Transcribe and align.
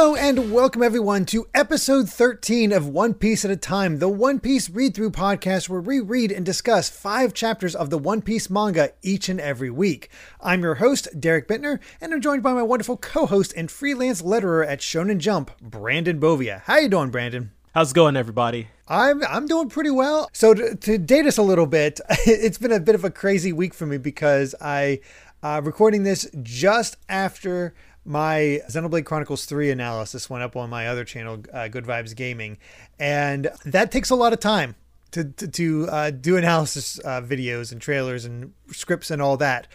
Hello 0.00 0.14
and 0.14 0.52
welcome 0.52 0.84
everyone 0.84 1.24
to 1.24 1.48
episode 1.56 2.08
13 2.08 2.70
of 2.70 2.86
One 2.86 3.14
Piece 3.14 3.44
at 3.44 3.50
a 3.50 3.56
Time, 3.56 3.98
the 3.98 4.08
One 4.08 4.38
Piece 4.38 4.70
read 4.70 4.94
through 4.94 5.10
podcast 5.10 5.68
where 5.68 5.80
we 5.80 5.98
read 5.98 6.30
and 6.30 6.46
discuss 6.46 6.88
five 6.88 7.34
chapters 7.34 7.74
of 7.74 7.90
the 7.90 7.98
One 7.98 8.22
Piece 8.22 8.48
manga 8.48 8.92
each 9.02 9.28
and 9.28 9.40
every 9.40 9.70
week. 9.70 10.08
I'm 10.40 10.62
your 10.62 10.76
host, 10.76 11.08
Derrick 11.18 11.48
Bitner, 11.48 11.80
and 12.00 12.14
I'm 12.14 12.20
joined 12.20 12.44
by 12.44 12.52
my 12.52 12.62
wonderful 12.62 12.96
co-host 12.96 13.52
and 13.56 13.68
freelance 13.68 14.22
letterer 14.22 14.64
at 14.64 14.78
Shonen 14.78 15.18
Jump, 15.18 15.50
Brandon 15.60 16.20
Bovia. 16.20 16.60
How 16.60 16.78
you 16.78 16.88
doing, 16.88 17.10
Brandon? 17.10 17.50
How's 17.74 17.90
it 17.90 17.94
going, 17.94 18.16
everybody? 18.16 18.68
I'm 18.86 19.24
I'm 19.24 19.48
doing 19.48 19.68
pretty 19.68 19.90
well. 19.90 20.30
So 20.32 20.54
to, 20.54 20.76
to 20.76 20.98
date 20.98 21.26
us 21.26 21.38
a 21.38 21.42
little 21.42 21.66
bit, 21.66 22.00
it's 22.08 22.58
been 22.58 22.70
a 22.70 22.78
bit 22.78 22.94
of 22.94 23.04
a 23.04 23.10
crazy 23.10 23.52
week 23.52 23.74
for 23.74 23.84
me 23.84 23.98
because 23.98 24.54
I 24.60 25.00
uh, 25.42 25.60
recording 25.64 26.04
this 26.04 26.30
just 26.42 26.98
after 27.08 27.74
my 28.08 28.62
Xenoblade 28.70 29.04
Chronicles 29.04 29.44
3 29.44 29.70
analysis 29.70 30.30
went 30.30 30.42
up 30.42 30.56
on 30.56 30.70
my 30.70 30.88
other 30.88 31.04
channel, 31.04 31.42
uh, 31.52 31.68
Good 31.68 31.84
Vibes 31.84 32.16
Gaming, 32.16 32.56
and 32.98 33.50
that 33.66 33.92
takes 33.92 34.08
a 34.08 34.14
lot 34.14 34.32
of 34.32 34.40
time 34.40 34.76
to 35.10 35.24
to, 35.24 35.48
to 35.48 35.88
uh, 35.90 36.10
do 36.10 36.36
analysis 36.38 36.98
uh, 37.04 37.20
videos 37.20 37.70
and 37.70 37.80
trailers 37.80 38.24
and 38.24 38.54
scripts 38.72 39.10
and 39.10 39.20
all 39.20 39.36
that. 39.36 39.68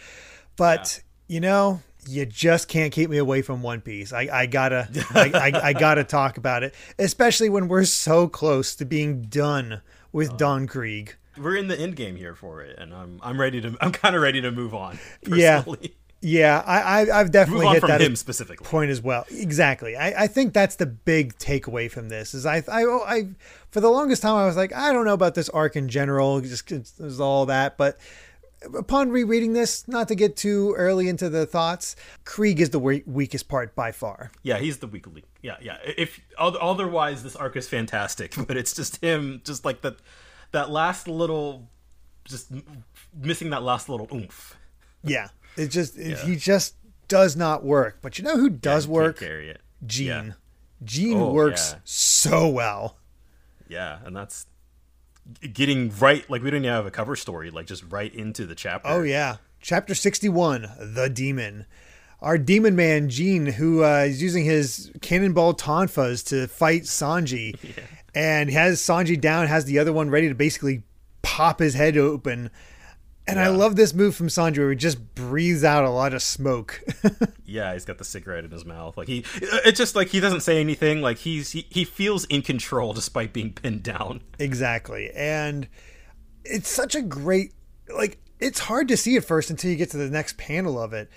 But 0.56 1.00
yeah. 1.28 1.34
you 1.34 1.40
know, 1.40 1.82
you 2.08 2.26
just 2.26 2.66
can't 2.66 2.92
keep 2.92 3.08
me 3.08 3.18
away 3.18 3.40
from 3.40 3.62
One 3.62 3.80
Piece. 3.80 4.12
I, 4.12 4.28
I 4.32 4.46
gotta 4.46 4.88
I, 5.10 5.30
I, 5.32 5.68
I, 5.68 5.72
gotta 5.72 6.02
talk 6.04 6.36
about 6.36 6.64
it, 6.64 6.74
especially 6.98 7.48
when 7.48 7.68
we're 7.68 7.84
so 7.84 8.26
close 8.26 8.74
to 8.76 8.84
being 8.84 9.22
done 9.22 9.80
with 10.10 10.32
oh. 10.32 10.36
Don 10.36 10.66
Krieg. 10.66 11.14
We're 11.38 11.56
in 11.56 11.68
the 11.68 11.78
end 11.78 11.94
game 11.94 12.16
here 12.16 12.34
for 12.34 12.62
it, 12.62 12.78
and 12.78 12.92
I'm 12.92 13.20
I'm 13.22 13.40
ready 13.40 13.60
to 13.60 13.76
I'm 13.80 13.92
kind 13.92 14.16
of 14.16 14.22
ready 14.22 14.40
to 14.40 14.50
move 14.50 14.74
on. 14.74 14.98
Personally. 15.22 15.78
Yeah. 15.82 15.88
Yeah, 16.24 16.62
I, 16.66 17.02
I 17.02 17.18
have 17.18 17.30
definitely 17.30 17.66
hit 17.66 17.86
that 17.86 18.00
him 18.00 18.16
specifically 18.16 18.64
point 18.64 18.90
as 18.90 19.02
well. 19.02 19.26
Exactly. 19.30 19.94
I, 19.94 20.24
I 20.24 20.26
think 20.26 20.54
that's 20.54 20.76
the 20.76 20.86
big 20.86 21.36
takeaway 21.36 21.90
from 21.90 22.08
this 22.08 22.32
is 22.32 22.46
I, 22.46 22.64
I 22.66 22.84
oh, 22.84 23.04
I 23.06 23.28
for 23.70 23.80
the 23.80 23.90
longest 23.90 24.22
time 24.22 24.34
I 24.34 24.46
was 24.46 24.56
like 24.56 24.72
I 24.72 24.92
don't 24.92 25.04
know 25.04 25.12
about 25.12 25.34
this 25.34 25.50
arc 25.50 25.76
in 25.76 25.88
general, 25.88 26.40
just 26.40 26.98
there's 26.98 27.20
all 27.20 27.44
that, 27.46 27.76
but 27.76 27.98
upon 28.74 29.10
rereading 29.10 29.52
this, 29.52 29.86
not 29.86 30.08
to 30.08 30.14
get 30.14 30.36
too 30.36 30.74
early 30.76 31.08
into 31.08 31.28
the 31.28 31.44
thoughts, 31.46 31.96
Krieg 32.24 32.60
is 32.60 32.70
the 32.70 32.78
weakest 32.78 33.48
part 33.48 33.74
by 33.74 33.92
far. 33.92 34.30
Yeah, 34.42 34.58
he's 34.58 34.78
the 34.78 34.86
weak 34.86 35.06
link. 35.06 35.26
Yeah, 35.42 35.56
yeah. 35.60 35.78
If 35.84 36.20
otherwise, 36.38 37.22
this 37.22 37.36
arc 37.36 37.56
is 37.56 37.68
fantastic, 37.68 38.34
but 38.46 38.56
it's 38.56 38.74
just 38.74 39.02
him, 39.02 39.42
just 39.44 39.64
like 39.64 39.82
that, 39.82 39.96
that 40.52 40.70
last 40.70 41.08
little, 41.08 41.68
just 42.24 42.50
missing 43.14 43.50
that 43.50 43.62
last 43.62 43.88
little 43.88 44.08
oomph. 44.12 44.56
Yeah, 45.02 45.28
it 45.56 45.68
just 45.68 45.96
yeah. 45.96 46.16
he 46.16 46.36
just 46.36 46.74
does 47.08 47.36
not 47.36 47.64
work. 47.64 47.98
But 48.02 48.18
you 48.18 48.24
know 48.24 48.36
who 48.36 48.50
does 48.50 48.86
yeah, 48.86 48.92
work? 48.92 49.18
Carry 49.18 49.50
it. 49.50 49.60
Gene. 49.86 50.06
Yeah. 50.06 50.32
Gene 50.82 51.18
oh, 51.18 51.32
works 51.32 51.76
so 51.84 52.48
well. 52.48 52.96
Yeah, 53.68 53.98
and 54.04 54.14
that's 54.14 54.46
getting 55.52 55.90
right. 55.98 56.28
Like 56.28 56.42
we 56.42 56.50
don't 56.50 56.64
even 56.64 56.74
have 56.74 56.86
a 56.86 56.90
cover 56.90 57.16
story. 57.16 57.50
Like 57.50 57.66
just 57.66 57.84
right 57.90 58.14
into 58.14 58.46
the 58.46 58.54
chapter. 58.54 58.88
Oh 58.88 59.02
yeah, 59.02 59.36
chapter 59.60 59.94
sixty-one, 59.94 60.68
the 60.78 61.08
demon. 61.08 61.66
Our 62.20 62.38
demon 62.38 62.74
man 62.74 63.10
Gene, 63.10 63.46
who 63.46 63.84
uh, 63.84 64.06
is 64.08 64.22
using 64.22 64.44
his 64.44 64.90
cannonball 65.02 65.54
tonfas 65.54 66.26
to 66.28 66.46
fight 66.48 66.82
Sanji, 66.82 67.58
and 68.14 68.50
has 68.50 68.80
Sanji 68.80 69.20
down, 69.20 69.46
has 69.46 69.66
the 69.66 69.78
other 69.78 69.92
one 69.92 70.10
ready 70.10 70.28
to 70.28 70.34
basically 70.34 70.82
pop 71.22 71.58
his 71.58 71.74
head 71.74 71.96
open 71.96 72.50
and 73.26 73.36
yeah. 73.36 73.44
I 73.44 73.48
love 73.48 73.76
this 73.76 73.94
move 73.94 74.14
from 74.14 74.28
Sanji 74.28 74.58
where 74.58 74.70
he 74.70 74.76
just 74.76 75.14
breathes 75.14 75.64
out 75.64 75.84
a 75.84 75.90
lot 75.90 76.12
of 76.12 76.22
smoke. 76.22 76.82
yeah, 77.46 77.72
he's 77.72 77.84
got 77.84 77.98
the 77.98 78.04
cigarette 78.04 78.44
in 78.44 78.50
his 78.50 78.64
mouth. 78.64 78.96
Like 78.96 79.08
he 79.08 79.24
it's 79.40 79.78
just 79.78 79.96
like 79.96 80.08
he 80.08 80.20
doesn't 80.20 80.42
say 80.42 80.60
anything. 80.60 81.00
Like 81.00 81.18
he's 81.18 81.52
he, 81.52 81.66
he 81.70 81.84
feels 81.84 82.24
in 82.26 82.42
control 82.42 82.92
despite 82.94 83.32
being 83.32 83.52
pinned 83.52 83.82
down. 83.82 84.20
Exactly. 84.38 85.10
And 85.14 85.68
it's 86.44 86.68
such 86.68 86.94
a 86.94 87.02
great 87.02 87.52
like 87.96 88.18
it's 88.40 88.60
hard 88.60 88.88
to 88.88 88.96
see 88.96 89.16
at 89.16 89.24
first 89.24 89.48
until 89.48 89.70
you 89.70 89.76
get 89.76 89.90
to 89.92 89.96
the 89.96 90.10
next 90.10 90.36
panel 90.36 90.80
of 90.80 90.92
it. 90.92 91.08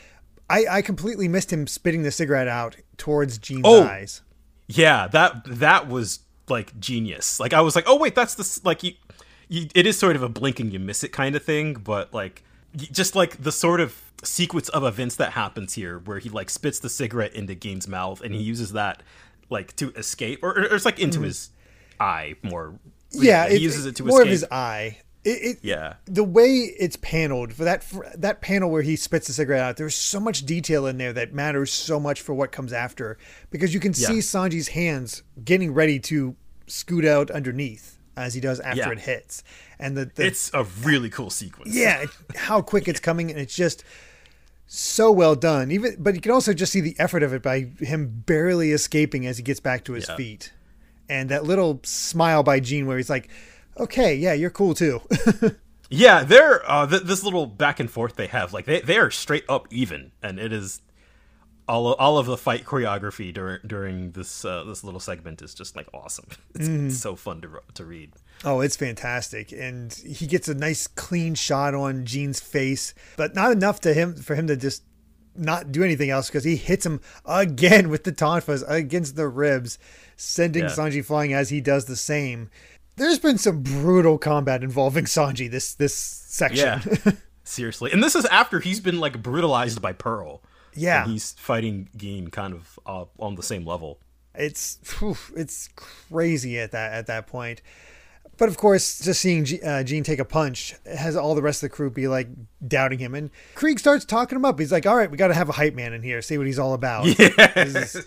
I, 0.50 0.66
I 0.70 0.82
completely 0.82 1.28
missed 1.28 1.52
him 1.52 1.68
spitting 1.68 2.04
the 2.04 2.12
cigarette 2.12 2.48
out 2.48 2.78
towards 2.96 3.38
Gene's 3.38 3.64
oh, 3.66 3.84
eyes. 3.84 4.22
Yeah, 4.68 5.08
that 5.10 5.42
that 5.46 5.90
was 5.90 6.20
like 6.48 6.80
genius. 6.80 7.38
Like 7.38 7.52
I 7.54 7.60
was 7.60 7.76
like, 7.76 7.84
oh 7.88 7.98
wait, 7.98 8.16
that's 8.16 8.36
the 8.36 8.62
like 8.64 8.84
you 8.84 8.94
you, 9.50 9.68
it 9.74 9.86
is 9.86 9.98
sort 9.98 10.16
of 10.16 10.24
a 10.24 10.30
blink 10.30 10.60
and 10.60 10.72
you 10.72 10.80
miss 10.80 11.04
it 11.04 11.10
kind 11.10 11.36
of 11.36 11.44
thing, 11.44 11.74
but 11.74 12.14
like 12.14 12.44
just 12.76 13.16
like 13.16 13.42
the 13.42 13.52
sort 13.52 13.80
of 13.80 14.02
sequence 14.24 14.70
of 14.70 14.84
events 14.84 15.16
that 15.16 15.34
happens 15.34 15.74
here 15.74 16.00
where 16.00 16.20
he 16.20 16.30
like 16.30 16.50
spits 16.50 16.80
the 16.80 16.90
cigarette 16.90 17.34
into 17.34 17.56
Gene's 17.56 17.88
mouth 17.88 18.22
and 18.22 18.34
he 18.34 18.42
uses 18.42 18.74
that 18.74 19.04
like 19.50 19.76
to 19.76 19.92
escape 19.92 20.40
or, 20.44 20.58
or 20.58 20.76
it's 20.76 20.86
like 20.86 21.00
into 21.00 21.20
mm. 21.20 21.26
his 21.26 21.50
eye 22.00 22.36
more 22.44 22.80
yeah 23.12 23.48
he 23.48 23.56
it, 23.56 23.62
uses 23.62 23.86
it 23.86 23.96
to 23.96 24.04
more 24.04 24.20
escape. 24.20 24.26
of 24.26 24.32
his 24.32 24.46
eye 24.52 24.98
it, 25.24 25.30
it, 25.30 25.58
yeah 25.62 25.96
the 26.06 26.24
way 26.24 26.74
it's 26.80 26.96
paneled 26.98 27.54
for 27.54 27.64
that 27.64 27.84
for 27.84 28.12
that 28.16 28.42
panel 28.42 28.70
where 28.70 28.82
he 28.82 28.96
spits 28.96 29.28
the 29.28 29.34
cigarette 29.34 29.62
out 29.62 29.78
there's 29.78 29.96
so 29.96 30.20
much 30.20 30.46
detail 30.46 30.86
in 30.86 30.98
there 30.98 31.14
that 31.14 31.34
matters 31.34 31.72
so 31.72 32.00
much 32.00 32.22
for 32.22 32.34
what 32.34 32.52
comes 32.52 32.74
after 32.74 33.18
because 33.50 33.74
you 33.74 33.80
can 33.80 33.94
yeah. 33.96 34.08
see 34.08 34.18
sanji's 34.18 34.70
hands 34.70 35.24
getting 35.44 35.74
ready 35.74 36.00
to 36.00 36.36
scoot 36.66 37.06
out 37.06 37.32
underneath 37.32 37.97
as 38.18 38.34
he 38.34 38.42
does 38.42 38.60
after 38.60 38.80
yeah. 38.80 38.92
it 38.92 39.00
hits. 39.00 39.44
And 39.80 39.96
the, 39.96 40.06
the, 40.06 40.26
it's 40.26 40.52
a 40.54 40.64
really 40.84 41.10
cool 41.10 41.30
sequence. 41.30 41.76
Yeah, 41.76 42.06
how 42.36 42.62
quick 42.62 42.88
it's 42.88 43.00
coming, 43.00 43.30
and 43.30 43.40
it's 43.40 43.56
just 43.56 43.84
so 44.66 45.12
well 45.12 45.36
done. 45.36 45.72
Even, 45.72 45.96
but 46.00 46.16
you 46.16 46.22
can 46.22 46.32
also 46.32 46.54
just 46.54 46.72
see 46.72 46.82
the 46.82 46.96
effort 47.00 47.24
of 47.24 47.34
it 47.34 47.42
by 47.42 47.70
him 47.80 48.24
barely 48.26 48.72
escaping 48.72 49.26
as 49.26 49.38
he 49.38 49.44
gets 49.44 49.60
back 49.60 49.86
to 49.86 49.94
his 49.94 50.08
yeah. 50.10 50.16
feet, 50.16 50.52
and 51.08 51.30
that 51.30 51.44
little 51.44 51.80
smile 51.84 52.44
by 52.44 52.60
Gene 52.60 52.88
where 52.88 52.98
he's 52.98 53.10
like, 53.10 53.30
"Okay, 53.78 54.16
yeah, 54.16 54.34
you're 54.34 54.50
cool 54.50 54.74
too." 54.74 55.02
yeah, 55.90 56.24
they're 56.24 56.70
uh, 56.70 56.88
th- 56.88 57.04
this 57.04 57.24
little 57.24 57.46
back 57.46 57.80
and 57.80 57.90
forth 57.90 58.16
they 58.16 58.28
have, 58.28 58.52
like 58.54 58.66
they 58.66 58.82
they 58.82 58.98
are 58.98 59.12
straight 59.12 59.46
up 59.48 59.68
even, 59.72 60.12
and 60.22 60.40
it 60.40 60.52
is 60.52 60.82
all 61.68 61.92
of, 61.92 62.00
all 62.00 62.18
of 62.18 62.26
the 62.26 62.38
fight 62.38 62.64
choreography 62.64 63.34
during 63.34 63.60
during 63.66 64.12
this 64.12 64.46
uh, 64.46 64.64
this 64.64 64.84
little 64.84 65.00
segment 65.00 65.42
is 65.42 65.54
just 65.54 65.76
like 65.76 65.88
awesome. 65.94 66.26
It's, 66.56 66.68
mm. 66.68 66.88
it's, 66.88 66.98
so 66.98 67.16
fun 67.16 67.42
to 67.42 67.50
to 67.76 67.86
read. 67.86 68.14
Oh, 68.44 68.62
it's 68.62 68.76
fantastic, 68.76 69.52
and 69.52 69.94
he 69.94 70.28
gets 70.28 70.48
a 70.48 70.56
nice 70.56 70.88
clean 70.88 71.36
shot 71.36 71.76
on 71.76 72.06
Gene's 72.06 72.40
face, 72.40 72.94
but 73.16 73.36
not 73.36 73.52
enough 73.52 73.80
to 73.82 73.94
him 73.94 74.16
for 74.16 74.36
him 74.36 74.48
to 74.48 74.56
just 74.56 74.84
not 75.36 75.72
do 75.72 75.84
anything 75.84 76.10
else 76.10 76.28
because 76.28 76.44
he 76.44 76.56
hits 76.56 76.86
him 76.86 77.00
again 77.26 77.90
with 77.90 78.04
the 78.04 78.12
tonfas 78.12 78.64
against 78.68 79.16
the 79.16 79.28
ribs, 79.28 79.78
sending 80.16 80.64
yeah. 80.64 80.70
Sanji 80.70 81.06
flying 81.06 81.34
as 81.34 81.50
he 81.50 81.62
does 81.62 81.86
the 81.86 81.96
same. 81.96 82.50
There's 82.96 83.20
been 83.20 83.38
some 83.38 83.62
brutal 83.62 84.18
combat 84.18 84.64
involving 84.64 85.06
Sanji 85.06 85.50
this 85.50 85.76
this 85.76 85.94
section. 85.94 86.82
Yeah. 87.06 87.12
Seriously, 87.44 87.92
and 87.92 88.04
this 88.04 88.16
is 88.16 88.26
after 88.26 88.60
he's 88.60 88.80
been 88.80 89.00
like 89.00 89.22
brutalized 89.22 89.82
by 89.82 89.94
Pearl. 89.94 90.42
Yeah, 90.78 91.04
and 91.04 91.12
he's 91.12 91.34
fighting 91.34 91.90
Gene 91.96 92.30
kind 92.30 92.54
of 92.54 92.80
uh, 92.86 93.06
on 93.20 93.36
the 93.36 93.44
same 93.44 93.66
level. 93.66 94.00
It's 94.36 94.78
whew, 95.00 95.18
it's 95.36 95.70
crazy 95.76 96.60
at 96.60 96.72
that 96.72 96.94
at 96.94 97.08
that 97.08 97.28
point. 97.28 97.62
But 98.38 98.50
of 98.50 98.58
course, 98.58 99.00
just 99.00 99.20
seeing 99.20 99.46
G- 99.46 99.62
uh, 99.64 99.82
Gene 99.84 100.04
take 100.04 100.20
a 100.20 100.26
punch 100.26 100.76
has 100.86 101.16
all 101.16 101.34
the 101.34 101.42
rest 101.42 101.64
of 101.64 101.72
the 101.72 101.76
crew 101.76 101.90
be 101.90 102.08
like 102.08 102.28
doubting 102.66 103.00
him, 103.00 103.16
and 103.16 103.32
Krieg 103.56 103.80
starts 103.80 104.06
talking 104.06 104.36
him 104.36 104.46
up. 104.46 104.60
He's 104.60 104.72
like, 104.72 104.86
"All 104.86 104.96
right, 104.96 105.10
we 105.10 105.18
got 105.18 105.30
to 105.30 105.34
have 105.34 105.50
a 105.50 105.54
hype 105.54 105.74
man 105.74 105.94
in 105.94 106.04
here, 106.04 106.22
see 106.22 106.38
what 106.38 106.46
he's 106.46 106.60
all 106.60 106.74
about." 106.74 107.08
Yeah. 107.20 107.64
This 107.64 107.96
is, 107.96 108.06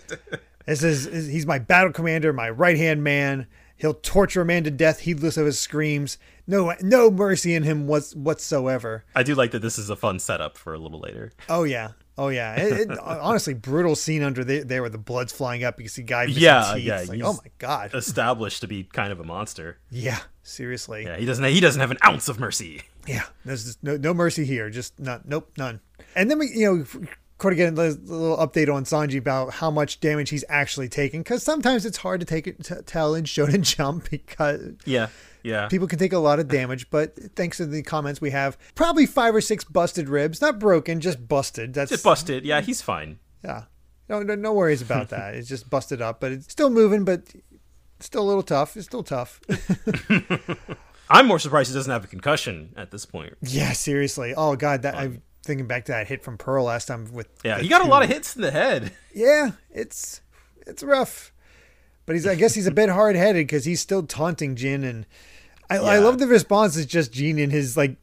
this 0.65 1.05
is 1.05 1.27
he's 1.27 1.45
my 1.45 1.59
battle 1.59 1.91
commander, 1.91 2.31
my 2.31 2.49
right 2.49 2.77
hand 2.77 3.03
man. 3.03 3.47
He'll 3.75 3.95
torture 3.95 4.41
a 4.41 4.45
man 4.45 4.63
to 4.65 4.71
death, 4.71 4.99
heedless 4.99 5.35
of 5.37 5.47
his 5.47 5.59
screams. 5.59 6.19
No, 6.45 6.75
no 6.81 7.09
mercy 7.09 7.55
in 7.55 7.63
him 7.63 7.87
was 7.87 8.15
whatsoever. 8.15 9.03
I 9.15 9.23
do 9.23 9.33
like 9.33 9.51
that. 9.51 9.63
This 9.63 9.79
is 9.79 9.89
a 9.89 9.95
fun 9.95 10.19
setup 10.19 10.55
for 10.57 10.73
a 10.73 10.77
little 10.77 10.99
later. 10.99 11.31
Oh 11.49 11.63
yeah, 11.63 11.89
Oh 12.17 12.27
yeah, 12.27 12.55
it, 12.55 12.91
it, 12.91 12.99
honestly, 13.03 13.53
brutal 13.53 13.95
scene 13.95 14.21
under 14.21 14.43
there, 14.43 14.63
there 14.63 14.81
where 14.81 14.89
the 14.89 14.97
blood's 14.97 15.31
flying 15.31 15.63
up. 15.63 15.79
You 15.79 15.87
see 15.87 16.03
guy. 16.03 16.25
Yeah, 16.25 16.73
teeth. 16.75 16.83
yeah. 16.83 17.05
Like, 17.07 17.21
oh 17.23 17.33
my 17.33 17.51
god. 17.57 17.93
Established 17.93 18.61
to 18.61 18.67
be 18.67 18.83
kind 18.83 19.11
of 19.11 19.19
a 19.19 19.23
monster. 19.23 19.77
Yeah, 19.89 20.19
seriously. 20.43 21.03
Yeah, 21.03 21.17
he 21.17 21.25
doesn't. 21.25 21.43
He 21.45 21.59
doesn't 21.59 21.79
have 21.79 21.91
an 21.91 21.97
ounce 22.05 22.27
of 22.27 22.39
mercy. 22.39 22.81
Yeah, 23.07 23.23
there's 23.45 23.77
no, 23.81 23.97
no 23.97 24.13
mercy 24.13 24.45
here. 24.45 24.69
Just 24.69 24.99
not. 24.99 25.27
Nope, 25.27 25.51
none. 25.57 25.79
And 26.15 26.29
then 26.29 26.39
we, 26.39 26.49
you 26.53 26.65
know, 26.65 27.07
quite 27.41 27.53
again, 27.53 27.73
a 27.73 27.81
little 27.81 28.37
update 28.37 28.71
on 28.71 28.83
Sanji 28.83 29.17
about 29.17 29.53
how 29.53 29.71
much 29.71 29.99
damage 29.99 30.29
he's 30.29 30.45
actually 30.47 30.89
taking, 30.89 31.21
because 31.21 31.41
sometimes 31.41 31.85
it's 31.85 31.97
hard 31.97 32.19
to 32.19 32.25
take 32.25 32.45
it 32.45 32.63
to 32.65 32.83
tell 32.83 33.15
in 33.15 33.23
Shonen 33.23 33.61
Jump 33.77 34.09
because 34.09 34.73
yeah, 34.85 35.07
yeah. 35.43 35.67
People 35.67 35.87
can 35.87 35.99
take 35.99 36.13
a 36.13 36.17
lot 36.19 36.39
of 36.39 36.47
damage, 36.47 36.89
but 36.89 37.15
thanks 37.35 37.57
to 37.57 37.65
the 37.65 37.83
comments 37.83 38.21
we 38.21 38.31
have, 38.31 38.57
probably 38.75 39.05
five 39.05 39.33
or 39.35 39.41
six 39.41 39.63
busted 39.63 40.09
ribs. 40.09 40.41
Not 40.41 40.59
broken, 40.59 40.99
just 40.99 41.27
busted. 41.27 41.73
That's 41.73 41.89
just 41.91 42.03
busted. 42.03 42.45
Yeah, 42.45 42.61
he's 42.61 42.81
fine. 42.81 43.19
Yeah. 43.43 43.63
No, 44.09 44.21
no, 44.21 44.35
no 44.35 44.53
worries 44.53 44.81
about 44.81 45.09
that. 45.09 45.35
it's 45.35 45.47
just 45.47 45.69
busted 45.69 46.01
up, 46.01 46.19
but 46.19 46.31
it's 46.33 46.51
still 46.51 46.69
moving, 46.69 47.05
but 47.05 47.23
still 47.99 48.23
a 48.23 48.27
little 48.27 48.43
tough. 48.43 48.75
It's 48.75 48.85
still 48.85 49.03
tough. 49.03 49.39
I'm 51.09 51.27
more 51.27 51.39
surprised 51.39 51.69
he 51.69 51.75
doesn't 51.75 51.91
have 51.91 52.03
a 52.03 52.07
concussion 52.07 52.73
at 52.77 52.91
this 52.91 53.05
point. 53.05 53.33
Yeah, 53.41 53.73
seriously. 53.73 54.33
Oh 54.35 54.55
god, 54.55 54.83
that 54.83 54.95
I'm 54.95 55.07
um, 55.07 55.21
thinking 55.43 55.67
back 55.67 55.85
to 55.85 55.91
that 55.91 56.07
hit 56.07 56.23
from 56.23 56.37
Pearl 56.37 56.65
last 56.65 56.87
time 56.87 57.11
with 57.11 57.27
Yeah, 57.43 57.59
he 57.59 57.67
got 57.67 57.81
two. 57.81 57.87
a 57.87 57.89
lot 57.89 58.03
of 58.03 58.09
hits 58.09 58.35
in 58.35 58.41
the 58.41 58.51
head. 58.51 58.91
Yeah, 59.13 59.51
it's 59.69 60.21
it's 60.65 60.83
rough. 60.83 61.33
But 62.05 62.15
he's 62.15 62.25
I 62.25 62.35
guess 62.35 62.53
he's 62.53 62.67
a 62.67 62.71
bit 62.71 62.89
hard 62.89 63.15
headed 63.15 63.47
because 63.47 63.65
he's 63.65 63.81
still 63.81 64.03
taunting 64.03 64.55
Jin, 64.55 64.83
and 64.83 65.05
I, 65.77 65.95
I 65.95 65.97
love 65.99 66.19
the 66.19 66.27
response. 66.27 66.77
It's 66.77 66.91
just 66.91 67.11
Gene 67.11 67.39
in 67.39 67.49
his 67.49 67.75
like 67.77 67.95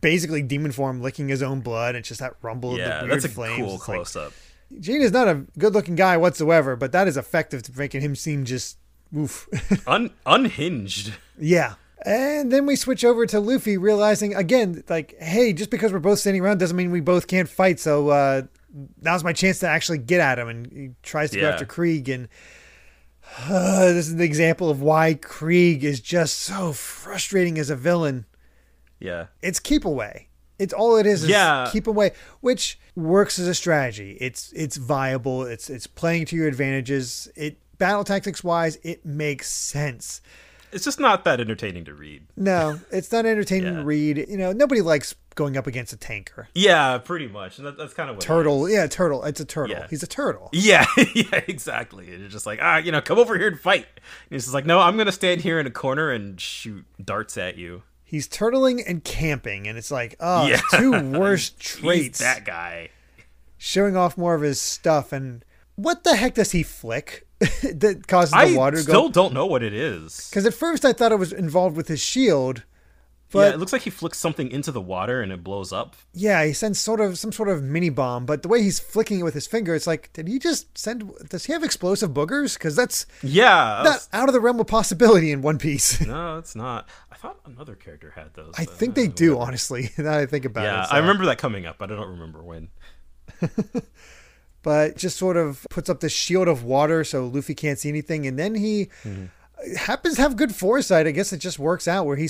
basically 0.00 0.42
demon 0.42 0.72
form 0.72 1.00
licking 1.00 1.28
his 1.28 1.42
own 1.42 1.60
blood. 1.60 1.94
It's 1.94 2.08
just 2.08 2.20
that 2.20 2.34
rumble 2.42 2.72
of 2.72 2.78
Yeah, 2.78 3.00
the 3.00 3.06
weird 3.06 3.14
that's 3.14 3.24
a 3.24 3.28
flames. 3.28 3.56
cool 3.58 3.74
It's 3.76 3.88
like, 3.88 3.96
close 3.96 4.16
up. 4.16 4.32
Gene 4.80 5.00
is 5.00 5.12
not 5.12 5.28
a 5.28 5.44
good 5.58 5.72
looking 5.72 5.94
guy 5.94 6.16
whatsoever, 6.18 6.76
but 6.76 6.92
that 6.92 7.08
is 7.08 7.16
effective 7.16 7.62
to 7.64 7.78
making 7.78 8.02
him 8.02 8.14
seem 8.14 8.44
just 8.44 8.76
oof. 9.16 9.48
Un- 9.86 10.10
unhinged. 10.26 11.14
yeah. 11.38 11.74
And 12.06 12.52
then 12.52 12.64
we 12.64 12.76
switch 12.76 13.04
over 13.04 13.26
to 13.26 13.40
Luffy 13.40 13.76
realizing 13.76 14.32
again, 14.34 14.84
like, 14.88 15.16
hey, 15.18 15.52
just 15.52 15.68
because 15.70 15.92
we're 15.92 15.98
both 15.98 16.20
standing 16.20 16.40
around 16.42 16.58
doesn't 16.58 16.76
mean 16.76 16.92
we 16.92 17.00
both 17.00 17.26
can't 17.26 17.48
fight. 17.48 17.80
So 17.80 18.10
uh, 18.10 18.42
now's 19.02 19.24
my 19.24 19.32
chance 19.32 19.58
to 19.60 19.68
actually 19.68 19.98
get 19.98 20.20
at 20.20 20.38
him. 20.38 20.48
And 20.48 20.66
he 20.72 20.90
tries 21.02 21.32
to 21.32 21.40
go 21.40 21.48
after 21.48 21.64
Krieg. 21.64 22.08
And 22.08 22.28
uh, 23.48 23.86
this 23.92 24.06
is 24.08 24.12
an 24.12 24.20
example 24.20 24.70
of 24.70 24.80
why 24.80 25.14
Krieg 25.14 25.84
is 25.84 26.00
just 26.00 26.38
so 26.38 26.72
frustrating 26.72 27.58
as 27.58 27.70
a 27.70 27.76
villain. 27.76 28.24
Yeah. 29.00 29.26
It's 29.42 29.60
keep 29.60 29.84
away. 29.84 30.28
It's 30.58 30.72
all 30.72 30.96
it 30.96 31.06
is. 31.06 31.22
is 31.24 31.30
Yeah. 31.30 31.68
keep 31.72 31.86
away, 31.86 32.12
which 32.40 32.78
works 32.96 33.38
as 33.38 33.46
a 33.46 33.54
strategy. 33.54 34.18
It's 34.20 34.52
it's 34.52 34.76
viable. 34.76 35.44
It's 35.44 35.70
it's 35.70 35.86
playing 35.86 36.26
to 36.26 36.36
your 36.36 36.48
advantages. 36.48 37.28
It 37.36 37.58
battle 37.78 38.02
tactics 38.02 38.42
wise, 38.42 38.76
it 38.82 39.06
makes 39.06 39.48
sense. 39.48 40.20
It's 40.72 40.84
just 40.84 40.98
not 41.00 41.24
that 41.24 41.40
entertaining 41.40 41.84
to 41.86 41.94
read. 41.94 42.26
No, 42.36 42.80
it's 42.90 43.10
not 43.12 43.24
entertaining 43.24 43.74
to 43.76 43.84
read. 43.84 44.26
You 44.28 44.36
know, 44.36 44.52
nobody 44.52 44.80
likes 44.80 45.14
going 45.38 45.56
up 45.56 45.66
against 45.66 45.92
a 45.92 45.96
tanker. 45.96 46.48
Yeah, 46.54 46.98
pretty 46.98 47.28
much. 47.28 47.56
That, 47.58 47.78
that's 47.78 47.94
kind 47.94 48.10
of 48.10 48.16
what 48.16 48.22
Turtle, 48.24 48.66
is. 48.66 48.72
yeah, 48.74 48.86
turtle. 48.88 49.24
It's 49.24 49.40
a 49.40 49.44
turtle. 49.44 49.76
Yeah. 49.76 49.86
He's 49.88 50.02
a 50.02 50.06
turtle. 50.06 50.50
Yeah, 50.52 50.84
yeah, 51.14 51.40
exactly. 51.46 52.12
And 52.12 52.24
It's 52.24 52.32
just 52.34 52.44
like, 52.44 52.58
ah, 52.60 52.76
you 52.78 52.92
know, 52.92 53.00
come 53.00 53.18
over 53.18 53.38
here 53.38 53.48
and 53.48 53.58
fight. 53.58 53.86
And 53.96 54.02
he's 54.30 54.44
just 54.44 54.54
like, 54.54 54.66
no, 54.66 54.80
I'm 54.80 54.96
gonna 54.98 55.12
stand 55.12 55.40
here 55.40 55.58
in 55.60 55.66
a 55.66 55.70
corner 55.70 56.10
and 56.10 56.38
shoot 56.40 56.84
darts 57.02 57.38
at 57.38 57.56
you. 57.56 57.82
He's 58.04 58.26
turtling 58.28 58.82
and 58.86 59.04
camping, 59.04 59.68
and 59.68 59.78
it's 59.78 59.90
like, 59.90 60.16
oh, 60.20 60.46
Yeah. 60.46 60.60
two 60.74 60.92
worst 61.18 61.62
He's 61.62 61.68
traits. 61.80 62.18
that 62.20 62.44
guy. 62.44 62.88
Showing 63.58 63.96
off 63.96 64.16
more 64.18 64.34
of 64.34 64.42
his 64.42 64.60
stuff, 64.60 65.12
and 65.12 65.44
what 65.76 66.04
the 66.04 66.16
heck 66.16 66.34
does 66.34 66.52
he 66.52 66.62
flick 66.62 67.26
that 67.40 68.04
causes 68.08 68.30
the 68.32 68.36
I 68.38 68.54
water 68.56 68.78
to 68.80 68.84
go? 68.86 68.92
I 68.92 68.94
still 68.94 69.08
don't 69.10 69.34
know 69.34 69.46
what 69.46 69.62
it 69.62 69.72
is. 69.74 70.28
Because 70.30 70.46
at 70.46 70.54
first 70.54 70.84
I 70.84 70.92
thought 70.92 71.12
it 71.12 71.18
was 71.18 71.32
involved 71.32 71.76
with 71.76 71.88
his 71.88 72.00
shield, 72.00 72.62
yeah, 73.32 73.50
it 73.50 73.58
looks 73.58 73.72
like 73.72 73.82
he 73.82 73.90
flicks 73.90 74.18
something 74.18 74.50
into 74.50 74.72
the 74.72 74.80
water 74.80 75.20
and 75.20 75.30
it 75.32 75.44
blows 75.44 75.72
up. 75.72 75.96
yeah, 76.14 76.44
he 76.44 76.52
sends 76.52 76.80
sort 76.80 77.00
of 77.00 77.18
some 77.18 77.30
sort 77.32 77.48
of 77.48 77.62
mini 77.62 77.90
bomb. 77.90 78.24
But 78.26 78.42
the 78.42 78.48
way 78.48 78.62
he's 78.62 78.78
flicking 78.78 79.20
it 79.20 79.22
with 79.22 79.34
his 79.34 79.46
finger, 79.46 79.74
it's 79.74 79.86
like, 79.86 80.10
did 80.12 80.28
he 80.28 80.38
just 80.38 80.76
send? 80.78 81.10
Does 81.28 81.44
he 81.44 81.52
have 81.52 81.62
explosive 81.62 82.10
boogers? 82.10 82.54
Because 82.54 82.74
that's 82.76 83.06
Yeah. 83.22 83.82
Not 83.84 84.08
out 84.12 84.28
of 84.28 84.32
the 84.32 84.40
realm 84.40 84.58
of 84.60 84.66
possibility 84.66 85.30
in 85.30 85.42
One 85.42 85.58
Piece. 85.58 86.00
no, 86.06 86.38
it's 86.38 86.56
not. 86.56 86.88
I 87.12 87.16
thought 87.16 87.38
another 87.44 87.74
character 87.74 88.12
had 88.14 88.32
those. 88.34 88.54
I 88.56 88.64
think 88.64 88.92
uh, 88.92 88.94
they 89.02 89.08
do, 89.08 89.38
honestly. 89.38 89.90
Now 89.98 90.04
that 90.04 90.20
I 90.20 90.26
think 90.26 90.44
about 90.44 90.64
Yeah, 90.64 90.84
it, 90.84 90.88
so. 90.88 90.94
I 90.94 90.98
remember 90.98 91.26
that 91.26 91.38
coming 91.38 91.66
up, 91.66 91.76
but 91.78 91.90
I 91.92 91.96
don't 91.96 92.08
remember 92.10 92.42
when. 92.42 92.68
But 94.62 94.96
just 94.96 95.16
sort 95.16 95.36
of 95.36 95.64
puts 95.70 95.88
up 95.88 96.00
this 96.00 96.12
shield 96.12 96.48
of 96.48 96.64
water 96.64 97.04
so 97.04 97.26
Luffy 97.26 97.54
can't 97.54 97.78
see 97.78 97.88
anything, 97.88 98.26
and 98.26 98.38
then 98.38 98.54
he 98.56 98.86
Mm-hmm. 99.04 99.26
Happens 99.76 100.16
to 100.16 100.22
have 100.22 100.36
good 100.36 100.54
foresight. 100.54 101.06
I 101.06 101.10
guess 101.10 101.32
it 101.32 101.38
just 101.38 101.58
works 101.58 101.88
out 101.88 102.06
where 102.06 102.16
he 102.16 102.28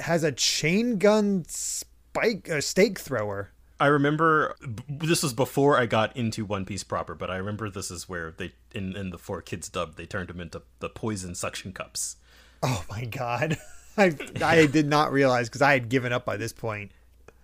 has 0.00 0.22
a 0.22 0.32
chain 0.32 0.98
gun 0.98 1.44
spike, 1.48 2.48
a 2.48 2.60
stake 2.60 2.98
thrower. 2.98 3.50
I 3.78 3.86
remember 3.86 4.56
this 4.88 5.22
was 5.22 5.34
before 5.34 5.78
I 5.78 5.86
got 5.86 6.16
into 6.16 6.44
One 6.44 6.64
Piece 6.64 6.82
proper, 6.82 7.14
but 7.14 7.30
I 7.30 7.36
remember 7.36 7.68
this 7.68 7.90
is 7.90 8.08
where 8.08 8.32
they 8.36 8.52
in 8.74 8.96
in 8.96 9.10
the 9.10 9.18
4Kids 9.18 9.70
dub 9.70 9.96
they 9.96 10.06
turned 10.06 10.30
him 10.30 10.40
into 10.40 10.62
the 10.80 10.88
poison 10.88 11.34
suction 11.34 11.72
cups. 11.72 12.16
Oh 12.62 12.84
my 12.88 13.04
god. 13.04 13.58
I 13.98 14.16
I 14.42 14.66
did 14.66 14.86
not 14.86 15.12
realize 15.12 15.48
because 15.48 15.62
I 15.62 15.72
had 15.72 15.88
given 15.88 16.12
up 16.12 16.24
by 16.24 16.36
this 16.36 16.52
point. 16.52 16.90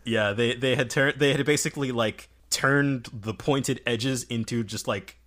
Yeah, 0.05 0.33
they 0.33 0.55
they 0.55 0.75
had 0.75 0.89
turned 0.89 1.19
they 1.19 1.33
had 1.33 1.45
basically 1.45 1.93
like 1.93 2.29
turned 2.49 3.09
the 3.13 3.35
pointed 3.35 3.81
edges 3.87 4.25
into 4.25 4.65
just 4.65 4.89
like 4.89 5.19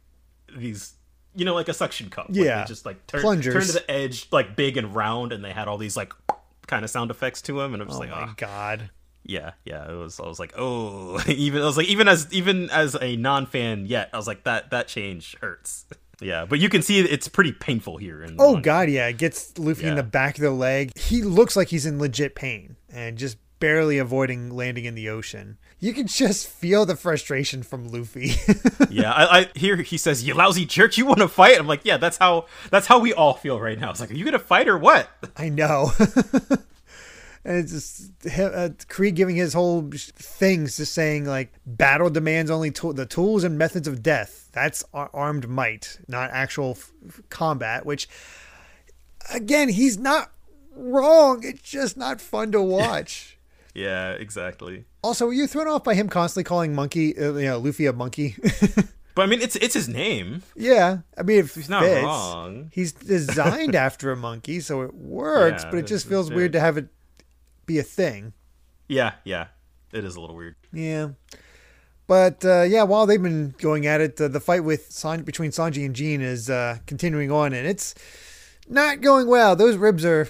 these 0.56 0.95
you 1.36 1.46
know 1.46 1.54
like 1.54 1.70
a 1.70 1.74
suction 1.74 2.10
cup. 2.10 2.28
Yeah. 2.30 2.66
just 2.66 2.86
like 2.86 3.06
turn 3.08 3.22
Plungers. 3.22 3.54
turned 3.54 3.66
to 3.68 3.74
the 3.74 3.92
edge 3.92 4.28
like 4.32 4.56
big 4.56 4.78
and 4.78 4.96
round, 4.96 5.32
and 5.32 5.44
they 5.44 5.52
had 5.52 5.68
all 5.68 5.78
these 5.78 5.96
like 5.98 6.14
kind 6.68 6.84
of 6.84 6.90
sound 6.90 7.12
effects 7.12 7.42
to 7.44 7.60
them, 7.60 7.74
and 7.74 7.82
I'm 7.82 7.88
just 7.90 7.98
Oh 7.98 8.02
like, 8.02 8.10
my 8.12 8.24
oh 8.24 8.34
god. 8.38 8.90
yeah, 9.24 9.52
yeah. 9.66 9.90
It 9.92 9.96
was 9.96 10.20
I 10.20 10.26
was 10.28 10.40
like, 10.40 10.54
oh, 10.58 11.22
even 11.28 11.62
I 11.62 11.66
was 11.66 11.78
like 11.78 11.88
even 11.88 12.08
as 12.08 12.28
even 12.34 12.70
as 12.70 12.96
a 13.02 13.16
non 13.18 13.46
fan 13.46 13.86
yet, 13.86 14.10
I 14.14 14.18
was 14.18 14.28
like 14.28 14.44
that 14.46 14.72
that 14.72 14.88
change 14.88 15.36
hurts. 15.42 15.86
Yeah, 16.22 16.46
but 16.46 16.60
you 16.60 16.70
can 16.70 16.82
see 16.82 16.98
it's 17.02 17.28
pretty 17.28 17.52
painful 17.52 17.98
here. 17.98 18.26
Oh 18.40 18.54
manga. 18.54 18.62
god, 18.62 18.90
yeah, 18.90 19.08
it 19.08 19.18
gets 19.18 19.58
Luffy 19.60 19.86
in 19.86 19.96
the 19.96 20.02
back 20.04 20.38
of 20.38 20.44
the 20.44 20.50
leg. 20.50 20.98
He 20.98 21.22
looks 21.22 21.58
like 21.58 21.68
he's 21.68 21.86
in 21.86 22.00
legit 22.00 22.36
pain 22.36 22.78
and 22.90 23.18
just 23.18 23.36
barely 23.60 23.98
avoiding 23.98 24.50
landing 24.50 24.86
in 24.86 24.96
the 24.96 25.10
ocean. 25.10 25.58
You 25.80 25.94
can 25.94 26.08
just 26.08 26.48
feel 26.48 26.86
the 26.86 26.96
frustration 26.96 27.62
from 27.62 27.90
Luffy. 27.90 28.36
yeah, 28.90 29.12
I, 29.12 29.40
I 29.40 29.50
here 29.56 29.76
he 29.78 29.98
says, 29.98 30.24
"You 30.24 30.34
lousy 30.34 30.66
jerk, 30.66 30.98
you 30.98 31.06
want 31.06 31.20
to 31.20 31.28
fight?" 31.28 31.60
I'm 31.60 31.68
like, 31.68 31.82
"Yeah, 31.84 31.98
that's 31.98 32.18
how 32.18 32.46
that's 32.72 32.88
how 32.88 33.00
we 33.00 33.14
all 33.14 33.34
feel 33.34 33.60
right 33.60 33.78
now." 33.78 33.92
It's 33.92 34.00
like, 34.00 34.10
"Are 34.10 34.16
you 34.16 34.26
gonna 34.26 34.40
fight 34.40 34.68
or 34.68 34.78
what?" 34.78 35.10
I 35.38 35.50
know. 35.50 35.92
and 37.46 37.58
it's 37.58 37.72
just 37.72 38.40
uh, 38.40 38.70
Krieg 38.88 39.16
giving 39.16 39.36
his 39.36 39.54
whole 39.54 39.90
things, 39.94 40.78
just 40.78 40.94
saying 40.94 41.26
like 41.26 41.52
battle 41.66 42.10
demands 42.10 42.50
only 42.50 42.72
tool 42.72 42.94
the 42.94 43.06
tools 43.06 43.44
and 43.44 43.58
methods 43.58 43.88
of 43.88 44.02
death. 44.02 44.50
That's 44.54 44.84
ar- 44.94 45.12
armed 45.14 45.50
might, 45.50 46.00
not 46.08 46.32
actual 46.32 46.72
f- 46.72 47.22
combat. 47.30 47.86
Which, 47.86 48.08
again, 49.32 49.70
he's 49.70 49.98
not 49.98 50.32
wrong. 50.74 51.44
It's 51.44 51.62
just 51.62 51.98
not 51.98 52.22
fun 52.22 52.52
to 52.54 52.62
watch. 52.62 53.35
Yeah, 53.76 54.12
exactly. 54.14 54.86
also, 55.04 55.26
were 55.28 55.34
you 55.34 55.48
thrown 55.48 55.68
off 55.68 55.84
by 55.84 55.94
him 55.96 56.08
constantly 56.10 56.46
calling 56.46 56.74
Monkey, 56.74 57.16
uh, 57.18 57.34
you 57.34 57.46
know, 57.46 57.60
Luffy 57.60 57.86
a 57.86 57.94
monkey? 57.94 58.36
But 59.16 59.22
I 59.22 59.26
mean, 59.28 59.40
it's 59.42 59.56
it's 59.56 59.74
his 59.74 59.88
name. 59.88 60.44
yeah, 60.58 60.98
I 61.18 61.24
mean, 61.24 61.44
He's 61.48 61.70
not 61.70 61.84
fits. 61.84 62.04
wrong. 62.04 62.70
He's 62.74 62.92
designed 62.92 63.74
after 63.88 64.12
a 64.12 64.16
monkey, 64.18 64.60
so 64.60 64.82
it 64.82 64.94
works. 64.94 65.64
Yeah, 65.64 65.70
but 65.72 65.78
it 65.78 65.86
it- 65.86 65.88
just 65.88 66.06
feels 66.06 66.30
weird 66.30 66.52
to 66.52 66.60
have 66.60 66.78
it 66.78 66.88
be 67.66 67.80
a 67.80 67.84
thing. 67.84 68.34
Yeah, 68.90 69.14
yeah. 69.24 69.48
It 69.94 70.04
is 70.04 70.18
a 70.18 70.20
little 70.20 70.36
weird. 70.36 70.56
Yeah. 70.74 71.12
But 72.08 72.44
uh, 72.44 72.64
yeah, 72.64 72.84
while 72.84 73.06
they've 73.06 73.22
been 73.24 73.56
going 73.58 73.88
at 73.88 74.02
it, 74.02 74.20
uh, 74.20 74.28
the 74.28 74.42
fight 74.42 74.66
with 74.66 74.92
San- 74.92 75.24
between 75.24 75.52
Sanji 75.52 75.86
and 75.86 75.96
Jean 75.96 76.20
is 76.20 76.50
uh, 76.50 76.80
continuing 76.86 77.32
on, 77.32 77.54
and 77.54 77.66
it's 77.66 77.96
not 78.68 79.00
going 79.00 79.28
well. 79.28 79.56
Those 79.56 79.78
ribs 79.78 80.04
are 80.04 80.28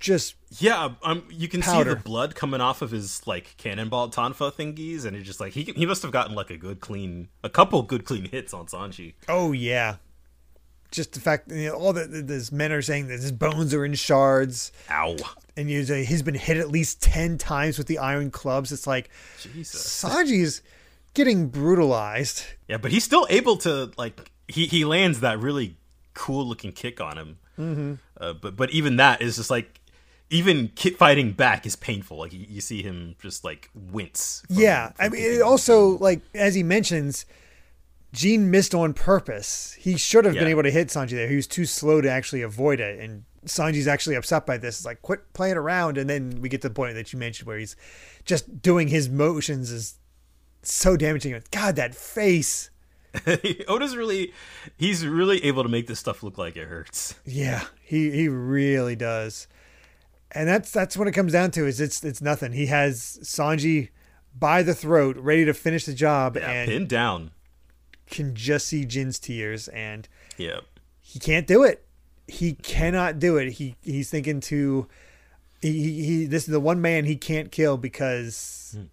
just 0.00 0.34
Yeah, 0.58 0.94
um, 1.02 1.24
you 1.30 1.48
can 1.48 1.62
see 1.62 1.82
the 1.82 1.96
blood 1.96 2.34
coming 2.34 2.60
off 2.60 2.82
of 2.82 2.90
his 2.90 3.26
like 3.26 3.56
cannonball 3.56 4.10
tonfa 4.10 4.52
thingies, 4.52 5.04
and 5.04 5.16
it's 5.16 5.26
just 5.26 5.40
like 5.40 5.52
he 5.52 5.62
he 5.64 5.86
must 5.86 6.02
have 6.02 6.12
gotten 6.12 6.34
like 6.34 6.50
a 6.50 6.56
good 6.56 6.80
clean, 6.80 7.28
a 7.42 7.50
couple 7.50 7.82
good 7.82 8.04
clean 8.04 8.26
hits 8.26 8.54
on 8.54 8.66
Sanji. 8.66 9.14
oh 9.28 9.52
yeah, 9.52 9.96
just 10.90 11.12
the 11.12 11.20
fact 11.20 11.50
you 11.50 11.68
know, 11.68 11.74
all 11.74 11.92
the 11.92 12.04
these 12.06 12.52
men 12.52 12.72
are 12.72 12.82
saying 12.82 13.08
that 13.08 13.20
his 13.20 13.32
bones 13.32 13.74
are 13.74 13.84
in 13.84 13.94
shards, 13.94 14.72
Ow, 14.90 15.16
and 15.56 15.70
you 15.70 15.84
say 15.84 16.04
he's 16.04 16.22
been 16.22 16.34
hit 16.34 16.56
at 16.56 16.70
least 16.70 17.02
ten 17.02 17.38
times 17.38 17.78
with 17.78 17.86
the 17.86 17.98
iron 17.98 18.30
clubs. 18.30 18.72
It's 18.72 18.86
like 18.86 19.10
Jesus. 19.40 20.04
Sanji's 20.04 20.62
getting 21.14 21.48
brutalized. 21.48 22.44
Yeah, 22.68 22.78
but 22.78 22.92
he's 22.92 23.04
still 23.04 23.26
able 23.28 23.56
to 23.58 23.90
like 23.98 24.30
he 24.46 24.66
he 24.66 24.84
lands 24.84 25.20
that 25.20 25.38
really 25.40 25.76
cool 26.14 26.46
looking 26.46 26.72
kick 26.72 27.00
on 27.00 27.18
him. 27.18 27.38
Mm-hmm. 27.58 27.94
Uh, 28.20 28.32
but 28.34 28.56
but 28.56 28.70
even 28.70 28.96
that 28.96 29.20
is 29.20 29.36
just 29.36 29.50
like 29.50 29.77
even 30.30 30.68
ki 30.74 30.90
fighting 30.90 31.32
back 31.32 31.64
is 31.66 31.76
painful. 31.76 32.18
Like 32.18 32.32
you, 32.32 32.46
you 32.48 32.60
see 32.60 32.82
him 32.82 33.16
just 33.20 33.44
like 33.44 33.70
wince. 33.74 34.42
from- 34.46 34.56
Yeah, 34.56 34.88
from 34.92 35.06
I 35.06 35.08
mean, 35.08 35.22
it 35.22 35.42
also 35.42 35.98
like 35.98 36.20
as 36.34 36.54
he 36.54 36.62
mentions, 36.62 37.24
Gene 38.12 38.50
missed 38.50 38.74
on 38.74 38.94
purpose. 38.94 39.74
He 39.78 39.96
should 39.96 40.24
have 40.24 40.34
been 40.34 40.48
able 40.50 40.62
to 40.62 40.70
hit 40.70 40.88
Sanji 40.88 41.10
there. 41.10 41.28
He 41.28 41.36
was 41.36 41.46
too 41.46 41.64
slow 41.66 42.00
to 42.00 42.10
actually 42.10 42.42
avoid 42.42 42.80
it, 42.80 42.98
and 43.00 43.24
Sanji's 43.44 43.86
actually 43.88 44.16
upset 44.16 44.46
by 44.46 44.56
this. 44.58 44.78
It's 44.78 44.86
like, 44.86 45.02
quit 45.02 45.32
playing 45.34 45.56
around, 45.56 45.98
and 45.98 46.08
then 46.08 46.38
we 46.40 46.48
get 46.48 46.62
to 46.62 46.68
the 46.68 46.74
point 46.74 46.94
that 46.94 47.12
you 47.12 47.18
mentioned 47.18 47.46
where 47.46 47.58
he's 47.58 47.76
just 48.24 48.62
doing 48.62 48.88
his 48.88 49.08
motions 49.10 49.70
is 49.70 49.94
so 50.62 50.96
damaging. 50.96 51.40
God, 51.50 51.76
that 51.76 51.94
face. 51.94 52.70
Oda's 53.68 53.96
really 53.96 54.32
he's 54.76 55.06
really 55.06 55.42
able 55.44 55.62
to 55.62 55.68
make 55.68 55.86
this 55.86 55.98
stuff 55.98 56.22
look 56.22 56.36
like 56.38 56.56
it 56.56 56.66
hurts. 56.68 57.14
Yeah, 57.24 57.64
he 57.82 58.10
he 58.10 58.28
really 58.28 58.96
does. 58.96 59.48
And 60.32 60.48
that's 60.48 60.70
that's 60.70 60.96
what 60.96 61.08
it 61.08 61.12
comes 61.12 61.32
down 61.32 61.50
to 61.52 61.66
is 61.66 61.80
it's 61.80 62.04
it's 62.04 62.20
nothing. 62.20 62.52
He 62.52 62.66
has 62.66 63.18
Sanji 63.22 63.88
by 64.38 64.62
the 64.62 64.74
throat, 64.74 65.16
ready 65.16 65.44
to 65.44 65.54
finish 65.54 65.86
the 65.86 65.94
job, 65.94 66.36
Yeah, 66.36 66.50
and 66.50 66.68
pinned 66.68 66.88
down. 66.88 67.30
can 68.10 68.34
just 68.34 68.66
see 68.66 68.84
Jin's 68.84 69.18
tears, 69.18 69.68
and 69.68 70.08
Yeah. 70.36 70.60
he 71.00 71.18
can't 71.18 71.46
do 71.46 71.62
it. 71.64 71.86
He 72.26 72.52
cannot 72.52 73.18
do 73.18 73.36
it. 73.38 73.52
He 73.52 73.74
he's 73.82 74.10
thinking 74.10 74.40
to 74.40 74.86
he, 75.62 75.72
he 75.72 76.04
he- 76.04 76.26
this 76.26 76.44
is 76.44 76.52
the 76.52 76.60
one 76.60 76.80
man 76.80 77.04
he 77.04 77.16
can't 77.16 77.50
kill 77.50 77.76
because 77.78 78.76
hmm. 78.76 78.84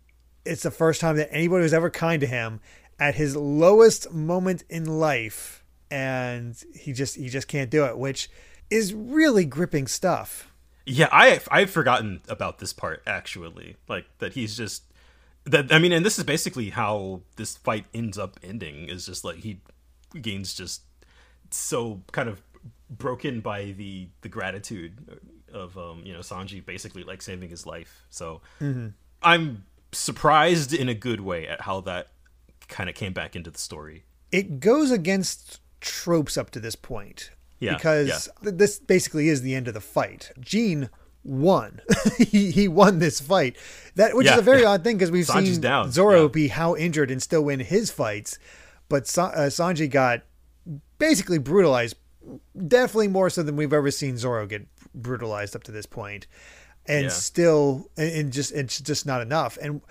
it's 0.46 0.64
the 0.64 0.72
first 0.72 1.02
time 1.02 1.18
that 1.18 1.32
anybody 1.32 1.64
was 1.64 1.74
ever 1.74 1.90
kind 1.90 2.22
to 2.22 2.28
him 2.28 2.62
at 2.98 3.16
his 3.16 3.36
lowest 3.36 4.12
moment 4.12 4.64
in 4.70 4.86
life 4.86 5.64
and 5.92 6.64
he 6.74 6.94
just 6.94 7.16
he 7.16 7.30
just 7.30 7.48
can't 7.48 7.70
do 7.70 7.86
it, 7.86 7.98
which 7.98 8.30
is 8.70 8.94
really 8.94 9.46
gripping 9.46 9.88
stuff. 9.88 10.52
Yeah, 10.86 11.10
I 11.12 11.40
I've 11.50 11.70
forgotten 11.70 12.22
about 12.28 12.60
this 12.60 12.74
part 12.74 13.02
actually. 13.08 13.78
Like 13.88 14.06
that 14.20 14.34
he's 14.34 14.56
just 14.56 14.84
that 15.46 15.72
I 15.72 15.80
mean, 15.80 15.92
and 15.92 16.06
this 16.06 16.18
is 16.18 16.24
basically 16.24 16.70
how 16.70 17.22
this 17.36 17.58
fight 17.58 17.86
ends 17.94 18.18
up 18.18 18.40
ending 18.44 18.88
is 18.90 19.06
just 19.06 19.24
like 19.24 19.38
he 19.38 19.62
gains 20.22 20.54
just 20.54 20.82
so 21.52 22.02
kind 22.12 22.30
of 22.30 22.42
broken 22.90 23.40
by 23.40 23.72
the 23.78 24.08
the 24.22 24.30
gratitude 24.30 25.20
of 25.54 25.78
um 25.78 26.02
you 26.06 26.14
know 26.14 26.20
Sanji 26.20 26.64
basically 26.66 27.04
like 27.04 27.22
saving 27.22 27.50
his 27.50 27.66
life. 27.66 28.06
So 28.10 28.42
I'm 29.22 29.66
surprised 29.92 30.74
in 30.74 30.90
a 30.90 30.94
good 30.94 31.22
way 31.22 31.48
at 31.48 31.62
how 31.62 31.82
that 31.82 32.10
kind 32.68 32.90
of 32.90 32.96
came 32.96 33.14
back 33.14 33.36
into 33.36 33.50
the 33.50 33.60
story. 33.60 34.04
It 34.32 34.60
goes 34.60 34.92
against 34.92 35.62
tropes 35.82 36.38
up 36.38 36.50
to 36.52 36.60
this 36.60 36.76
point. 36.76 37.32
Yeah, 37.66 37.76
because 37.76 38.08
yeah. 38.08 38.44
th- 38.44 38.58
this 38.58 38.80
basically 38.80 39.30
is 39.30 39.42
the 39.42 39.56
end 39.56 39.68
of 39.68 39.74
the 39.74 39.82
fight. 39.82 40.32
Gene 40.40 40.90
won. 41.24 41.82
he 42.18 42.52
he 42.52 42.68
won 42.68 43.00
this 43.00 43.20
fight. 43.20 43.58
That 43.96 44.16
which 44.16 44.28
is 44.28 44.38
a 44.38 44.42
very 44.42 44.64
odd 44.66 44.84
thing 44.84 44.98
because 44.98 45.12
we've 45.12 45.26
Sanji's 45.26 45.54
seen 45.54 45.62
down, 45.62 45.92
Zoro 45.92 46.24
yeah. 46.24 46.28
be 46.28 46.48
how 46.50 46.76
injured 46.76 47.12
and 47.12 47.22
still 47.22 47.44
win 47.44 47.60
his 47.60 47.92
fights, 47.92 48.38
but 48.90 49.08
Sa- 49.08 49.28
uh, 49.36 49.50
Sanji 49.50 49.90
got 49.90 50.22
basically 50.98 51.38
brutalized. 51.38 51.96
Definitely 52.68 53.10
more 53.10 53.30
so 53.30 53.44
than 53.44 53.56
we've 53.56 53.74
ever 53.74 53.92
seen 53.92 54.18
Zoro 54.18 54.48
get 54.48 54.68
brutalized 54.96 55.56
up 55.56 55.64
to 55.64 55.72
this 55.72 55.86
point, 55.86 56.26
and 56.88 57.04
Yeah. 57.06 57.10
still, 57.10 57.90
and, 57.98 58.12
and 58.12 58.34
just 58.34 58.52
it's 58.52 58.80
just 58.82 59.06
not 59.06 59.22
enough. 59.22 59.58
And 59.62 59.82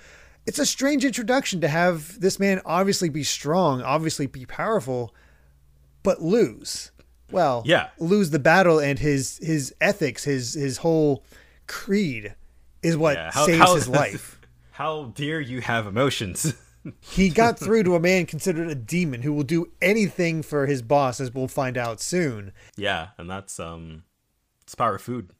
it's 0.46 0.58
a 0.58 0.66
strange 0.66 1.04
introduction 1.04 1.60
to 1.60 1.68
have 1.68 2.20
this 2.20 2.38
man 2.38 2.60
obviously 2.66 3.08
be 3.08 3.22
strong, 3.22 3.82
obviously 3.82 4.26
be 4.26 4.44
powerful, 4.46 5.14
but 6.02 6.20
lose. 6.22 6.90
Well, 7.30 7.62
Yeah. 7.66 7.88
lose 7.98 8.30
the 8.30 8.38
battle 8.38 8.78
and 8.78 8.98
his 8.98 9.38
his 9.42 9.74
ethics, 9.80 10.24
his 10.24 10.54
his 10.54 10.78
whole 10.78 11.24
creed 11.66 12.34
is 12.82 12.96
what 12.96 13.16
Yeah, 13.16 13.30
how- 13.32 13.46
saves 13.46 13.58
how- 13.58 13.74
his 13.74 13.88
life. 14.02 14.40
How 14.72 15.04
dare 15.14 15.40
you 15.40 15.60
have 15.60 15.86
emotions? 15.86 16.54
He 17.00 17.30
got 17.30 17.58
through 17.58 17.84
to 17.84 17.94
a 17.94 17.98
man 18.00 18.26
considered 18.26 18.68
a 18.68 18.74
demon 18.74 19.22
who 19.22 19.32
will 19.32 19.42
do 19.42 19.72
anything 19.80 20.42
for 20.42 20.66
his 20.66 20.82
boss, 20.82 21.18
as 21.18 21.32
we'll 21.32 21.48
find 21.48 21.78
out 21.78 21.98
soon. 21.98 22.52
yeah, 22.76 23.08
and 23.16 23.30
that's 23.30 23.58
um 23.58 24.02
it's 24.64 24.74
power 24.74 24.96
of 24.96 25.00
food. 25.00 25.30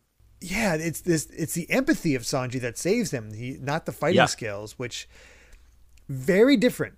Yeah, 0.40 0.74
it's 0.76 1.02
this 1.02 1.26
it's 1.26 1.52
the 1.52 1.70
empathy 1.70 2.14
of 2.14 2.22
Sanji 2.22 2.58
that 2.62 2.78
saves 2.78 3.10
him, 3.10 3.34
he, 3.34 3.58
not 3.60 3.84
the 3.84 3.92
fighting 3.92 4.16
Yeah. 4.16 4.24
skills, 4.26 4.78
which 4.78 5.06
very 6.08 6.56
different. 6.56 6.94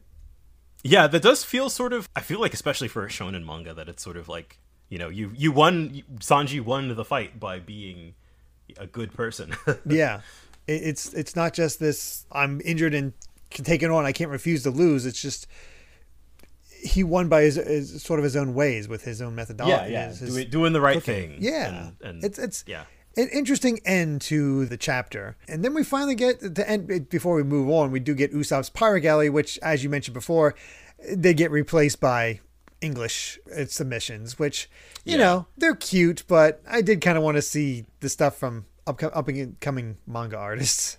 Yeah, 0.84 1.08
that 1.08 1.22
does 1.22 1.42
feel 1.42 1.68
sort 1.68 1.92
of. 1.92 2.08
I 2.14 2.20
feel 2.20 2.40
like, 2.40 2.54
especially 2.54 2.86
for 2.86 3.04
a 3.04 3.08
shonen 3.08 3.44
manga, 3.44 3.74
that 3.74 3.88
it's 3.88 4.02
sort 4.04 4.16
of 4.16 4.28
like 4.28 4.60
you 4.88 4.98
know, 4.98 5.08
you 5.08 5.32
you 5.36 5.52
won. 5.52 6.02
Sanji 6.18 6.60
won 6.60 6.94
the 6.94 7.04
fight 7.04 7.38
by 7.40 7.58
being 7.58 8.14
a 8.78 8.86
good 8.86 9.12
person. 9.14 9.54
Yeah, 9.86 10.20
it, 10.66 10.82
it's 10.82 11.12
it's 11.14 11.34
not 11.36 11.54
just 11.54 11.78
this. 11.80 12.24
I'm 12.32 12.60
injured 12.64 12.94
and 12.94 13.12
can 13.50 13.64
take 13.64 13.82
it 13.82 13.90
on. 13.90 14.04
I 14.04 14.12
can't 14.12 14.30
refuse 14.30 14.62
to 14.64 14.70
lose. 14.70 15.06
It's 15.06 15.20
just 15.20 15.46
he 16.68 17.02
won 17.02 17.28
by 17.28 17.42
his, 17.42 17.56
his 17.56 18.02
sort 18.02 18.20
of 18.20 18.24
his 18.24 18.36
own 18.36 18.54
ways 18.54 18.86
with 18.88 19.02
his 19.04 19.20
own 19.22 19.34
methodology. 19.34 19.94
his- 19.94 20.18
his- 20.20 20.34
doing, 20.34 20.50
doing 20.50 20.72
the 20.72 20.80
right 20.80 20.94
cooking. 20.96 21.30
thing. 21.30 21.38
Yeah, 21.40 21.66
and, 21.78 21.96
and 22.02 22.24
it's 22.24 22.38
it's 22.38 22.64
yeah, 22.66 22.84
an 23.16 23.28
interesting 23.32 23.80
end 23.84 24.20
to 24.22 24.66
the 24.66 24.76
chapter, 24.76 25.36
and 25.48 25.64
then 25.64 25.74
we 25.74 25.82
finally 25.82 26.14
get 26.14 26.40
the 26.54 26.68
end. 26.68 26.90
Eh, 26.90 27.00
before 27.00 27.34
we 27.34 27.42
move 27.42 27.68
on, 27.70 27.90
we 27.90 27.98
do 28.00 28.14
get 28.14 28.32
Usopp's 28.32 28.70
pirate 28.70 29.00
gallery, 29.00 29.30
which, 29.30 29.58
as 29.62 29.82
you 29.82 29.90
mentioned 29.90 30.14
before, 30.14 30.54
they 31.12 31.34
get 31.34 31.50
replaced 31.50 32.00
by 32.00 32.40
English 32.80 33.38
uh, 33.56 33.64
submissions, 33.66 34.38
which 34.38 34.68
you 35.04 35.12
Yeah. 35.12 35.24
know 35.24 35.46
they're 35.56 35.74
cute, 35.74 36.24
but 36.28 36.62
I 36.68 36.82
did 36.82 37.00
kind 37.00 37.16
of 37.16 37.24
want 37.24 37.36
to 37.36 37.42
see 37.42 37.86
the 38.00 38.08
stuff 38.08 38.36
from 38.36 38.66
up 38.86 39.00
and 39.28 39.58
coming 39.60 39.96
manga 40.06 40.36
artists. 40.36 40.98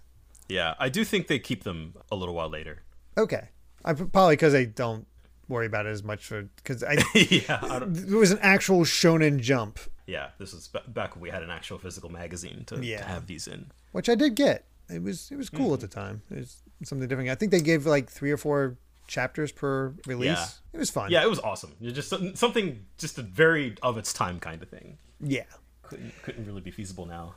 yeah. 0.50 0.75
I 0.79 0.89
do 0.89 1.03
think 1.05 1.27
they 1.27 1.39
keep 1.39 1.63
them 1.63 1.93
a 2.12 2.15
little 2.15 2.34
while 2.36 2.50
later. 2.50 2.84
Okay, 3.17 3.50
I 3.86 3.93
probably 3.93 4.36
because 4.36 4.53
I 4.55 4.65
don't 4.65 5.07
worry 5.48 5.65
about 5.65 5.86
it 5.86 5.89
as 5.89 6.03
much 6.03 6.25
for 6.25 6.43
because 6.57 6.84
I 6.84 6.98
yeah, 7.15 7.60
I 7.62 7.79
don't, 7.79 8.12
was 8.12 8.31
an 8.31 8.39
actual 8.41 8.81
shonen 8.81 9.39
jump, 9.39 9.79
yeah. 10.05 10.29
This 10.38 10.53
was 10.53 10.67
back 10.88 11.15
when 11.15 11.22
we 11.22 11.29
had 11.29 11.43
an 11.43 11.50
actual 11.50 11.77
physical 11.79 12.10
magazine 12.10 12.63
to, 12.67 12.84
Yeah. 12.84 12.98
to 13.00 13.03
have 13.05 13.27
these 13.27 13.48
in. 13.48 13.72
which 13.91 14.10
I 14.10 14.15
did 14.15 14.36
get. 14.36 14.65
It 14.89 15.01
was 15.03 15.29
it 15.31 15.36
was 15.38 15.50
cool 15.50 15.65
Mm-hmm. 15.67 15.74
at 15.75 15.79
the 15.81 15.88
time. 15.88 16.22
It 16.31 16.39
was 16.39 16.57
something 16.84 17.07
different. 17.07 17.29
I 17.29 17.36
think 17.36 17.51
they 17.51 17.60
gave 17.62 17.86
like 17.86 18.10
three 18.10 18.31
or 18.31 18.38
four 18.38 18.77
chapters 19.08 19.52
per 19.52 19.94
release. 20.06 20.28
Yeah. 20.28 20.48
It 20.74 20.78
was 20.78 20.90
fun. 20.90 21.10
Yeah, 21.12 21.24
it 21.24 21.30
was 21.30 21.40
awesome. 21.40 21.74
You're 21.80 21.94
just 21.94 22.10
something, 22.38 22.86
just 22.98 23.18
a 23.18 23.22
very 23.22 23.76
of 23.82 23.98
its 23.98 24.14
time 24.14 24.40
kind 24.40 24.62
of 24.62 24.70
thing. 24.70 24.98
Yeah. 25.20 25.44
Couldn't 25.84 26.14
couldn't 26.22 26.46
really 26.46 26.62
be 26.62 26.72
feasible 26.72 27.06
now. 27.06 27.36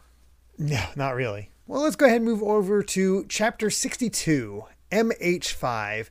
No, 0.59 0.83
not 0.97 1.15
really. 1.15 1.50
Well, 1.67 1.83
let's 1.83 1.97
go 1.97 2.05
ahead 2.07 2.17
and 2.17 2.25
move 2.25 2.43
over 2.43 2.83
to 2.83 3.25
chapter 3.29 3.71
62, 3.71 4.65
MH5, 4.91 6.11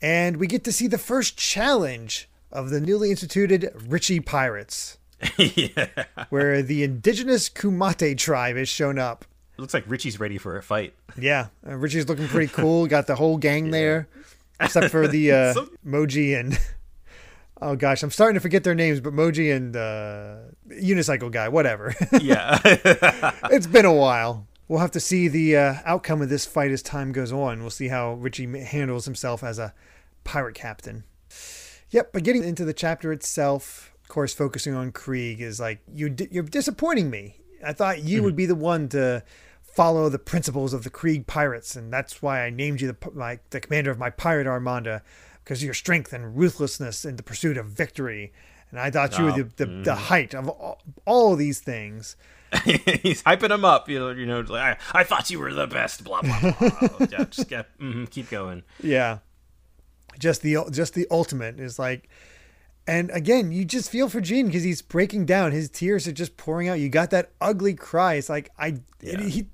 and 0.00 0.36
we 0.36 0.46
get 0.46 0.64
to 0.64 0.72
see 0.72 0.86
the 0.86 0.98
first 0.98 1.36
challenge 1.36 2.28
of 2.52 2.70
the 2.70 2.80
newly 2.80 3.10
instituted 3.10 3.70
Richie 3.88 4.20
Pirates, 4.20 4.98
yeah, 5.36 5.88
where 6.30 6.62
the 6.62 6.82
indigenous 6.84 7.48
Kumate 7.50 8.16
tribe 8.18 8.56
has 8.56 8.68
shown 8.68 8.98
up. 8.98 9.24
it 9.56 9.60
looks 9.60 9.74
like 9.74 9.84
Richie's 9.86 10.18
ready 10.20 10.38
for 10.38 10.56
a 10.56 10.62
fight. 10.62 10.94
Yeah, 11.18 11.48
uh, 11.68 11.74
Richie's 11.76 12.08
looking 12.08 12.28
pretty 12.28 12.52
cool. 12.52 12.86
Got 12.88 13.06
the 13.06 13.16
whole 13.16 13.36
gang 13.36 13.70
there, 13.70 14.08
except 14.60 14.90
for 14.90 15.08
the 15.08 15.32
uh, 15.32 15.54
So- 15.54 15.68
Moji 15.86 16.38
and 16.38 16.58
oh 17.62 17.76
gosh, 17.76 18.02
I'm 18.02 18.10
starting 18.10 18.34
to 18.34 18.40
forget 18.40 18.64
their 18.64 18.74
names, 18.74 19.00
but 19.00 19.12
Moji 19.12 19.54
and 19.54 19.74
uh, 19.76 20.36
unicycle 20.70 21.30
guy, 21.30 21.48
whatever. 21.48 21.94
Yeah, 22.20 22.58
it's 23.50 23.66
been 23.66 23.84
a 23.84 23.92
while. 23.94 24.46
We'll 24.68 24.78
have 24.80 24.92
to 24.92 25.00
see 25.00 25.26
the 25.26 25.56
uh, 25.56 25.74
outcome 25.84 26.22
of 26.22 26.28
this 26.28 26.46
fight 26.46 26.70
as 26.70 26.80
time 26.82 27.10
goes 27.12 27.32
on. 27.32 27.60
We'll 27.60 27.70
see 27.70 27.88
how 27.88 28.12
Richie 28.14 28.46
handles 28.64 29.04
himself 29.04 29.42
as 29.42 29.58
a 29.58 29.74
pirate 30.22 30.54
captain. 30.54 31.02
Yep, 31.90 32.12
but 32.12 32.22
getting 32.22 32.44
into 32.44 32.64
the 32.64 32.72
chapter 32.72 33.12
itself, 33.12 33.92
of 34.04 34.08
course, 34.08 34.32
focusing 34.32 34.74
on 34.74 34.92
Krieg 34.92 35.40
is 35.40 35.58
like 35.58 35.80
you. 35.92 36.08
Di- 36.10 36.28
you're 36.30 36.44
disappointing 36.44 37.10
me. 37.10 37.34
I 37.66 37.72
thought 37.72 38.04
you 38.04 38.22
would 38.22 38.36
be 38.36 38.46
the 38.46 38.54
one 38.54 38.88
to 38.90 39.24
follow 39.72 40.08
the 40.08 40.18
principles 40.18 40.72
of 40.72 40.84
the 40.84 40.90
Krieg 40.90 41.26
pirates, 41.26 41.76
and 41.76 41.92
that's 41.92 42.20
why 42.22 42.44
I 42.44 42.50
named 42.50 42.80
you 42.80 42.88
the 42.92 43.10
my, 43.12 43.38
the 43.50 43.60
commander 43.60 43.90
of 43.90 43.98
my 43.98 44.10
pirate 44.10 44.46
armada 44.46 45.02
because 45.44 45.60
of 45.60 45.64
your 45.64 45.74
strength 45.74 46.12
and 46.12 46.36
ruthlessness 46.36 47.04
in 47.04 47.16
the 47.16 47.22
pursuit 47.22 47.56
of 47.56 47.66
victory. 47.66 48.32
And 48.70 48.78
I 48.78 48.90
thought 48.90 49.18
you 49.18 49.24
were 49.24 49.32
the, 49.32 49.44
the, 49.56 49.66
the 49.66 49.94
height 49.96 50.32
of 50.34 50.48
all, 50.48 50.80
all 51.04 51.34
these 51.34 51.58
things. 51.60 52.14
he's 52.64 53.22
hyping 53.24 53.50
him 53.50 53.64
up. 53.64 53.88
You 53.88 53.98
know, 53.98 54.10
you 54.10 54.26
know. 54.26 54.40
Like, 54.40 54.78
I, 54.94 55.00
I 55.00 55.04
thought 55.04 55.30
you 55.30 55.38
were 55.40 55.52
the 55.52 55.66
best. 55.66 56.04
Blah 56.04 56.22
blah 56.22 56.40
blah. 56.52 56.90
yeah, 57.10 57.24
just 57.30 57.48
get, 57.48 57.66
mhm, 57.78 58.08
keep 58.10 58.30
going. 58.30 58.62
Yeah. 58.82 59.18
Just 60.18 60.42
the 60.42 60.56
just 60.70 60.94
the 60.94 61.06
ultimate 61.10 61.58
is 61.60 61.78
like 61.78 62.08
and 62.86 63.10
again, 63.10 63.52
you 63.52 63.64
just 63.64 63.90
feel 63.90 64.08
for 64.08 64.20
Gene 64.20 64.46
because 64.46 64.64
he's 64.64 64.82
breaking 64.82 65.26
down. 65.26 65.52
His 65.52 65.68
tears 65.70 66.08
are 66.08 66.12
just 66.12 66.36
pouring 66.36 66.68
out. 66.68 66.80
You 66.80 66.88
got 66.88 67.10
that 67.10 67.30
ugly 67.40 67.74
cry. 67.74 68.14
It's 68.14 68.28
like 68.28 68.50
I 68.58 68.80
Yeah. 69.00 69.20
he 69.22 69.46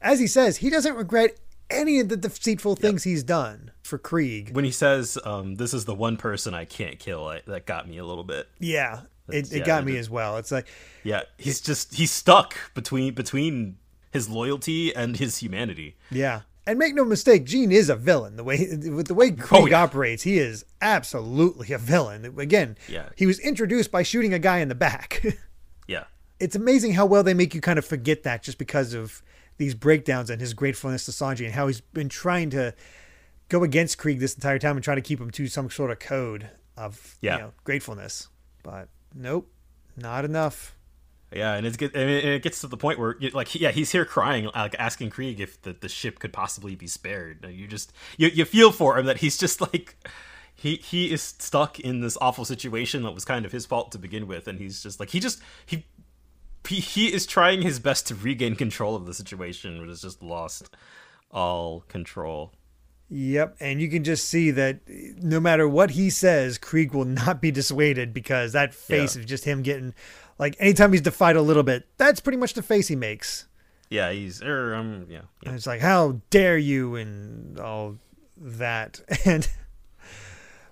as 0.00 0.18
he 0.20 0.26
says, 0.26 0.58
he 0.58 0.70
doesn't 0.70 0.94
regret 0.94 1.36
any 1.68 2.00
of 2.00 2.08
the 2.08 2.16
deceitful 2.16 2.76
things 2.76 3.04
he's 3.04 3.22
done 3.22 3.70
for 3.82 3.96
Krieg. 3.98 4.54
When 4.54 4.64
he 4.64 4.70
says, 4.72 5.18
um, 5.24 5.54
"This 5.56 5.72
is 5.72 5.84
the 5.84 5.94
one 5.94 6.16
person 6.16 6.52
I 6.54 6.64
can't 6.64 6.98
kill," 6.98 7.26
I, 7.28 7.42
that 7.46 7.66
got 7.66 7.88
me 7.88 7.98
a 7.98 8.04
little 8.04 8.24
bit. 8.24 8.48
Yeah. 8.58 9.02
It, 9.28 9.52
it 9.52 9.58
yeah, 9.58 9.64
got 9.64 9.84
me 9.84 9.96
as 9.96 10.10
well. 10.10 10.38
It's 10.38 10.50
like 10.50 10.66
Yeah, 11.04 11.22
he's 11.38 11.60
just 11.60 11.94
he's 11.94 12.10
stuck 12.10 12.56
between 12.74 13.14
between 13.14 13.76
his 14.10 14.28
loyalty 14.28 14.92
and 14.94 15.16
his 15.16 15.36
humanity. 15.38 15.96
Yeah. 16.10 16.40
And 16.66 16.78
make 16.80 16.94
no 16.96 17.04
mistake, 17.04 17.44
Gene 17.44 17.70
is 17.70 17.88
a 17.88 17.94
villain. 17.96 18.34
The 18.36 18.42
way 18.42 18.58
with 18.90 19.06
the 19.06 19.14
way 19.14 19.30
Krieg 19.30 19.62
Oh, 19.62 19.66
yeah. 19.66 19.82
operates, 19.82 20.24
he 20.24 20.38
is 20.38 20.64
absolutely 20.82 21.72
a 21.72 21.78
villain. 21.78 22.34
Again, 22.38 22.76
Yeah. 22.88 23.10
he 23.16 23.26
was 23.26 23.38
introduced 23.38 23.92
by 23.92 24.02
shooting 24.02 24.34
a 24.34 24.38
guy 24.40 24.58
in 24.58 24.68
the 24.68 24.74
back. 24.74 25.24
Yeah, 25.86 26.04
it's 26.38 26.54
amazing 26.54 26.92
how 26.94 27.04
well 27.06 27.24
they 27.24 27.34
make 27.34 27.52
you 27.54 27.60
kind 27.60 27.76
of 27.78 27.84
forget 27.84 28.22
that 28.22 28.44
just 28.44 28.58
because 28.58 28.94
of 28.94 29.22
these 29.60 29.74
breakdowns 29.74 30.30
and 30.30 30.40
his 30.40 30.54
gratefulness 30.54 31.04
to 31.04 31.10
Sanji 31.12 31.44
and 31.44 31.52
how 31.54 31.66
he's 31.66 31.82
been 31.82 32.08
trying 32.08 32.48
to 32.50 32.74
go 33.50 33.62
against 33.62 33.98
Krieg 33.98 34.18
this 34.18 34.34
entire 34.34 34.58
time 34.58 34.76
and 34.76 34.82
try 34.82 34.94
to 34.94 35.00
keep 35.02 35.20
him 35.20 35.30
to 35.32 35.46
some 35.48 35.68
sort 35.68 35.90
of 35.90 35.98
code 35.98 36.48
of 36.78 37.16
Yeah. 37.20 37.34
you 37.36 37.42
know, 37.42 37.52
gratefulness. 37.64 38.28
But 38.62 38.88
nope, 39.14 39.50
not 39.96 40.24
enough. 40.24 40.74
yeah, 41.30 41.54
and 41.54 41.66
it's 41.66 41.76
get, 41.76 41.94
and 41.94 42.08
it 42.10 42.24
it 42.24 42.42
gets 42.42 42.60
to 42.62 42.68
the 42.68 42.76
point 42.78 42.98
where 42.98 43.16
like 43.34 43.54
yeah, 43.54 43.70
he's 43.70 43.92
here 43.92 44.04
crying, 44.06 44.48
like 44.54 44.74
asking 44.78 45.10
Krieg 45.10 45.40
if 45.40 45.60
the, 45.62 45.74
the 45.78 45.88
ship 45.88 46.18
could 46.20 46.32
possibly 46.32 46.74
be 46.74 46.86
spared. 46.86 47.46
You 47.48 47.66
just 47.66 47.92
you 48.16 48.28
you 48.28 48.44
feel 48.46 48.72
for 48.72 48.98
him 48.98 49.06
that 49.06 49.18
he's 49.18 49.36
just 49.38 49.60
like. 49.60 49.96
He, 50.54 50.76
he 50.76 51.10
is 51.10 51.22
stuck 51.22 51.80
in 51.80 52.02
this 52.02 52.18
awful 52.20 52.44
situation 52.44 53.02
that 53.04 53.12
was 53.12 53.24
kind 53.24 53.46
of 53.46 53.52
his 53.52 53.64
fault 53.64 53.92
to 53.92 53.98
begin 53.98 54.26
with, 54.26 54.46
and 54.46 54.58
he's 54.58 54.82
just 54.82 55.00
like 55.00 55.08
he 55.08 55.18
just 55.18 55.40
he 55.64 55.86
he, 56.68 57.12
is 57.12 57.26
trying 57.26 57.62
his 57.62 57.78
best 57.78 58.06
to 58.08 58.14
regain 58.14 58.54
control 58.56 58.94
of 58.96 59.06
the 59.06 59.14
situation, 59.14 59.78
but 59.80 59.88
has 59.88 60.02
just 60.02 60.22
lost 60.22 60.70
all 61.30 61.84
control. 61.88 62.52
Yep, 63.08 63.56
and 63.58 63.80
you 63.80 63.88
can 63.90 64.04
just 64.04 64.28
see 64.28 64.52
that 64.52 64.80
no 64.86 65.40
matter 65.40 65.68
what 65.68 65.90
he 65.92 66.10
says, 66.10 66.58
Krieg 66.58 66.94
will 66.94 67.04
not 67.04 67.40
be 67.40 67.50
dissuaded 67.50 68.14
because 68.14 68.52
that 68.52 68.72
face 68.72 69.16
Yeah. 69.16 69.22
of 69.22 69.26
just 69.26 69.44
him 69.44 69.62
getting 69.62 69.94
like 70.38 70.54
anytime 70.60 70.92
he's 70.92 71.00
defied 71.02 71.34
a 71.36 71.42
little 71.42 71.64
bit, 71.64 71.88
that's 71.98 72.20
pretty 72.20 72.38
much 72.38 72.54
the 72.54 72.62
face 72.62 72.86
he 72.88 72.96
makes. 72.96 73.46
Yeah, 73.88 74.12
he's 74.12 74.40
er, 74.40 74.74
um, 74.76 75.06
yeah, 75.08 75.22
yeah. 75.42 75.48
And 75.48 75.56
it's 75.56 75.66
like, 75.66 75.80
how 75.80 76.20
dare 76.30 76.56
you, 76.56 76.94
and 76.94 77.58
all 77.58 77.96
that. 78.36 79.00
And 79.26 79.48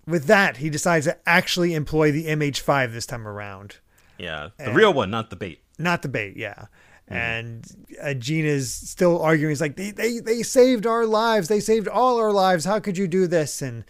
with 0.07 0.25
that, 0.26 0.59
he 0.59 0.71
decides 0.71 1.07
to 1.07 1.18
actually 1.28 1.75
employ 1.75 2.12
the 2.12 2.26
MH5 2.26 2.92
this 2.92 3.04
time 3.04 3.26
around. 3.28 3.76
yeah. 4.16 4.50
The 4.59 4.73
real 4.73 4.95
one, 4.95 5.11
not 5.11 5.28
the 5.30 5.37
bait. 5.37 5.61
Not 5.78 6.02
the 6.02 6.08
bait, 6.08 6.37
yeah. 6.37 6.66
And 7.11 7.64
uh, 8.02 8.12
Gina's 8.12 8.73
still 8.73 9.23
arguing. 9.23 9.50
He's 9.50 9.62
like, 9.62 9.76
they, 9.76 9.92
they, 9.92 10.18
they 10.18 10.42
saved 10.42 10.87
our 10.87 11.06
lives. 11.06 11.49
They 11.49 11.61
saved 11.61 11.88
all 11.88 12.18
our 12.18 12.32
lives. 12.32 12.66
How 12.66 12.80
could 12.80 12.99
you 12.99 13.08
do 13.08 13.26
this? 13.26 13.62
And 13.62 13.85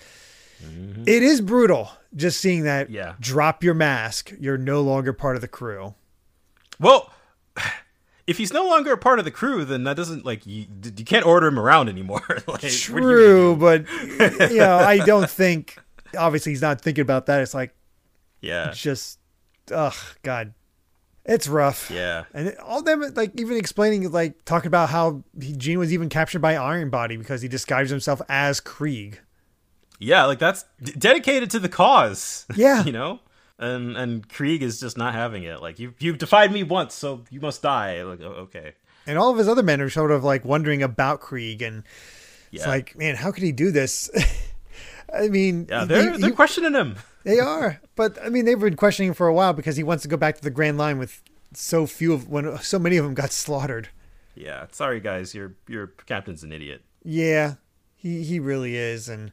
it 1.07 1.23
is 1.23 1.41
brutal 1.41 1.91
just 2.15 2.41
seeing 2.41 2.63
that. 2.65 2.91
Yeah. 2.91 3.15
Drop 3.21 3.65
your 3.65 3.75
mask. 3.75 4.33
You're 4.39 4.59
no 4.59 4.83
longer 4.83 5.13
part 5.13 5.37
of 5.37 5.43
the 5.43 5.49
crew. 5.49 5.95
Well, 6.79 7.13
if 8.27 8.39
he's 8.39 8.53
no 8.53 8.67
longer 8.67 8.93
a 8.93 8.99
part 8.99 9.19
of 9.19 9.25
the 9.25 9.31
crew, 9.31 9.65
then 9.65 9.85
that 9.85 9.97
doesn't 9.97 10.25
like 10.25 10.47
you. 10.47 10.67
You 10.97 11.05
can't 11.05 11.27
order 11.27 11.49
him 11.49 11.59
around 11.59 11.89
anymore. 11.89 12.23
like, 12.47 12.61
True, 12.61 13.57
but 13.57 13.85
you 14.51 14.59
know, 14.59 14.77
I 14.77 14.99
don't 14.99 15.29
think. 15.29 15.79
Obviously, 16.17 16.53
he's 16.53 16.63
not 16.63 16.81
thinking 16.81 17.03
about 17.03 17.27
that. 17.27 17.43
It's 17.43 17.53
like 17.53 17.75
Yeah, 18.41 18.71
just, 18.73 19.19
ugh, 19.71 19.95
God, 20.23 20.55
it's 21.29 21.47
rough. 21.47 21.91
yeah, 21.91 22.25
And 22.35 22.57
all 22.65 22.83
them 22.83 23.05
like 23.15 23.39
even 23.39 23.57
explaining 23.57 24.11
like 24.11 24.45
talking 24.45 24.67
about 24.67 24.89
how 24.89 25.23
he, 25.41 25.53
Gene 25.53 25.79
was 25.79 25.93
even 25.93 26.09
captured 26.09 26.41
by 26.41 26.57
Iron 26.57 26.91
Body 26.91 27.17
because 27.17 27.43
he 27.43 27.49
disguised 27.49 27.91
himself 27.91 28.21
as 28.29 28.59
Krieg. 28.61 29.21
yeah. 30.01 30.25
Like 30.25 30.39
that's 30.41 30.65
d- 30.83 30.93
dedicated 30.99 31.51
to 31.51 31.59
the 31.61 31.69
cause. 31.69 32.47
Yeah. 32.57 32.83
you 32.89 32.93
know. 32.93 33.21
And 33.61 33.97
and 33.97 34.29
Krieg 34.29 34.63
is 34.63 34.81
just 34.81 34.97
not 34.97 35.15
having 35.15 35.43
it. 35.43 35.61
Like 35.61 35.79
you 35.79 35.93
you've 35.99 36.19
defied 36.19 36.51
me 36.53 36.63
once, 36.63 36.95
so 36.95 37.25
you 37.31 37.41
must 37.41 37.61
die. 37.63 38.03
Like 38.03 38.21
okay. 38.21 38.73
And 39.07 39.19
all 39.19 39.31
of 39.31 39.39
his 39.39 39.49
other 39.49 39.63
men 39.63 39.81
are 39.81 39.91
sort 39.91 40.11
of 40.11 40.23
like 40.25 40.45
wondering 40.45 40.83
about 40.83 41.21
Krieg 41.21 41.61
and 41.63 41.83
it's 42.53 42.63
Yeah. 42.63 42.69
like, 42.69 42.97
man, 42.97 43.17
how 43.17 43.33
could 43.33 43.43
he 43.43 43.53
do 43.53 43.71
this? 43.71 44.11
I 45.15 45.29
mean, 45.29 45.67
yeah, 45.69 45.85
they're, 45.87 46.13
he, 46.13 46.19
they're 46.19 46.31
questioning 46.31 46.75
him. 46.75 46.97
They 47.29 47.39
are, 47.39 47.81
but 47.97 48.19
I 48.25 48.29
mean, 48.29 48.45
they've 48.45 48.59
been 48.59 48.77
questioning 48.77 49.09
him 49.11 49.15
for 49.15 49.29
a 49.29 49.35
while 49.35 49.53
because 49.53 49.77
he 49.77 49.83
wants 49.83 50.03
to 50.03 50.09
go 50.09 50.17
back 50.17 50.37
to 50.37 50.43
the 50.43 50.51
Grand 50.51 50.79
Line 50.79 50.99
with 50.99 51.23
so 51.55 51.87
few 51.87 52.13
of 52.13 52.29
when 52.29 52.59
so 52.59 52.79
many 52.79 52.97
of 52.97 53.05
them 53.05 53.15
got 53.15 53.33
slaughtered. 53.33 53.89
Yeah, 54.35 54.67
sorry 54.73 55.01
guys, 55.01 55.35
your 55.35 55.55
your 55.69 55.89
captain's 56.07 56.43
an 56.43 56.53
idiot. 56.53 56.83
Yeah, 57.05 57.55
he 57.97 58.23
he 58.25 58.39
really 58.41 58.77
is, 58.77 59.09
and 59.09 59.33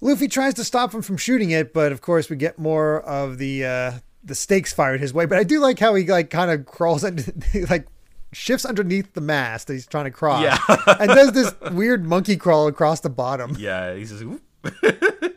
Luffy 0.00 0.28
tries 0.28 0.54
to 0.54 0.64
stop 0.64 0.92
him 0.94 1.02
from 1.02 1.16
shooting 1.16 1.50
it, 1.50 1.72
but 1.72 1.92
of 1.92 2.00
course 2.00 2.28
we 2.28 2.36
get 2.36 2.58
more 2.58 3.00
of 3.02 3.38
the 3.38 3.64
uh, 3.64 3.92
the 4.24 4.34
stakes 4.34 4.72
fired 4.72 5.00
his 5.00 5.14
way. 5.14 5.26
But 5.26 5.38
I 5.38 5.44
do 5.44 5.60
like 5.60 5.78
how 5.78 5.94
he 5.94 6.06
like 6.06 6.30
kind 6.30 6.50
of 6.50 6.66
crawls 6.66 7.04
and 7.04 7.32
like 7.70 7.86
shifts 8.32 8.64
underneath 8.64 9.12
the 9.14 9.20
mast 9.20 9.66
that 9.68 9.74
he's 9.74 9.86
trying 9.86 10.04
to 10.04 10.10
cross, 10.10 10.42
Yeah. 10.42 10.58
and 11.00 11.08
does 11.10 11.32
this 11.32 11.54
weird 11.72 12.04
monkey 12.04 12.36
crawl 12.36 12.66
across 12.66 13.00
the 13.00 13.10
bottom. 13.10 13.56
Yeah, 13.58 13.94
he's 13.94 14.10
just. 14.10 14.24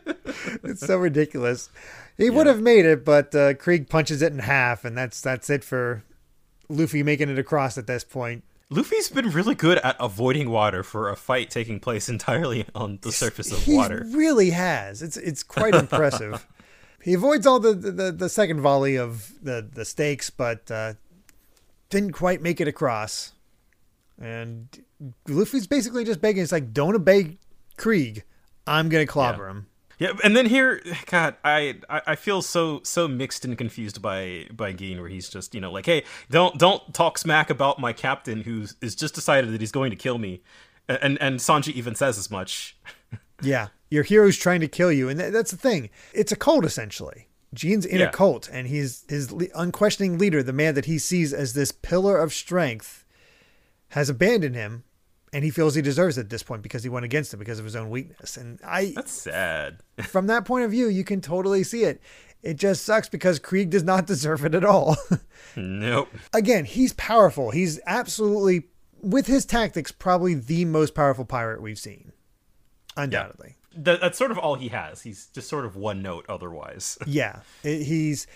It's 0.64 0.86
so 0.86 0.96
ridiculous. 0.96 1.70
He 2.16 2.30
would 2.30 2.46
have 2.46 2.60
made 2.60 2.86
it, 2.86 3.04
but 3.04 3.34
uh, 3.34 3.54
Krieg 3.54 3.88
punches 3.88 4.22
it 4.22 4.32
in 4.32 4.38
half, 4.40 4.84
and 4.84 4.96
that's 4.96 5.20
that's 5.20 5.50
it 5.50 5.62
for 5.62 6.02
Luffy 6.68 7.02
making 7.02 7.28
it 7.28 7.38
across 7.38 7.76
at 7.76 7.86
this 7.86 8.04
point. 8.04 8.42
Luffy's 8.68 9.08
been 9.08 9.30
really 9.30 9.54
good 9.54 9.78
at 9.78 9.96
avoiding 10.00 10.50
water 10.50 10.82
for 10.82 11.08
a 11.08 11.16
fight 11.16 11.50
taking 11.50 11.78
place 11.78 12.08
entirely 12.08 12.66
on 12.74 12.98
the 13.02 13.12
surface 13.12 13.52
of 13.52 13.66
water. 13.68 14.04
He 14.04 14.10
water. 14.10 14.18
really 14.18 14.50
has. 14.50 15.02
It's 15.02 15.16
it's 15.16 15.42
quite 15.42 15.74
impressive. 15.74 16.46
he 17.02 17.14
avoids 17.14 17.46
all 17.46 17.60
the, 17.60 17.74
the 17.74 18.10
the 18.10 18.28
second 18.28 18.60
volley 18.60 18.96
of 18.96 19.32
the 19.42 19.66
the 19.72 19.84
stakes, 19.84 20.30
but 20.30 20.68
uh, 20.70 20.94
didn't 21.90 22.12
quite 22.12 22.42
make 22.42 22.60
it 22.60 22.66
across. 22.66 23.32
And 24.20 24.68
Luffy's 25.28 25.66
basically 25.66 26.04
just 26.04 26.20
begging. 26.20 26.42
It's 26.42 26.52
like, 26.52 26.72
don't 26.72 26.96
obey 26.96 27.38
Krieg. 27.76 28.24
I'm 28.66 28.88
gonna 28.88 29.06
clobber 29.06 29.48
him. 29.48 29.66
Yeah, 29.98 30.12
and 30.22 30.36
then 30.36 30.46
here, 30.46 30.82
God, 31.06 31.36
I, 31.42 31.76
I 31.88 32.16
feel 32.16 32.42
so 32.42 32.80
so 32.82 33.08
mixed 33.08 33.44
and 33.46 33.56
confused 33.56 34.02
by 34.02 34.46
by 34.52 34.72
Gin, 34.72 35.00
where 35.00 35.08
he's 35.08 35.28
just 35.28 35.54
you 35.54 35.60
know 35.60 35.72
like, 35.72 35.86
hey, 35.86 36.04
don't 36.30 36.58
don't 36.58 36.92
talk 36.92 37.16
smack 37.16 37.48
about 37.48 37.78
my 37.78 37.92
captain 37.94 38.42
who 38.42 38.66
is 38.82 38.94
just 38.94 39.14
decided 39.14 39.52
that 39.54 39.60
he's 39.60 39.72
going 39.72 39.90
to 39.90 39.96
kill 39.96 40.18
me, 40.18 40.42
and 40.86 41.16
and 41.20 41.38
Sanji 41.40 41.72
even 41.72 41.94
says 41.94 42.18
as 42.18 42.30
much. 42.30 42.76
Yeah, 43.42 43.68
your 43.90 44.02
hero's 44.02 44.38
trying 44.38 44.62
to 44.62 44.66
kill 44.68 44.90
you, 44.90 45.10
and 45.10 45.20
th- 45.20 45.30
that's 45.30 45.50
the 45.50 45.58
thing. 45.58 45.90
It's 46.14 46.32
a 46.32 46.36
cult 46.36 46.64
essentially. 46.64 47.28
Gene's 47.52 47.84
in 47.84 47.98
Yeah. 48.00 48.06
a 48.06 48.10
cult, 48.10 48.48
and 48.50 48.66
he's 48.66 49.04
his 49.10 49.30
le- 49.30 49.48
unquestioning 49.54 50.16
leader, 50.16 50.42
the 50.42 50.54
man 50.54 50.74
that 50.74 50.86
he 50.86 50.98
sees 50.98 51.34
as 51.34 51.52
this 51.52 51.70
pillar 51.70 52.16
of 52.16 52.32
strength, 52.32 53.04
has 53.90 54.08
abandoned 54.08 54.54
him, 54.54 54.84
and 55.36 55.44
he 55.44 55.50
feels 55.50 55.74
he 55.74 55.82
deserves 55.82 56.16
it 56.16 56.22
at 56.22 56.30
this 56.30 56.42
point 56.42 56.62
because 56.62 56.82
he 56.82 56.88
went 56.88 57.04
against 57.04 57.30
him 57.34 57.38
because 57.38 57.58
of 57.58 57.66
his 57.66 57.76
own 57.76 57.90
weakness. 57.90 58.38
And 58.38 58.58
I, 58.64 58.94
That's 58.96 59.12
sad. 59.12 59.80
from 60.04 60.28
that 60.28 60.46
point 60.46 60.64
of 60.64 60.70
view, 60.70 60.88
you 60.88 61.04
can 61.04 61.20
totally 61.20 61.62
see 61.62 61.84
it. 61.84 62.00
It 62.42 62.54
just 62.54 62.84
sucks 62.86 63.10
because 63.10 63.38
Krieg 63.38 63.68
does 63.68 63.82
not 63.82 64.06
deserve 64.12 64.46
it 64.46 64.54
at 64.54 64.64
all. 64.64 64.96
nope. 65.54 66.08
Again, 66.32 66.64
he's 66.64 66.94
powerful. 66.94 67.50
He's 67.50 67.78
absolutely, 67.86 68.68
with 69.02 69.26
his 69.26 69.44
tactics, 69.44 69.92
probably 69.92 70.32
the 70.32 70.64
most 70.64 70.94
powerful 70.94 71.26
pirate 71.26 71.60
we've 71.60 71.78
seen, 71.78 72.12
undoubtedly. 72.96 73.56
That, 73.76 74.00
that's 74.00 74.16
sort 74.16 74.30
of 74.30 74.38
all 74.38 74.54
he 74.54 74.68
has. 74.68 75.02
He's 75.02 75.26
just 75.26 75.50
sort 75.50 75.66
of 75.66 75.76
one 75.76 76.00
note 76.00 76.24
otherwise. 76.30 76.96
Yeah, 77.06 77.40
it- 77.62 77.82
he's 77.84 78.26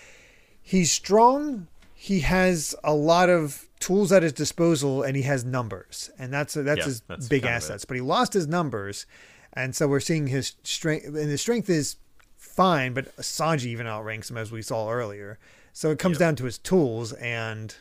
he's 0.61 0.91
strong. 0.91 1.67
He 2.03 2.21
has 2.21 2.73
a 2.83 2.95
lot 2.95 3.29
of 3.29 3.67
tools 3.79 4.11
at 4.11 4.23
his 4.23 4.33
disposal, 4.33 5.03
and 5.03 5.15
he 5.15 5.21
has 5.21 5.45
numbers, 5.45 6.09
and 6.17 6.33
that's 6.33 6.55
that's 6.55 6.79
Yeah, 6.79 6.85
his 6.85 7.01
that's 7.01 7.27
big 7.27 7.43
kind 7.43 7.53
of 7.55 7.61
it. 7.61 7.65
assets. 7.65 7.85
But 7.85 7.93
he 7.95 8.01
lost 8.01 8.33
his 8.33 8.47
numbers, 8.47 9.05
and 9.53 9.75
so 9.75 9.87
we're 9.87 9.99
seeing 9.99 10.25
his 10.25 10.55
strength, 10.63 11.05
and 11.05 11.15
his 11.29 11.41
strength 11.41 11.69
is 11.69 11.97
fine, 12.37 12.93
but 12.95 13.15
Sanji 13.17 13.65
even 13.67 13.85
outranks 13.85 14.31
him 14.31 14.37
as 14.37 14.51
we 14.51 14.63
saw 14.63 14.89
earlier. 14.89 15.37
So 15.73 15.91
it 15.91 15.99
comes 15.99 16.15
Yep. 16.15 16.19
down 16.19 16.35
to 16.37 16.45
his 16.45 16.57
tools, 16.57 17.13
and 17.13 17.75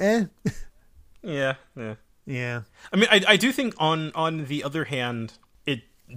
eh, 0.00 0.24
yeah, 1.22 1.54
yeah. 1.76 1.94
yeah, 2.26 2.62
I 2.92 2.96
mean, 2.96 3.08
I, 3.10 3.22
I 3.28 3.36
do 3.36 3.52
think 3.52 3.74
on 3.78 4.10
on 4.16 4.46
the 4.46 4.64
other 4.64 4.84
hand, 4.86 5.34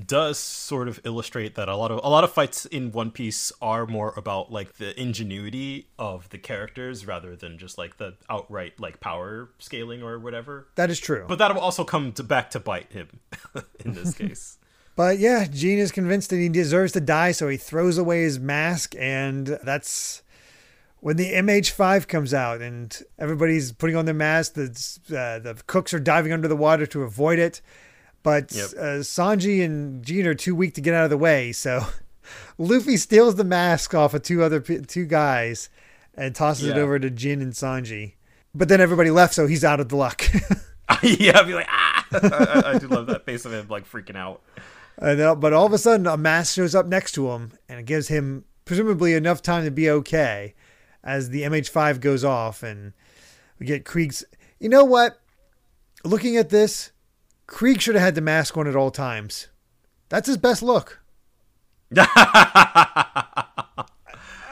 does 0.08 0.40
sort 0.40 0.88
of 0.88 1.00
illustrate 1.04 1.56
that 1.56 1.70
a 1.70 1.76
lot 1.76 1.92
of 1.92 2.00
a 2.04 2.10
lot 2.10 2.24
of 2.24 2.32
fights 2.32 2.66
in 2.66 2.92
One 2.92 3.12
Piece 3.12 3.52
are 3.62 3.86
more 3.86 4.14
about 4.18 4.52
like 4.52 4.78
the 4.78 5.00
ingenuity 5.00 5.88
of 6.00 6.30
the 6.30 6.38
characters 6.38 7.06
rather 7.06 7.36
than 7.36 7.58
just 7.58 7.78
like 7.78 7.98
the 7.98 8.16
outright 8.30 8.80
like 8.80 9.00
power 9.00 9.50
scaling 9.60 10.02
or 10.02 10.20
whatever. 10.20 10.68
that 10.76 10.90
is 10.90 11.00
true. 11.00 11.26
But 11.28 11.38
that'll 11.38 11.60
also 11.60 11.84
come 11.84 12.12
to 12.14 12.24
back 12.24 12.50
to 12.52 12.60
bite 12.60 12.92
him 12.92 13.20
in 13.86 13.94
this 13.94 14.14
case. 14.18 14.58
But 14.96 15.18
yeah, 15.18 15.46
Gene 15.46 15.80
is 15.80 15.92
convinced 15.92 16.30
that 16.30 16.38
he 16.38 16.50
deserves 16.50 16.92
to 16.94 17.02
die, 17.02 17.32
so 17.32 17.48
he 17.48 17.58
throws 17.58 17.98
away 17.98 18.22
his 18.24 18.40
mask, 18.40 18.94
and 18.98 19.48
that's 19.64 20.22
when 21.00 21.18
the 21.18 21.34
MH5 21.34 22.08
comes 22.08 22.32
out, 22.34 22.62
and 22.62 23.02
everybody's 23.18 23.72
putting 23.72 23.96
on 23.96 24.06
their 24.06 24.14
masks. 24.14 25.00
The 25.08 25.18
uh, 25.18 25.40
the 25.40 25.62
cooks 25.66 25.94
are 25.96 26.00
diving 26.00 26.32
under 26.32 26.48
the 26.48 26.56
water 26.56 26.86
to 26.86 27.02
avoid 27.02 27.40
it, 27.40 27.60
but 28.24 28.54
Yep. 28.54 28.70
uh, 28.78 29.00
Sanji 29.04 29.64
and 29.64 30.04
Gene 30.04 30.26
are 30.26 30.34
too 30.34 30.56
weak 30.56 30.74
to 30.76 30.82
get 30.82 30.94
out 30.94 31.04
of 31.04 31.10
the 31.10 31.18
way. 31.18 31.52
So 31.52 31.86
Luffy 32.58 32.98
steals 32.98 33.36
the 33.36 33.44
mask 33.44 33.94
off 33.94 34.14
of 34.14 34.24
two 34.24 34.42
other 34.42 34.60
two 34.60 35.06
guys 35.06 35.70
and 36.16 36.34
tosses 36.34 36.68
it 36.68 36.78
over 36.78 37.00
to 37.00 37.10
Jin 37.10 37.42
and 37.42 37.54
Sanji. 37.54 38.14
But 38.56 38.70
then 38.70 38.82
everybody 38.82 39.10
left, 39.10 39.34
so 39.34 39.48
he's 39.48 39.64
out 39.64 39.80
of 39.80 39.90
the 39.90 39.96
luck. 39.96 40.24
yeah, 41.04 41.40
I'd 41.40 41.48
be 41.48 41.54
like, 41.54 41.68
ah! 41.70 42.08
I, 42.12 42.64
I, 42.76 42.78
do 42.78 42.88
love 42.88 43.08
that 43.08 43.26
face 43.26 43.46
of 43.46 43.54
him 43.54 43.68
like 43.68 43.90
freaking 43.90 44.16
out. 44.16 44.42
And, 44.98 45.20
uh, 45.20 45.36
but 45.36 45.54
all 45.54 45.66
of 45.66 45.74
a 45.74 45.78
sudden, 45.78 46.06
a 46.06 46.18
mask 46.18 46.56
shows 46.56 46.76
up 46.76 46.86
next 46.86 47.14
to 47.14 47.32
him, 47.32 47.54
and 47.68 47.80
it 47.80 47.86
gives 47.86 48.10
him 48.10 48.46
presumably 48.66 49.14
enough 49.14 49.42
time 49.42 49.66
to 49.66 49.72
be 49.72 49.90
okay 49.90 50.54
as 51.04 51.30
the 51.30 51.44
MH5 51.44 52.00
goes 52.00 52.24
off, 52.24 52.64
and 52.64 52.94
we 53.60 53.66
get 53.66 53.86
Krieg's. 53.86 54.24
You 54.60 54.70
know 54.70 54.86
what? 54.86 55.20
Looking 56.06 56.38
at 56.38 56.50
this, 56.50 56.92
Krieg 57.54 57.80
should 57.82 57.94
have 57.96 58.04
had 58.04 58.16
the 58.16 58.22
mask 58.22 58.58
on 58.58 58.68
at 58.68 58.76
all 58.76 58.90
times. 58.90 59.48
That's 60.10 60.28
his 60.28 60.38
best 60.38 60.64
look. 60.64 61.02
I 61.96 63.86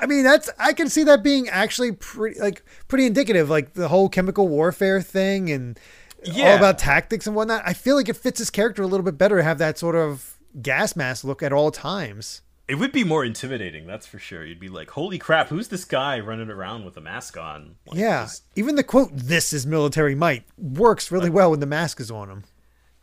mean, 0.08 0.24
that's 0.24 0.50
I 0.60 0.74
can 0.74 0.88
see 0.90 1.04
that 1.06 1.24
being 1.24 1.50
actually 1.50 1.92
pretty 1.94 2.40
like 2.40 2.64
pretty 2.88 3.06
indicative, 3.08 3.50
like 3.50 3.74
the 3.74 3.88
whole 3.88 4.08
chemical 4.10 4.48
warfare 4.48 5.02
thing 5.02 5.50
and 5.50 5.80
all 6.28 6.58
about 6.58 6.78
tactics 6.80 7.26
and 7.28 7.36
whatnot. 7.36 7.64
I 7.66 7.74
feel 7.74 7.96
like 7.96 8.10
it 8.10 8.18
fits 8.18 8.38
his 8.40 8.50
character 8.52 8.84
a 8.84 8.88
little 8.88 9.04
bit 9.04 9.18
better 9.18 9.38
to 9.38 9.44
have 9.44 9.58
that 9.58 9.78
sort 9.80 9.96
of 9.96 10.38
gas 10.62 10.96
mask 10.96 11.24
look 11.24 11.42
at 11.42 11.52
all 11.54 11.72
times. 11.72 12.42
It 12.68 12.76
would 12.76 12.92
be 12.92 13.04
more 13.04 13.26
intimidating, 13.26 13.86
that's 13.86 14.06
for 14.08 14.18
sure. 14.20 14.46
You'd 14.46 14.60
be 14.60 14.70
like, 14.70 14.92
"Holy 14.92 15.18
crap, 15.18 15.50
who's 15.50 15.68
this 15.70 15.84
guy 15.86 16.20
running 16.20 16.50
around 16.50 16.86
with 16.86 16.96
a 16.98 17.02
mask 17.02 17.36
on?" 17.38 17.76
Like, 17.88 18.00
Yeah, 18.00 18.24
just- 18.26 18.44
even 18.56 18.76
the 18.76 18.84
quote 18.84 19.12
"This 19.14 19.52
is 19.54 19.66
military 19.66 20.16
might" 20.16 20.46
works 20.58 21.12
really 21.12 21.30
well 21.32 21.52
when 21.52 21.60
the 21.60 21.66
mask 21.66 22.00
is 22.00 22.10
on 22.12 22.30
him. 22.30 22.44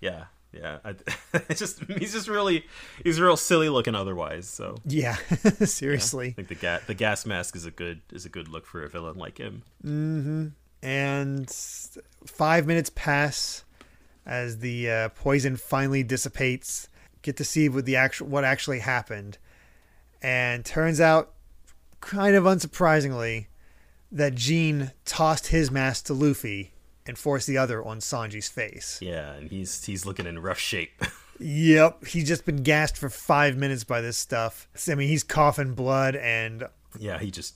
Yeah. 0.01 0.25
yeah. 0.53 0.79
I, 0.85 0.95
it's 1.49 1.61
just 1.61 1.83
he's 1.85 2.13
just 2.13 2.29
really 2.29 2.65
he's 3.03 3.21
real 3.21 3.37
silly 3.37 3.69
looking 3.69 3.95
otherwise. 3.95 4.49
So 4.49 4.77
Yeah, 4.85 5.17
seriously. 5.65 6.29
I 6.29 6.33
think 6.33 6.49
the 6.49 6.55
gas 6.55 6.83
the 6.87 6.95
gas 6.95 7.27
mask 7.27 7.57
is 7.57 7.67
a 7.67 7.71
good 7.71 8.01
is 8.13 8.25
a 8.25 8.29
good 8.29 8.49
look 8.49 8.67
for 8.67 8.83
a 8.85 8.89
villain 8.89 9.17
like 9.17 9.39
him. 9.39 9.63
Mm-hmm. 9.85 10.49
And 10.81 11.51
five 12.27 12.67
minutes 12.67 12.91
pass 12.95 13.65
as 14.25 14.59
the 14.59 14.91
uh, 14.91 15.09
poison 15.11 15.57
finally 15.57 16.03
dissipates. 16.03 16.89
Get 17.23 17.37
to 17.39 17.45
see 17.45 17.69
what 17.69 17.85
the 17.85 17.97
actual 17.97 18.29
what 18.29 18.45
actually 18.45 18.79
happened, 18.79 19.39
and 20.23 20.65
turns 20.65 21.01
out, 21.01 21.33
kind 22.01 22.37
of 22.37 22.45
unsurprisingly, 22.45 23.47
that 24.13 24.37
Jean 24.37 24.93
tossed 25.05 25.49
his 25.49 25.71
mask 25.71 26.05
to 26.07 26.15
Luffy 26.15 26.73
and 27.09 27.19
force 27.19 27.47
the 27.47 27.59
other 27.59 27.85
on 27.85 27.99
Sanji's 27.99 28.49
face. 28.49 29.01
Yeah, 29.03 29.33
and 29.33 29.51
he's 29.51 29.85
he's 29.85 30.07
looking 30.07 30.27
in 30.27 30.39
rough 30.39 30.61
shape. 30.61 31.03
Yep, 31.41 32.07
he's 32.07 32.27
just 32.27 32.45
been 32.45 32.65
gassed 32.65 32.97
for 32.97 33.09
five 33.09 33.57
minutes 33.57 33.85
by 33.85 34.01
this 34.01 34.19
stuff. 34.19 34.69
I 34.91 34.97
mean, 34.97 35.09
he's 35.09 35.23
coughing 35.23 35.75
blood 35.75 36.17
and 36.17 36.65
yeah, 36.99 37.19
he 37.19 37.31
just 37.31 37.55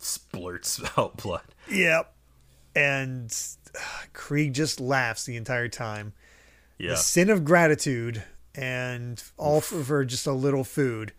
splurts 0.00 0.80
out 0.98 1.16
blood. 1.16 1.42
Yep. 1.68 2.14
And 2.76 3.36
uh, 3.76 3.80
Krieg 4.12 4.52
just 4.52 4.80
laughs 4.80 5.24
the 5.24 5.36
entire 5.36 5.68
time. 5.68 6.12
Yeah. 6.78 6.90
The 6.90 6.96
sin 6.96 7.30
of 7.30 7.44
gratitude 7.44 8.22
and 8.54 9.20
all 9.36 9.60
for, 9.60 9.82
for 9.82 10.04
just 10.04 10.26
a 10.26 10.32
little 10.32 10.64
food. 10.64 11.12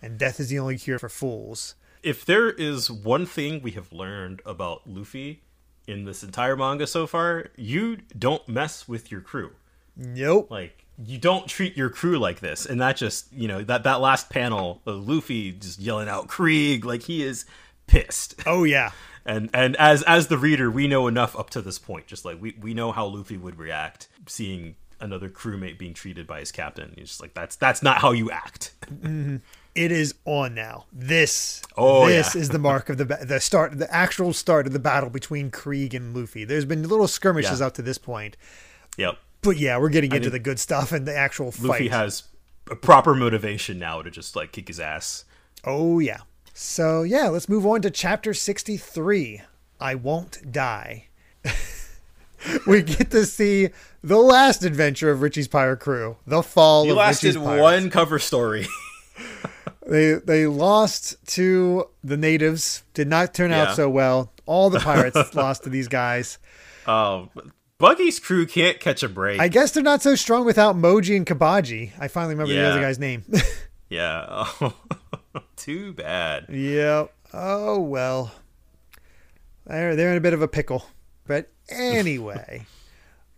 And 0.00 0.18
death 0.18 0.38
is 0.38 0.50
the 0.50 0.60
only 0.60 0.78
cure 0.78 0.98
for 0.98 1.08
fools. 1.08 1.74
If 2.02 2.24
there 2.24 2.50
is 2.50 2.90
one 2.90 3.26
thing 3.26 3.60
we 3.60 3.72
have 3.72 3.92
learned 3.92 4.40
about 4.46 4.86
Luffy 4.86 5.42
in 5.86 6.04
this 6.04 6.22
entire 6.22 6.56
manga 6.56 6.86
so 6.86 7.06
far, 7.06 7.46
you 7.56 7.98
don't 8.18 8.46
mess 8.48 8.88
with 8.88 9.10
your 9.10 9.20
crew. 9.20 9.52
Nope. 9.96 10.50
Like 10.50 10.84
you 11.04 11.18
don't 11.18 11.46
treat 11.46 11.76
your 11.76 11.90
crew 11.90 12.18
like 12.18 12.40
this, 12.40 12.66
and 12.66 12.80
that 12.80 12.96
just 12.96 13.32
you 13.32 13.48
know 13.48 13.62
that 13.64 13.84
that 13.84 14.00
last 14.00 14.30
panel 14.30 14.82
of 14.86 15.08
Luffy 15.08 15.52
just 15.52 15.78
yelling 15.78 16.08
out 16.08 16.28
Krieg 16.28 16.84
like 16.84 17.02
he 17.02 17.22
is 17.22 17.44
pissed. 17.86 18.34
Oh, 18.46 18.64
yeah. 18.64 18.90
and 19.24 19.48
and 19.54 19.76
as 19.76 20.02
as 20.02 20.28
the 20.28 20.38
reader, 20.38 20.70
we 20.70 20.86
know 20.88 21.06
enough 21.06 21.38
up 21.38 21.50
to 21.50 21.62
this 21.62 21.78
point. 21.78 22.06
Just 22.06 22.24
like 22.24 22.40
we 22.40 22.56
we 22.60 22.74
know 22.74 22.92
how 22.92 23.06
Luffy 23.06 23.36
would 23.36 23.58
react 23.58 24.08
seeing 24.26 24.76
another 25.00 25.28
crewmate 25.28 25.78
being 25.78 25.92
treated 25.94 26.26
by 26.26 26.40
his 26.40 26.50
captain. 26.52 26.92
He's 26.96 27.08
just 27.08 27.20
like 27.22 27.34
that's 27.34 27.56
that's 27.56 27.82
not 27.82 27.98
how 27.98 28.12
you 28.12 28.30
act. 28.30 28.72
Mm-hmm. 28.86 29.36
It 29.76 29.92
is 29.92 30.14
on 30.24 30.54
now. 30.54 30.86
This, 30.92 31.62
Oh, 31.76 32.06
this 32.06 32.34
yeah. 32.34 32.40
is 32.40 32.48
the 32.48 32.58
mark 32.58 32.88
of 32.88 32.96
the 32.96 33.04
the 33.04 33.38
start, 33.40 33.78
the 33.78 33.92
actual 33.94 34.32
start 34.32 34.66
of 34.66 34.72
the 34.72 34.78
battle 34.78 35.10
between 35.10 35.50
Krieg 35.50 35.94
and 35.94 36.16
Luffy. 36.16 36.44
There's 36.44 36.64
been 36.64 36.82
little 36.88 37.06
skirmishes 37.06 37.60
Yeah. 37.60 37.66
up 37.66 37.74
to 37.74 37.82
this 37.82 37.98
point, 37.98 38.36
yep. 38.96 39.18
but 39.42 39.58
yeah, 39.58 39.76
we're 39.78 39.90
getting 39.90 40.12
into 40.12 40.26
mean, 40.26 40.32
the 40.32 40.38
good 40.38 40.58
stuff 40.58 40.92
and 40.92 41.06
the 41.06 41.14
actual 41.14 41.46
Luffy 41.46 41.58
fight. 41.58 41.68
Luffy 41.68 41.88
has 41.88 42.22
a 42.70 42.74
proper 42.76 43.14
motivation 43.14 43.78
now 43.78 44.00
to 44.00 44.10
just 44.10 44.34
like 44.34 44.50
kick 44.52 44.68
his 44.68 44.80
ass. 44.80 45.24
Oh, 45.64 45.98
yeah. 45.98 46.20
So, 46.54 47.02
yeah, 47.02 47.28
let's 47.28 47.48
move 47.48 47.66
on 47.66 47.82
to 47.82 47.90
chapter 47.90 48.32
63 48.32 49.42
I 49.78 49.94
Won't 49.94 50.50
Die. 50.50 51.06
we 52.66 52.80
get 52.82 53.10
to 53.10 53.26
see 53.26 53.68
the 54.02 54.16
last 54.16 54.64
adventure 54.64 55.10
of 55.10 55.20
Richie's 55.20 55.48
Pirate 55.48 55.80
Crew, 55.80 56.16
the 56.26 56.42
fall 56.42 56.84
He 56.84 56.90
of 56.90 56.96
lasted 56.96 57.36
one 57.36 57.90
cover 57.90 58.18
story. 58.18 58.66
They, 59.86 60.14
they 60.14 60.46
lost 60.46 61.16
to 61.34 61.88
the 62.02 62.16
natives, 62.16 62.82
did 62.94 63.06
not 63.08 63.32
turn 63.34 63.50
Yeah. 63.50 63.62
out 63.70 63.76
so 63.76 63.88
well. 63.88 64.32
All 64.44 64.68
the 64.70 64.80
pirates 64.80 65.34
lost 65.34 65.62
to 65.64 65.70
these 65.70 65.88
guys. 65.88 66.38
Um, 66.86 67.30
Buggy's 67.78 68.18
crew 68.18 68.46
can't 68.46 68.80
catch 68.80 69.02
a 69.02 69.08
break. 69.08 69.40
I 69.40 69.48
guess 69.48 69.72
they're 69.72 69.82
not 69.82 70.02
so 70.02 70.14
strong 70.14 70.44
without 70.44 70.76
Moji 70.76 71.16
and 71.16 71.26
Kabaji. 71.26 71.92
I 72.00 72.08
finally 72.08 72.34
remember 72.34 72.52
the 72.54 72.66
other 72.68 72.80
guy's 72.80 72.98
name. 72.98 73.24
Yeah. 73.88 74.24
Oh, 74.60 74.74
too 75.56 75.92
bad. 75.92 76.46
Yep. 76.48 77.12
Oh 77.32 77.78
well. 77.80 78.32
They're 79.64 79.94
they're 79.94 80.10
in 80.10 80.16
a 80.16 80.20
bit 80.20 80.34
of 80.34 80.42
a 80.42 80.48
pickle. 80.48 80.86
But 81.24 81.52
anyway, 81.68 82.66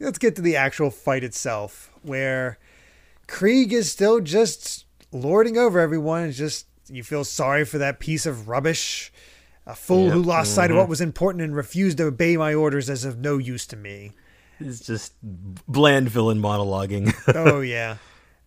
let's 0.00 0.16
get 0.16 0.36
to 0.36 0.42
the 0.42 0.56
actual 0.56 0.90
fight 0.90 1.22
itself, 1.22 1.90
where 2.00 2.58
Krieg 3.26 3.74
is 3.74 3.92
still 3.92 4.20
just 4.20 4.86
lording 5.12 5.56
over 5.58 5.78
everyone. 5.80 6.24
It's 6.24 6.38
just 6.38 6.66
you 6.88 7.02
feel 7.02 7.24
sorry 7.24 7.64
for 7.64 7.78
that 7.78 8.00
piece 8.00 8.26
of 8.26 8.48
rubbish. 8.48 9.12
A 9.66 9.74
fool 9.74 10.10
who 10.10 10.20
Yep. 10.20 10.26
lost 10.26 10.54
sight 10.54 10.70
of 10.70 10.70
mm-hmm. 10.70 10.78
what 10.78 10.88
was 10.88 11.02
important 11.02 11.42
and 11.44 11.54
refused 11.54 11.98
to 11.98 12.04
obey 12.04 12.38
my 12.38 12.54
orders 12.54 12.88
as 12.88 13.04
of 13.04 13.18
no 13.18 13.36
use 13.36 13.66
to 13.66 13.76
me. 13.76 14.12
It's 14.60 14.80
just 14.80 15.12
bland 15.22 16.08
villain 16.08 16.40
monologuing. 16.40 17.14
Oh 17.34 17.60
yeah. 17.60 17.98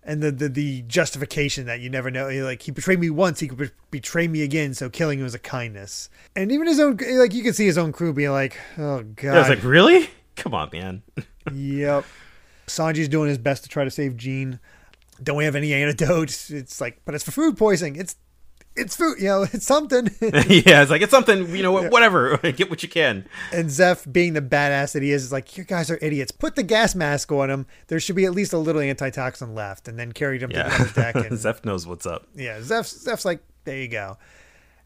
And 0.03 0.23
the, 0.23 0.31
the 0.31 0.49
the 0.49 0.81
justification 0.87 1.67
that 1.67 1.79
you 1.79 1.89
never 1.91 2.09
know, 2.09 2.27
like 2.43 2.63
he 2.63 2.71
betrayed 2.71 2.99
me 2.99 3.11
once, 3.11 3.39
he 3.39 3.47
could 3.47 3.59
be- 3.59 3.69
betray 3.91 4.27
me 4.27 4.41
again. 4.41 4.73
So 4.73 4.89
killing 4.89 5.19
him 5.19 5.25
was 5.25 5.35
a 5.35 5.39
kindness. 5.39 6.09
And 6.35 6.51
even 6.51 6.65
his 6.65 6.79
own, 6.79 6.97
like 6.97 7.35
you 7.35 7.43
can 7.43 7.53
see 7.53 7.67
his 7.67 7.77
own 7.77 7.91
crew 7.91 8.11
being 8.11 8.31
like, 8.31 8.57
"Oh 8.79 9.03
God, 9.03 9.35
I 9.35 9.39
was 9.39 9.49
like, 9.49 9.63
really? 9.63 10.09
Come 10.35 10.55
on, 10.55 10.69
man. 10.73 11.03
yep." 11.53 12.03
Sanji's 12.65 13.09
doing 13.09 13.29
his 13.29 13.37
best 13.37 13.61
to 13.63 13.69
try 13.69 13.83
to 13.83 13.91
save 13.91 14.17
Jean. 14.17 14.59
Don't 15.23 15.37
we 15.37 15.45
have 15.45 15.55
any 15.55 15.73
antidotes? 15.73 16.49
It's 16.49 16.81
like, 16.81 17.01
but 17.05 17.15
it's 17.15 17.23
for 17.23 17.31
food 17.31 17.57
poisoning. 17.57 17.95
It's 17.95 18.15
it's 18.75 18.95
food, 18.95 19.17
you 19.19 19.25
know, 19.25 19.43
it's 19.51 19.65
something. 19.65 20.07
yeah, 20.21 20.81
it's 20.81 20.89
like 20.91 21.01
it's 21.01 21.11
something. 21.11 21.53
You 21.55 21.63
know, 21.63 21.89
whatever. 21.89 22.37
Get 22.55 22.69
what 22.69 22.83
you 22.83 22.89
can. 22.89 23.25
and 23.51 23.69
Zeff, 23.69 24.11
being 24.11 24.33
the 24.33 24.41
badass 24.41 24.93
that 24.93 25.03
he 25.03 25.11
is, 25.11 25.23
is 25.25 25.31
like, 25.31 25.57
"You 25.57 25.63
guys 25.63 25.91
are 25.91 25.99
idiots. 26.01 26.31
Put 26.31 26.55
the 26.55 26.63
gas 26.63 26.95
mask 26.95 27.31
on 27.31 27.49
him. 27.49 27.65
There 27.87 27.99
should 27.99 28.15
be 28.15 28.25
at 28.25 28.31
least 28.31 28.53
a 28.53 28.57
little 28.57 28.81
antitoxin 28.81 29.53
left." 29.53 29.87
And 29.87 29.99
then 29.99 30.11
carried 30.13 30.41
him 30.41 30.49
to 30.51 30.55
the 30.55 30.91
Yeah, 30.95 31.11
deck. 31.11 31.15
And 31.15 31.37
Zeff 31.37 31.65
knows 31.65 31.85
what's 31.85 32.05
up. 32.05 32.27
Yeah, 32.35 32.59
Zeff's, 32.59 33.05
Zeff's 33.05 33.25
like, 33.25 33.43
there 33.65 33.77
you 33.77 33.87
go. 33.89 34.17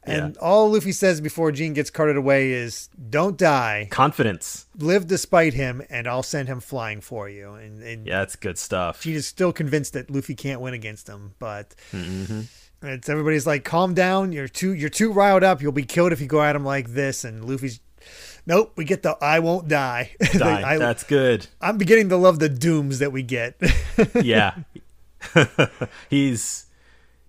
And 0.08 0.38
all 0.38 0.72
Luffy 0.72 0.92
says 0.92 1.20
before 1.22 1.52
Jean 1.52 1.74
gets 1.74 1.90
carted 1.90 2.16
away 2.18 2.52
is, 2.52 2.90
"Don't 3.10 3.38
die, 3.38 3.88
Confidence. 3.92 4.66
live 4.78 5.08
despite 5.08 5.54
him, 5.54 5.82
and 5.90 6.08
I'll 6.08 6.24
send 6.24 6.48
him 6.48 6.60
flying 6.60 7.02
for 7.02 7.28
you." 7.30 7.54
And, 7.54 7.82
and 7.82 8.06
Yeah, 8.06 8.22
it's 8.22 8.36
good 8.36 8.58
stuff. 8.58 9.02
Jean 9.02 9.16
is 9.16 9.26
still 9.28 9.52
convinced 9.52 9.94
that 9.94 10.10
Luffy 10.12 10.36
can't 10.36 10.62
win 10.62 10.74
against 10.74 11.08
him, 11.08 11.34
but 11.40 11.74
Mm-hmm. 11.92 12.42
it's 12.88 13.10
everybody's 13.10 13.48
like, 13.48 13.64
"Calm 13.64 13.94
down. 13.94 14.32
You're 14.32 14.48
too 14.48 14.74
you're 14.74 14.90
too 14.90 15.12
riled 15.12 15.44
up. 15.44 15.62
You'll 15.62 15.72
be 15.72 15.86
killed 15.86 16.12
if 16.12 16.22
you 16.22 16.28
go 16.28 16.42
at 16.42 16.56
him 16.56 16.64
like 16.66 16.90
this." 16.90 17.24
And 17.24 17.44
Luffy's, 17.46 17.80
"Nope, 18.46 18.74
we 18.76 18.86
get 18.86 19.02
the 19.02 19.18
I 19.22 19.40
won't 19.40 19.68
die." 19.68 20.12
Die. 20.34 20.74
I, 20.74 20.78
That's 20.78 21.04
good. 21.04 21.48
I'm 21.62 21.78
beginning 21.80 22.10
to 22.10 22.18
love 22.18 22.38
the 22.40 22.50
dooms 22.50 23.00
that 23.00 23.12
we 23.12 23.24
get. 23.24 23.60
Yeah. 24.22 24.54
He's 26.10 26.66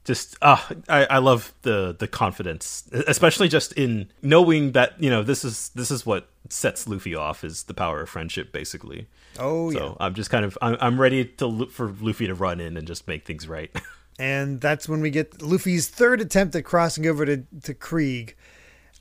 just 0.06 0.36
uh 0.40 0.56
I, 0.88 1.04
I 1.04 1.18
love 1.18 1.52
the 1.62 1.94
the 1.98 2.08
confidence 2.08 2.88
especially 3.06 3.48
just 3.48 3.72
in 3.72 4.08
knowing 4.22 4.72
that 4.72 5.00
you 5.02 5.10
know 5.10 5.22
this 5.22 5.44
is 5.44 5.70
this 5.74 5.90
is 5.90 6.06
what 6.06 6.28
sets 6.48 6.88
luffy 6.88 7.14
off 7.14 7.44
is 7.44 7.64
the 7.64 7.74
power 7.74 8.00
of 8.00 8.08
friendship 8.08 8.52
basically 8.52 9.08
oh 9.38 9.70
yeah. 9.70 9.78
so 9.80 9.96
i'm 10.00 10.14
just 10.14 10.30
kind 10.30 10.44
of 10.44 10.56
i'm, 10.62 10.76
I'm 10.80 11.00
ready 11.00 11.24
to 11.24 11.46
look 11.46 11.72
for 11.72 11.92
luffy 12.00 12.28
to 12.28 12.34
run 12.34 12.60
in 12.60 12.76
and 12.76 12.86
just 12.86 13.08
make 13.08 13.26
things 13.26 13.48
right 13.48 13.70
and 14.18 14.60
that's 14.60 14.88
when 14.88 15.00
we 15.00 15.10
get 15.10 15.42
Luffy's 15.42 15.88
third 15.88 16.20
attempt 16.20 16.54
at 16.54 16.64
crossing 16.64 17.06
over 17.06 17.26
to 17.26 17.44
to 17.62 17.74
Krieg. 17.74 18.36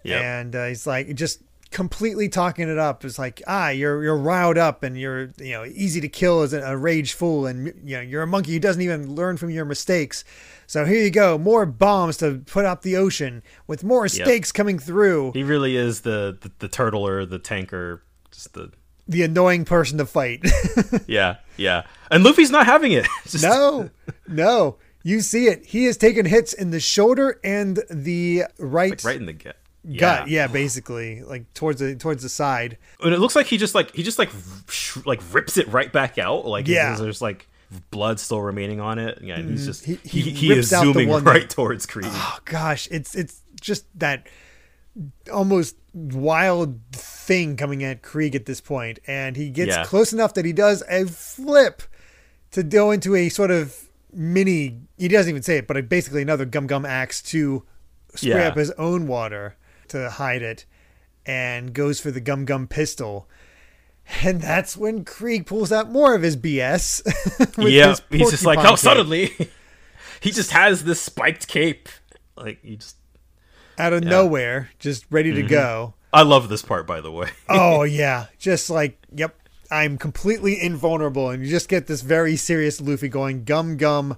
Yep. 0.03 0.21
And 0.21 0.55
uh, 0.55 0.65
he's 0.67 0.85
like 0.85 1.13
just 1.15 1.41
completely 1.71 2.29
talking 2.29 2.69
it 2.69 2.77
up. 2.77 3.03
is 3.05 3.19
like, 3.19 3.41
ah, 3.47 3.69
you're 3.69 4.03
you're 4.03 4.17
riled 4.17 4.57
up 4.57 4.83
and 4.83 4.97
you're 4.99 5.31
you 5.37 5.51
know 5.51 5.65
easy 5.65 6.01
to 6.01 6.07
kill 6.07 6.41
as 6.41 6.53
a, 6.53 6.77
rage 6.77 7.13
fool, 7.13 7.45
and 7.45 7.67
you 7.83 7.95
know 7.97 8.01
you're 8.01 8.23
a 8.23 8.27
monkey 8.27 8.53
who 8.53 8.59
doesn't 8.59 8.81
even 8.81 9.13
learn 9.15 9.37
from 9.37 9.49
your 9.49 9.65
mistakes. 9.65 10.23
So 10.67 10.85
here 10.85 11.03
you 11.03 11.11
go, 11.11 11.37
more 11.37 11.65
bombs 11.65 12.17
to 12.17 12.41
put 12.45 12.65
up 12.65 12.81
the 12.81 12.97
ocean 12.97 13.43
with 13.67 13.83
more 13.83 14.07
stakes 14.07 14.51
coming 14.51 14.79
through. 14.79 15.31
he 15.33 15.43
really 15.43 15.75
is 15.75 16.01
the 16.01 16.37
the, 16.41 16.51
the 16.59 16.69
turtler 16.69 17.29
the 17.29 17.39
tanker 17.39 18.01
just 18.31 18.53
the 18.53 18.71
The 19.07 19.23
annoying 19.23 19.65
person 19.65 19.97
to 19.99 20.05
fight. 20.05 20.43
yeah 21.07 21.35
yeah 21.57 21.83
and 22.09 22.23
luffy's 22.23 22.49
not 22.51 22.65
having 22.65 22.91
it 22.93 23.05
Just- 23.27 23.43
no, 23.43 23.89
no. 24.27 24.77
You 25.03 25.21
see 25.21 25.45
it. 25.45 25.67
He 25.67 25.85
has 25.85 25.97
taken 25.97 26.25
hits 26.25 26.51
in 26.51 26.71
the 26.71 26.79
shoulder 26.79 27.39
and 27.43 27.79
the 27.91 28.45
right, 28.57 29.03
right 29.03 29.15
in 29.17 29.27
the 29.27 29.33
gut 29.33 29.55
yeah. 29.87 29.99
gut. 29.99 30.27
Yeah, 30.27 30.47
basically, 30.47 31.21
like 31.23 31.53
towards 31.53 31.79
the 31.79 31.95
towards 31.95 32.23
the 32.23 32.29
side. 32.29 32.77
and 33.03 33.13
it 33.13 33.19
looks 33.19 33.35
like 33.35 33.45
he 33.47 33.57
just 33.57 33.75
like 33.75 33.93
he 33.95 34.03
just 34.03 34.19
like 34.19 34.29
sh- 34.69 34.97
like 35.05 35.21
rips 35.31 35.57
it 35.57 35.67
right 35.67 35.91
back 35.91 36.17
out 36.17 36.45
like 36.45 36.67
Yeah. 36.67 36.95
there's, 36.95 37.21
like 37.21 37.47
blood 37.91 38.19
still 38.19 38.41
remaining 38.41 38.79
on 38.79 38.99
it 38.99 39.17
yeah 39.21 39.35
and 39.37 39.49
he's 39.49 39.61
mm-hmm. 39.61 39.65
just 39.65 39.83
He- 39.85 39.99
he, 40.03 40.21
he 40.21 40.29
he, 40.31 40.51
is 40.53 40.69
zooming 40.69 41.09
one 41.09 41.23
that- 41.25 41.29
right 41.31 41.49
towards 41.49 41.85
Krieg. 41.85 42.05
Oh 42.07 42.37
gosh, 42.45 42.87
it's 42.91 43.15
it's 43.15 43.41
just 43.59 43.85
that 43.99 44.27
almost 45.31 45.75
wild 45.93 46.79
thing 46.93 47.57
coming 47.57 47.83
at 47.83 48.01
Krieg 48.01 48.35
at 48.35 48.45
this 48.45 48.61
point, 48.61 48.99
and 49.07 49.35
he 49.35 49.49
gets 49.49 49.75
Yeah. 49.75 49.83
close 49.83 50.13
enough 50.13 50.33
that 50.35 50.45
he 50.45 50.53
does 50.53 50.83
a 50.89 51.05
flip 51.05 51.81
to 52.51 52.63
go 52.63 52.91
into 52.91 53.15
a 53.15 53.29
sort 53.29 53.51
of 53.51 53.75
mini. 54.13 54.79
He 54.97 55.07
doesn't 55.07 55.29
even 55.29 55.43
say 55.43 55.57
it, 55.57 55.67
but 55.67 55.89
basically 55.89 56.21
another 56.21 56.45
gum 56.45 56.67
gum 56.67 56.85
axe 56.85 57.21
to 57.23 57.63
spray 58.15 58.29
Yeah. 58.31 58.47
up 58.47 58.55
his 58.57 58.71
own 58.71 59.07
water 59.07 59.57
to 59.89 60.09
hide 60.09 60.41
it, 60.41 60.65
and 61.25 61.73
goes 61.73 61.99
for 61.99 62.11
the 62.11 62.19
gum 62.21 62.45
gum 62.45 62.67
pistol. 62.67 63.27
And 64.21 64.39
that's 64.41 64.77
when 64.77 65.03
Krieg 65.03 65.45
pulls 65.47 65.71
out 65.71 65.89
more 65.91 66.13
of 66.13 66.21
his 66.21 66.37
BS. 66.37 67.01
yeah, 67.57 67.95
he's 68.11 68.29
just 68.29 68.45
like, 68.45 68.59
oh, 68.59 68.69
cape. 68.71 68.77
suddenly 68.77 69.33
he 70.21 70.29
just 70.31 70.51
has 70.51 70.83
this 70.83 71.01
spiked 71.01 71.47
cape. 71.47 71.89
Like 72.37 72.59
he 72.63 72.75
just, 72.75 72.97
out 73.79 73.93
of 73.93 74.03
nowhere, 74.03 74.69
just 74.79 75.05
ready 75.09 75.31
Mm-hmm. 75.31 75.41
to 75.41 75.47
go. 75.47 75.93
I 76.13 76.21
love 76.21 76.47
this 76.49 76.61
part, 76.61 76.85
by 76.87 77.01
the 77.01 77.11
way. 77.11 77.29
Oh 77.49 77.83
yeah, 77.83 78.27
just 78.37 78.69
like 78.69 78.97
yep, 79.13 79.35
I'm 79.71 79.97
completely 79.97 80.61
invulnerable, 80.61 81.29
and 81.31 81.43
you 81.43 81.49
just 81.49 81.67
get 81.67 81.87
this 81.87 82.01
very 82.01 82.35
serious 82.35 82.79
Luffy 82.79 83.09
going 83.09 83.43
gum 83.43 83.75
gum 83.77 84.17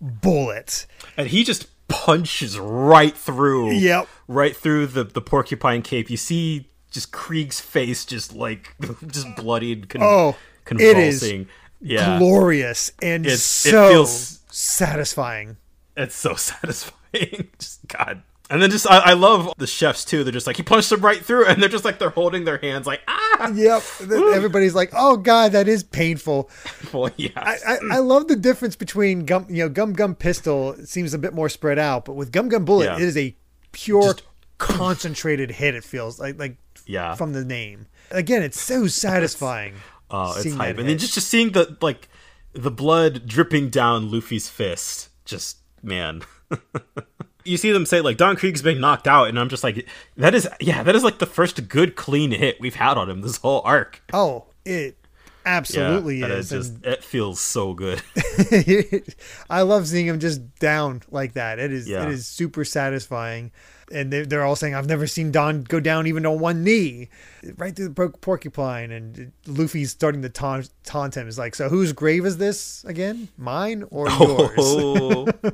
bullet. 0.00 0.86
and 1.16 1.28
he 1.28 1.42
just 1.44 1.66
punches 1.92 2.58
right 2.58 3.16
through. 3.16 3.72
Yep. 3.72 4.08
right 4.28 4.56
through 4.56 4.86
the 4.88 5.04
the 5.04 5.20
porcupine 5.20 5.82
cape. 5.82 6.10
You 6.10 6.16
see 6.16 6.68
just 6.90 7.12
Krieg's 7.12 7.60
face, 7.60 8.04
just 8.04 8.34
like 8.34 8.74
just 9.06 9.26
bloodied, 9.36 9.88
con- 9.88 10.02
Oh, 10.02 10.36
it 10.70 10.80
is 10.80 11.20
convulsing. 11.20 11.48
yeah, 11.80 12.18
Glorious 12.18 12.90
and 13.00 13.24
It's- 13.26 13.64
it 13.66 13.70
so 13.70 13.88
feels- 13.90 14.40
satisfying. 14.50 15.56
it's 15.96 16.14
so 16.14 16.34
satisfying. 16.36 17.48
just 17.58 17.80
God. 17.88 18.22
And 18.52 18.60
then 18.60 18.70
just 18.70 18.86
I, 18.86 18.98
I 18.98 19.12
love 19.14 19.54
the 19.56 19.66
chefs 19.66 20.04
too. 20.04 20.24
They're 20.24 20.32
just 20.32 20.46
like 20.46 20.58
he 20.58 20.62
punched 20.62 20.92
him 20.92 21.00
right 21.00 21.24
through, 21.24 21.46
and 21.46 21.62
they're 21.62 21.70
just 21.70 21.86
like 21.86 21.98
they're 21.98 22.10
holding 22.10 22.44
their 22.44 22.58
hands 22.58 22.86
like 22.86 23.00
ah. 23.08 23.50
Yep, 23.54 23.82
everybody's 24.34 24.74
like, 24.74 24.90
"Oh 24.92 25.16
God, 25.16 25.52
that 25.52 25.68
is 25.68 25.82
painful." 25.82 26.50
Well, 26.92 27.10
yeah, 27.16 27.30
I, 27.34 27.56
I, 27.66 27.78
I 27.92 27.98
love 28.00 28.28
the 28.28 28.36
difference 28.36 28.76
between 28.76 29.24
gum, 29.24 29.46
you 29.48 29.62
know, 29.62 29.70
gum 29.70 29.94
gum 29.94 30.14
pistol 30.14 30.76
seems 30.84 31.14
a 31.14 31.18
bit 31.18 31.32
more 31.32 31.48
spread 31.48 31.78
out, 31.78 32.04
but 32.04 32.12
with 32.12 32.30
gum 32.30 32.50
gum 32.50 32.66
bullet, 32.66 32.84
Yeah. 32.84 32.96
it 32.96 33.02
is 33.02 33.16
a 33.16 33.34
pure 33.72 34.02
Just- 34.12 34.22
concentrated 34.58 35.50
hit. 35.50 35.74
It 35.74 35.82
feels 35.82 36.20
like 36.20 36.38
like 36.38 36.58
yeah. 36.86 37.14
from 37.14 37.32
the 37.32 37.46
name. 37.46 37.86
Again, 38.10 38.42
it's 38.42 38.60
so 38.60 38.86
satisfying. 38.86 39.74
Oh, 40.10 40.34
it's 40.36 40.54
hype. 40.54 40.76
And 40.76 40.86
then 40.86 40.98
just 40.98 41.14
just 41.14 41.28
seeing 41.28 41.52
the 41.52 41.78
like 41.80 42.10
the 42.52 42.70
blood 42.70 43.26
dripping 43.26 43.70
down 43.70 44.10
Luffy's 44.10 44.50
fist. 44.50 45.08
Just 45.24 45.56
man. 45.82 46.20
you 47.44 47.56
see 47.56 47.72
them 47.72 47.86
say 47.86 48.00
like 48.00 48.16
Don 48.16 48.36
Krieg's 48.36 48.62
been 48.62 48.80
knocked 48.80 49.06
out, 49.08 49.28
and 49.28 49.38
I'm 49.38 49.48
just 49.48 49.64
like, 49.64 49.86
that 50.16 50.34
is 50.34 50.48
yeah, 50.60 50.82
that 50.82 50.94
is 50.94 51.04
like 51.04 51.18
the 51.18 51.26
first 51.26 51.68
good 51.68 51.96
clean 51.96 52.30
hit 52.30 52.60
we've 52.60 52.74
had 52.76 52.96
on 52.98 53.08
him 53.10 53.20
this 53.22 53.36
whole 53.38 53.62
arc. 53.64 54.02
Oh, 54.12 54.46
it 54.64 54.96
absolutely 55.44 56.20
that 56.20 56.30
is. 56.30 56.52
is 56.52 56.70
just 56.70 56.84
it 56.86 57.02
feels 57.04 57.40
so 57.40 57.74
good. 57.74 58.00
I 59.50 59.62
love 59.62 59.86
seeing 59.88 60.06
him 60.06 60.20
just 60.20 60.54
down 60.58 61.02
like 61.10 61.34
that. 61.34 61.58
It 61.58 61.72
is 61.72 61.88
Yeah. 61.88 62.04
it 62.04 62.10
is 62.10 62.26
super 62.26 62.64
satisfying. 62.64 63.50
And 63.92 64.10
they, 64.10 64.22
they're 64.22 64.42
all 64.44 64.56
saying, 64.56 64.74
"I've 64.74 64.86
never 64.86 65.06
seen 65.06 65.32
Don 65.32 65.64
go 65.64 65.78
down 65.78 66.06
even 66.06 66.24
on 66.24 66.38
one 66.38 66.64
knee, 66.64 67.10
right 67.58 67.76
through 67.76 67.88
the 67.88 67.94
por- 67.94 68.08
porcupine." 68.08 68.90
And 68.90 69.32
Luffy's 69.46 69.90
starting 69.90 70.22
to 70.22 70.30
taunt, 70.30 70.70
taunt 70.82 71.14
him. 71.14 71.28
Is 71.28 71.36
like, 71.38 71.54
"So 71.54 71.68
whose 71.68 71.92
grave 71.92 72.24
is 72.24 72.38
this 72.38 72.84
again? 72.84 73.28
Mine 73.36 73.84
or 73.90 74.06
oh, 74.10 74.38
yours?" 74.56 74.58
oh, 74.58 75.26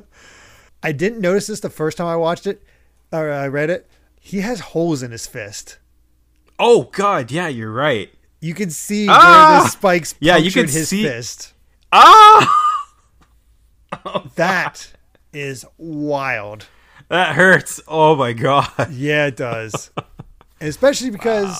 I 0.83 0.91
didn't 0.91 1.19
notice 1.21 1.47
this 1.47 1.59
the 1.59 1.69
first 1.69 1.97
time 1.97 2.07
I 2.07 2.15
watched 2.15 2.47
it 2.47 2.63
or 3.11 3.31
I 3.31 3.47
read 3.47 3.69
it. 3.69 3.89
He 4.19 4.39
has 4.41 4.59
holes 4.59 5.01
in 5.03 5.11
his 5.11 5.27
fist. 5.27 5.77
oh 6.59 6.83
god, 6.91 7.31
yeah, 7.31 7.47
you're 7.47 7.71
right. 7.71 8.09
You 8.41 8.53
can 8.53 8.69
see 8.69 9.07
Ah! 9.09 9.55
where 9.57 9.63
the 9.63 9.69
spikes 9.69 10.15
Yeah, 10.19 10.37
you 10.37 10.51
can 10.51 10.67
his 10.67 10.89
see- 10.89 11.03
fist. 11.03 11.53
Ah, 11.91 12.65
That 14.35 14.93
is 15.33 15.65
wild. 15.77 16.67
that 17.09 17.35
hurts. 17.35 17.81
Oh 17.87 18.15
my 18.15 18.33
god. 18.33 18.69
Yeah, 18.91 19.27
it 19.27 19.35
does. 19.37 19.91
Especially 20.61 21.09
because 21.09 21.57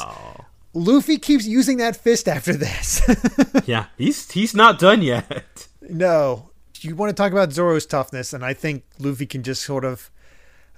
Luffy 0.74 1.18
keeps 1.18 1.46
using 1.48 1.78
that 1.78 1.96
fist 1.96 2.28
after 2.28 2.54
this. 2.54 3.02
Yeah, 3.66 3.86
he's 3.98 4.30
he's 4.32 4.54
not 4.56 4.80
done 4.80 5.02
yet. 5.02 5.68
no. 5.82 6.50
You 6.84 6.96
want 6.96 7.10
to 7.10 7.14
talk 7.22 7.32
about 7.32 7.52
Zoro's 7.54 7.86
toughness, 7.86 8.34
and 8.34 8.44
I 8.46 8.54
think 8.54 8.84
Luffy 9.00 9.26
can 9.26 9.44
just 9.44 9.64
sort 9.64 9.84
of 9.86 10.10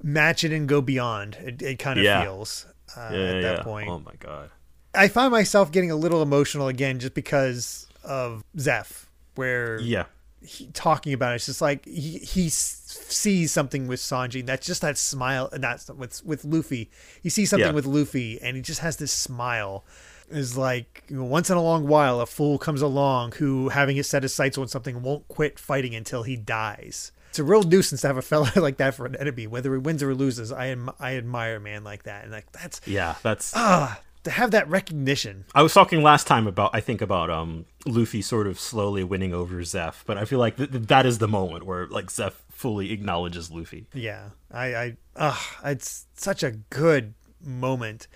match 0.04 0.44
it 0.44 0.52
and 0.52 0.68
go 0.68 0.82
beyond. 0.82 1.36
It, 1.36 1.62
it 1.62 1.80
kind 1.80 2.00
of 2.00 2.06
Yeah. 2.06 2.24
feels 2.24 2.66
uh, 2.98 3.10
Yeah, 3.14 3.20
at 3.20 3.42
that 3.42 3.58
yeah. 3.60 3.64
point. 3.64 3.90
Oh 3.90 4.00
my 4.00 4.16
god. 4.20 4.50
I 4.94 5.08
find 5.08 5.32
myself 5.32 5.72
getting 5.72 5.92
a 5.92 5.96
little 5.96 6.22
emotional 6.22 6.68
again 6.68 7.00
just 7.00 7.14
because 7.14 7.88
of 8.04 8.44
Zeff, 8.58 9.06
where 9.36 9.80
Yeah. 9.80 10.06
he, 10.42 10.68
talking 10.74 11.14
about 11.14 11.32
it, 11.34 11.36
it's 11.36 11.46
just 11.46 11.62
like 11.62 11.86
he, 11.86 12.18
he 12.18 12.50
sees 12.50 13.52
something 13.52 13.88
with 13.88 14.00
Sanji. 14.00 14.46
That's 14.46 14.66
just 14.68 14.82
that 14.82 14.98
smile, 14.98 15.50
and 15.54 15.64
that's 15.64 15.88
with 15.90 16.26
with 16.26 16.44
Luffy. 16.44 16.90
He 17.22 17.30
sees 17.30 17.50
something 17.50 17.68
Yeah. 17.70 17.74
with 17.74 17.86
Luffy, 17.86 18.42
and 18.42 18.56
he 18.58 18.62
just 18.62 18.80
has 18.82 18.98
this 18.98 19.12
smile. 19.14 19.86
Is 20.32 20.58
like 20.58 21.04
you 21.10 21.18
know, 21.18 21.24
once 21.26 21.50
in 21.50 21.58
a 21.58 21.62
long 21.62 21.88
while, 21.88 22.20
a 22.22 22.26
fool 22.26 22.58
comes 22.58 22.82
along 22.82 23.34
who, 23.34 23.70
having 23.70 23.96
his 23.96 24.08
set 24.08 24.24
his 24.24 24.34
sights 24.34 24.58
on 24.58 24.68
something, 24.68 25.02
won't 25.02 25.28
quit 25.28 25.60
fighting 25.60 25.94
until 25.94 26.24
he 26.24 26.36
dies. 26.36 27.12
It's 27.30 27.40
a 27.40 27.44
real 27.44 27.64
nuisance 27.64 28.02
to 28.02 28.08
have 28.08 28.18
a 28.18 28.22
fella 28.22 28.52
like 28.56 28.78
that 28.78 28.96
for 28.96 29.06
an 29.06 29.16
enemy, 29.16 29.48
whether 29.48 29.72
he 29.74 29.80
wins 29.80 30.04
or 30.04 30.10
he 30.10 30.16
loses. 30.16 30.52
I 30.52 30.68
am 30.68 30.90
I 31.00 31.16
admire 31.16 31.58
a 31.58 31.60
man 31.60 31.84
like 31.84 32.04
that, 32.04 32.24
and 32.24 32.32
like 32.32 32.52
that's 32.52 32.82
Yeah, 32.86 33.16
that's 33.24 33.54
ah 33.56 34.02
to 34.24 34.32
have 34.32 34.52
that 34.52 34.70
recognition. 34.70 35.46
I 35.56 35.64
was 35.64 35.74
talking 35.74 36.04
last 36.04 36.28
time 36.28 36.48
about 36.48 36.72
I 36.74 36.80
think 36.80 37.02
about 37.02 37.30
um 37.30 37.66
Luffy 37.86 38.22
sort 38.22 38.48
of 38.48 38.60
slowly 38.60 39.04
winning 39.04 39.34
over 39.34 39.56
Zeff, 39.62 40.04
but 40.06 40.18
I 40.18 40.26
feel 40.26 40.40
like 40.40 40.58
th- 40.58 40.72
th- 40.72 40.88
that 40.88 41.06
is 41.06 41.18
the 41.18 41.28
moment 41.28 41.66
where 41.66 41.88
like 41.88 42.08
Zeff 42.08 42.34
fully 42.50 42.92
acknowledges 42.92 43.50
Luffy. 43.50 43.88
Yeah, 43.94 44.30
I, 44.52 44.76
I, 44.76 44.98
ah, 45.16 45.60
it's 45.66 46.06
such 46.14 46.44
a 46.44 46.52
good 46.52 47.16
moment. 47.44 48.08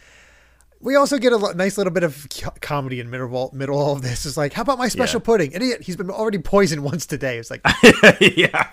We 0.81 0.95
also 0.95 1.17
get 1.17 1.33
a 1.33 1.37
lo- 1.37 1.51
nice 1.53 1.77
little 1.77 1.93
bit 1.93 2.03
of 2.03 2.27
co- 2.35 2.53
comedy 2.61 2.99
in 2.99 3.09
middle 3.09 3.25
of 3.25 3.33
all, 3.33 3.49
middle 3.53 3.79
of 3.81 3.87
all 3.87 3.93
of 3.95 4.01
this. 4.01 4.25
It's 4.25 4.37
like, 4.37 4.53
how 4.53 4.61
about 4.61 4.77
my 4.77 4.87
special 4.87 5.19
Yeah. 5.19 5.25
pudding? 5.25 5.51
Idiot! 5.53 5.81
He's 5.83 5.95
been 5.95 6.09
already 6.11 6.37
poisoned 6.37 6.83
once 6.83 7.05
today. 7.05 7.37
It's 7.37 7.49
like, 7.49 7.61
yeah, 8.21 8.69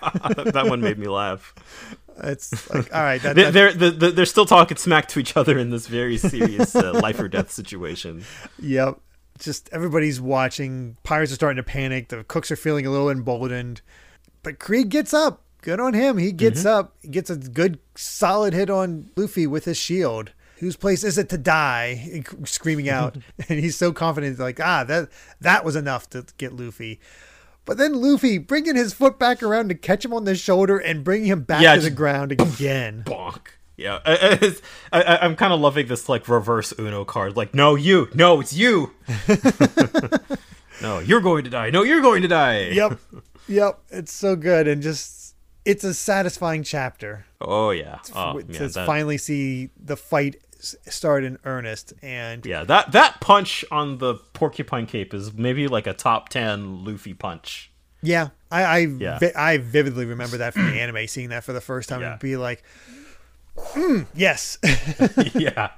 that 0.51 0.65
one 0.67 0.81
made 0.81 0.99
me 0.99 1.07
laugh. 1.07 1.55
it's 2.23 2.69
like, 2.73 2.93
all 2.93 3.01
right, 3.01 3.21
that, 3.23 3.35
They- 3.35 3.43
that- 3.43 3.53
They're 3.53 3.73
they're, 3.73 3.91
they're 3.91 4.11
they're 4.11 4.25
still 4.25 4.45
talking 4.45 4.77
smack 4.77 5.07
to 5.09 5.19
each 5.19 5.35
other 5.35 5.57
in 5.57 5.69
this 5.71 5.87
very 5.87 6.17
serious 6.17 6.75
uh, 6.75 6.93
life 7.01 7.19
or 7.19 7.27
death 7.27 7.51
situation. 7.51 8.23
yep. 8.59 8.99
Just 9.39 9.67
everybody's 9.73 10.21
watching. 10.21 10.95
Pirates 11.03 11.31
are 11.31 11.35
starting 11.35 11.57
to 11.57 11.63
panic. 11.63 12.09
The 12.09 12.23
cooks 12.23 12.51
are 12.51 12.55
feeling 12.55 12.85
a 12.85 12.91
little 12.91 13.09
emboldened, 13.09 13.81
but 14.43 14.59
Krieg 14.59 14.89
gets 14.89 15.11
up. 15.11 15.41
Good 15.63 15.79
on 15.79 15.93
him. 15.95 16.17
He 16.19 16.31
gets 16.31 16.59
Mm-hmm. 16.59 16.67
up. 16.69 16.95
He 17.01 17.07
gets 17.07 17.31
a 17.31 17.37
good, 17.37 17.79
solid 17.95 18.53
hit 18.53 18.69
on 18.69 19.09
Luffy 19.15 19.47
with 19.47 19.65
his 19.65 19.77
shield. 19.77 20.33
Whose 20.63 20.77
place 20.77 21.03
is 21.03 21.17
it 21.17 21.27
to 21.27 21.37
die? 21.37 22.23
Screaming 22.45 22.87
out, 22.87 23.17
and 23.49 23.59
he's 23.59 23.75
so 23.75 23.91
confident, 23.91 24.39
like 24.39 24.61
ah, 24.61 24.85
that 24.85 25.09
that 25.41 25.65
was 25.65 25.75
enough 25.75 26.09
to 26.11 26.25
get 26.37 26.53
Luffy. 26.55 27.01
But 27.65 27.77
then 27.77 27.93
Luffy 28.01 28.37
bringing 28.37 28.77
his 28.77 28.93
foot 28.93 29.19
back 29.19 29.43
around 29.43 29.67
to 29.69 29.75
catch 29.75 30.05
him 30.05 30.13
on 30.13 30.23
the 30.23 30.35
shoulder 30.35 30.77
and 30.77 31.03
bring 31.03 31.25
him 31.25 31.41
back 31.43 31.61
Yeah, 31.61 31.75
to 31.75 31.81
the 31.81 31.89
ground 31.89 32.31
again. 32.39 33.03
Bonk. 33.05 33.39
Yeah, 33.75 33.99
I, 34.05 34.11
I, 34.11 34.15
it's- 34.35 34.61
I, 34.93 35.01
I- 35.01 35.25
I'm 35.25 35.35
kind 35.35 35.51
of 35.51 35.59
loving 35.59 35.87
this 35.87 36.07
like 36.07 36.29
reverse 36.29 36.73
Uno 36.79 37.03
card. 37.03 37.35
Like, 37.35 37.53
no, 37.53 37.75
you, 37.75 38.07
no, 38.13 38.39
it's 38.39 38.53
you. 38.53 38.91
no, 40.81 40.99
you're 40.99 41.21
going 41.21 41.43
to 41.43 41.49
die. 41.49 41.69
No, 41.69 41.83
you're 41.83 42.01
going 42.01 42.21
to 42.21 42.27
die. 42.27 42.69
yep, 42.69 42.99
yep. 43.47 43.79
It's 43.89 44.13
so 44.13 44.35
good 44.35 44.67
and 44.67 44.81
just 44.81 45.35
it's 45.65 45.83
a 45.83 45.93
satisfying 45.93 46.63
chapter. 46.63 47.25
Oh 47.41 47.71
yeah. 47.71 47.99
Oh, 48.15 48.39
to 48.39 48.45
man, 48.59 48.71
that- 48.71 48.85
finally 48.85 49.17
see 49.17 49.69
the 49.81 49.95
fight 49.97 50.35
s- 50.63 50.75
start 50.87 51.23
in 51.23 51.37
earnest 51.45 51.93
and 52.01 52.45
Yeah, 52.45 52.63
that 52.63 52.91
that 52.93 53.19
punch 53.21 53.63
on 53.69 53.97
the 53.99 54.15
porcupine 54.33 54.85
cape 54.87 55.13
is 55.13 55.33
maybe 55.33 55.67
like 55.67 55.85
a 55.87 55.93
top 55.93 56.29
ten 56.29 56.83
Luffy 56.83 57.13
punch. 57.13 57.71
yeah 58.01 58.29
i 58.51 58.63
i, 58.63 58.77
Yeah. 58.79 59.19
vi- 59.19 59.33
I 59.35 59.57
vividly 59.57 60.05
remember 60.05 60.37
that 60.37 60.53
from 60.53 60.65
the 60.71 60.79
anime 60.81 61.07
seeing 61.07 61.29
that 61.29 61.43
for 61.43 61.53
the 61.53 61.61
first 61.61 61.89
time 61.89 62.01
Yeah. 62.01 62.11
and 62.13 62.19
be 62.19 62.35
like 62.37 62.63
"Hmm, 63.57 64.01
yes 64.15 64.57
yeah. 65.35 65.69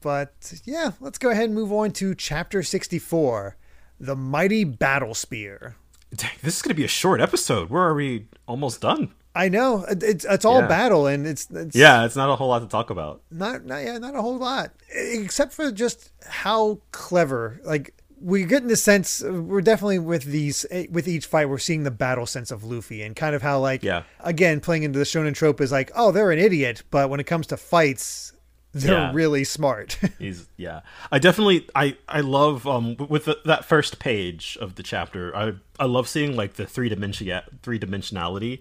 but 0.00 0.52
yeah 0.64 0.92
let's 1.00 1.18
go 1.18 1.30
ahead 1.30 1.44
and 1.44 1.54
move 1.54 1.72
on 1.72 1.92
to 1.92 2.14
chapter 2.14 2.62
64 2.62 3.56
the 4.00 4.16
mighty 4.16 4.64
battle 4.64 5.14
spear 5.14 5.76
Dang, 6.14 6.30
this 6.42 6.56
is 6.56 6.62
gonna 6.62 6.74
be 6.74 6.84
a 6.84 6.88
short 6.88 7.22
episode. 7.22 7.70
Where 7.70 7.82
are 7.84 7.94
we? 7.94 8.26
Almost 8.46 8.82
done. 8.82 9.14
I 9.34 9.48
know 9.48 9.84
it's 9.88 10.24
it's 10.24 10.44
all 10.44 10.60
Yeah. 10.60 10.66
battle 10.68 11.06
and 11.06 11.26
it's, 11.26 11.48
it's 11.50 11.74
Yeah, 11.76 12.04
it's 12.04 12.16
not 12.16 12.30
a 12.30 12.36
whole 12.36 12.48
lot 12.48 12.60
to 12.60 12.68
talk 12.68 12.90
about. 12.90 13.22
not 13.30 13.64
not 13.64 13.78
yeah, 13.84 13.98
not 13.98 14.14
a 14.14 14.22
whole 14.22 14.36
lot 14.38 14.72
except 14.94 15.52
for 15.52 15.70
just 15.72 16.10
how 16.26 16.80
clever 16.92 17.60
like 17.64 17.94
we're 18.20 18.46
getting 18.46 18.68
the 18.68 18.76
sense 18.76 19.22
we're 19.24 19.60
definitely 19.62 19.98
with 19.98 20.24
these 20.24 20.64
with 20.90 21.08
each 21.08 21.26
fight 21.26 21.48
we're 21.48 21.58
seeing 21.58 21.82
the 21.82 21.90
battle 21.90 22.26
sense 22.26 22.50
of 22.52 22.62
Luffy 22.62 23.02
and 23.02 23.16
kind 23.16 23.34
of 23.34 23.42
how 23.42 23.58
like 23.58 23.82
Yeah. 23.82 24.02
again 24.20 24.60
playing 24.60 24.84
into 24.84 24.98
the 24.98 25.04
shonen 25.04 25.34
trope 25.34 25.60
is 25.60 25.72
like 25.72 25.90
oh 25.96 26.12
they're 26.12 26.30
an 26.30 26.38
idiot 26.38 26.82
but 26.90 27.10
when 27.10 27.18
it 27.18 27.24
comes 27.26 27.46
to 27.48 27.56
fights 27.56 28.32
they're 28.74 28.92
Yeah. 28.92 29.12
really 29.12 29.44
smart 29.44 29.98
He's 30.18 30.46
yeah. 30.56 30.80
I 31.10 31.18
definitely 31.18 31.68
I 31.74 31.96
I 32.08 32.20
love 32.20 32.66
um 32.66 32.96
with 33.08 33.24
the, 33.24 33.38
that 33.44 33.64
first 33.64 33.98
page 33.98 34.56
of 34.60 34.76
the 34.76 34.82
chapter. 34.82 35.34
I 35.36 35.54
I 35.80 35.84
love 35.86 36.08
seeing 36.08 36.36
like 36.36 36.54
the 36.54 36.64
three 36.66 36.88
dimension 36.88 37.28
three 37.62 37.78
dimensionality 37.78 38.60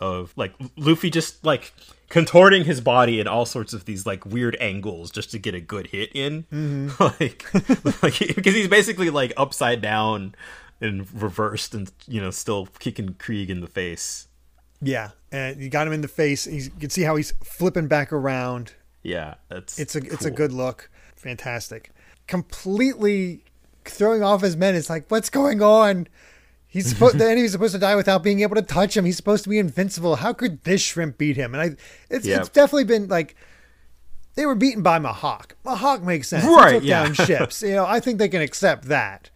of 0.00 0.32
like 0.36 0.54
Luffy 0.76 1.10
just 1.10 1.44
like 1.44 1.72
contorting 2.08 2.64
his 2.64 2.80
body 2.80 3.18
in 3.20 3.26
all 3.26 3.46
sorts 3.46 3.72
of 3.72 3.84
these 3.84 4.06
like 4.06 4.24
weird 4.24 4.56
angles 4.60 5.10
just 5.10 5.30
to 5.32 5.38
get 5.38 5.54
a 5.54 5.60
good 5.60 5.88
hit 5.88 6.10
in, 6.14 6.44
Mm-hmm. 6.52 7.02
like, 7.02 8.02
like 8.02 8.18
because 8.36 8.54
he's 8.54 8.68
basically 8.68 9.10
like 9.10 9.32
upside 9.36 9.80
down 9.80 10.34
and 10.80 11.06
reversed 11.20 11.74
and 11.74 11.90
you 12.06 12.20
know 12.20 12.30
still 12.30 12.66
kicking 12.78 13.14
Krieg 13.14 13.50
in 13.50 13.60
the 13.60 13.66
face. 13.66 14.28
Yeah, 14.82 15.10
and 15.32 15.60
you 15.60 15.70
got 15.70 15.86
him 15.86 15.94
in 15.94 16.02
the 16.02 16.08
face. 16.08 16.44
He's, 16.44 16.66
you 16.66 16.72
can 16.78 16.90
see 16.90 17.02
how 17.02 17.16
he's 17.16 17.32
flipping 17.42 17.88
back 17.88 18.12
around. 18.12 18.74
Yeah, 19.02 19.34
that's 19.48 19.78
It's 19.78 19.96
a 19.96 20.00
it's 20.00 20.24
a 20.26 20.30
good 20.30 20.52
look. 20.52 20.90
Fantastic. 21.16 21.90
Completely 22.26 23.42
throwing 23.86 24.22
off 24.22 24.42
his 24.42 24.56
men. 24.56 24.74
It's 24.74 24.90
like, 24.90 25.06
what's 25.10 25.30
going 25.30 25.62
on? 25.62 26.08
He's 26.76 26.88
supposed 26.90 27.16
the 27.18 27.24
enemy's 27.24 27.52
supposed 27.52 27.72
to 27.74 27.78
die 27.80 27.96
without 27.96 28.22
being 28.22 28.40
able 28.40 28.54
to 28.56 28.62
touch 28.62 28.96
him. 28.96 29.04
He's 29.06 29.16
supposed 29.16 29.44
to 29.44 29.50
be 29.50 29.58
invincible. 29.58 30.16
How 30.16 30.32
could 30.34 30.62
this 30.64 30.82
shrimp 30.82 31.16
beat 31.16 31.36
him? 31.36 31.54
And 31.54 31.62
I 31.62 31.76
it's 32.14 32.26
Yeah. 32.26 32.38
it's 32.40 32.50
definitely 32.50 32.84
been 32.84 33.08
like 33.08 33.34
they 34.34 34.44
were 34.44 34.54
beaten 34.54 34.82
by 34.82 34.98
Mihawk. 34.98 35.52
Mihawk 35.64 36.02
makes 36.02 36.28
sense. 36.28 36.44
He 36.44 36.50
Right, 36.54 36.72
took 36.74 36.84
yeah. 36.84 37.04
down 37.04 37.14
ships. 37.26 37.62
You 37.62 37.74
know, 37.76 37.86
I 37.86 38.00
think 38.00 38.18
they 38.18 38.28
can 38.28 38.42
accept 38.42 38.84
that. 38.88 39.30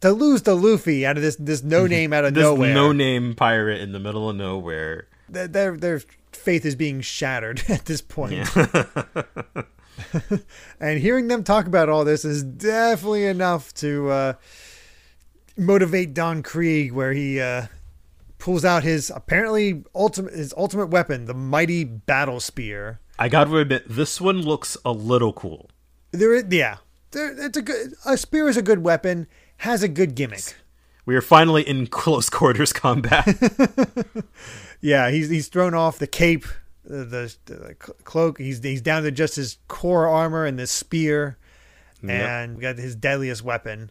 To 0.00 0.12
lose 0.12 0.42
to 0.42 0.54
Luffy 0.54 1.06
out 1.06 1.16
of 1.16 1.22
this 1.22 1.36
this 1.36 1.62
no 1.62 1.86
name 1.86 2.12
out 2.12 2.24
of 2.24 2.34
this 2.34 2.42
nowhere. 2.42 2.74
no 2.74 2.92
name 2.92 3.34
pirate 3.34 3.80
in 3.80 3.92
the 3.92 3.98
middle 4.00 4.28
of 4.28 4.34
nowhere. 4.36 5.06
their, 5.28 5.46
their 5.48 5.76
their 5.76 6.02
faith 6.32 6.64
is 6.66 6.74
being 6.74 7.00
shattered 7.00 7.62
at 7.68 7.84
this 7.86 8.00
point. 8.00 8.48
and 10.80 10.98
hearing 11.00 11.28
them 11.28 11.42
talk 11.44 11.66
about 11.66 11.88
all 11.88 12.04
this 12.04 12.24
is 12.24 12.42
definitely 12.42 13.26
enough 13.26 13.74
to 13.74 14.08
uh, 14.10 14.32
motivate 15.58 16.14
Don 16.14 16.42
Krieg, 16.42 16.92
where 16.92 17.12
he 17.12 17.40
uh, 17.40 17.66
pulls 18.38 18.64
out 18.64 18.82
his 18.84 19.10
apparently 19.14 19.82
ultimate 19.94 20.32
his 20.34 20.54
ultimate 20.56 20.86
weapon, 20.86 21.24
the 21.26 21.34
mighty 21.34 21.84
battle 21.84 22.40
spear. 22.40 23.00
I 23.18 23.28
got 23.28 23.44
to 23.44 23.56
admit, 23.58 23.84
this 23.88 24.20
one 24.20 24.42
looks 24.42 24.76
a 24.84 24.92
little 24.92 25.32
cool. 25.32 25.68
There, 26.12 26.32
is- 26.34 26.44
yeah, 26.50 26.76
there, 27.10 27.32
it's 27.46 27.58
a 27.58 27.62
good 27.62 27.94
a 28.06 28.16
spear 28.16 28.48
is 28.48 28.56
a 28.56 28.62
good 28.62 28.82
weapon, 28.84 29.26
has 29.58 29.82
a 29.82 29.88
good 29.88 30.14
gimmick. 30.14 30.54
We 31.04 31.16
are 31.16 31.22
finally 31.22 31.62
in 31.66 31.86
close 31.86 32.28
quarters 32.30 32.72
combat. 32.72 33.26
Yeah, 34.80 35.10
he's 35.10 35.28
he's 35.28 35.48
thrown 35.48 35.74
off 35.74 35.98
the 35.98 36.06
cape, 36.06 36.44
the, 36.84 37.04
the, 37.04 37.36
the 37.46 37.74
cloak. 37.74 38.38
He's 38.38 38.62
he's 38.62 38.80
down 38.80 39.02
to 39.02 39.10
just 39.10 39.34
his 39.34 39.58
core 39.66 40.06
armor 40.06 40.44
and 40.46 40.56
this 40.56 40.70
spear, 40.70 41.36
and 42.08 42.54
we 42.56 42.62
got 42.62 42.76
his 42.78 42.94
deadliest 42.94 43.42
weapon. 43.42 43.90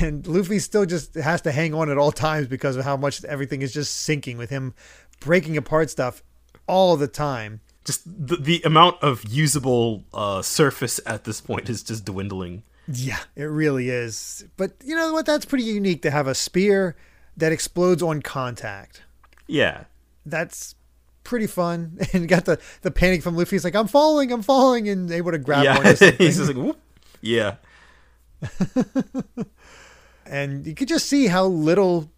And 0.00 0.26
Luffy 0.26 0.58
still 0.60 0.86
just 0.86 1.14
has 1.16 1.40
to 1.42 1.50
hang 1.52 1.74
on 1.74 1.90
at 1.90 1.98
all 1.98 2.12
times 2.12 2.46
because 2.46 2.76
of 2.76 2.84
how 2.84 2.96
much 2.96 3.24
everything 3.24 3.62
is 3.62 3.72
just 3.72 3.94
sinking 3.94 4.38
with 4.38 4.48
him 4.50 4.74
breaking 5.20 5.56
apart 5.56 5.90
stuff 5.90 6.22
all 6.68 6.96
the 6.96 7.08
time. 7.08 7.60
just 7.84 8.02
the, 8.04 8.36
the 8.36 8.62
amount 8.64 9.02
of 9.02 9.24
usable 9.28 10.04
uh, 10.14 10.40
surface 10.42 11.00
at 11.04 11.24
this 11.24 11.40
point 11.40 11.68
is 11.68 11.82
just 11.82 12.04
dwindling. 12.04 12.62
Yeah, 12.86 13.18
it 13.36 13.44
really 13.44 13.90
is. 13.90 14.44
But 14.56 14.72
you 14.84 14.94
know 14.96 15.12
what? 15.12 15.26
That's 15.26 15.44
pretty 15.44 15.64
unique 15.64 16.02
to 16.02 16.10
have 16.10 16.26
a 16.28 16.34
spear 16.34 16.96
that 17.36 17.50
explodes 17.52 18.02
on 18.02 18.22
contact. 18.22 19.02
Yeah. 19.48 19.84
That's 20.26 20.74
pretty 21.24 21.46
fun. 21.48 21.98
And 22.12 22.28
got 22.28 22.44
the 22.44 22.60
the 22.82 22.90
panic 22.92 23.22
from 23.22 23.36
Luffy. 23.36 23.56
He's 23.56 23.64
like, 23.64 23.74
"I'm 23.76 23.88
falling, 23.88 24.30
I'm 24.32 24.42
falling," 24.42 24.88
and 24.88 25.10
able 25.10 25.30
to 25.32 25.38
grab 25.38 25.64
Yeah. 25.64 25.82
something. 25.94 26.14
He's 26.18 26.36
just 26.36 26.48
like, 26.52 26.56
whoop. 26.56 26.78
Yeah. 27.20 27.56
and 30.26 30.66
you 30.66 30.74
could 30.74 30.88
just 30.88 31.06
see 31.06 31.26
how 31.26 31.46
little 31.46 32.10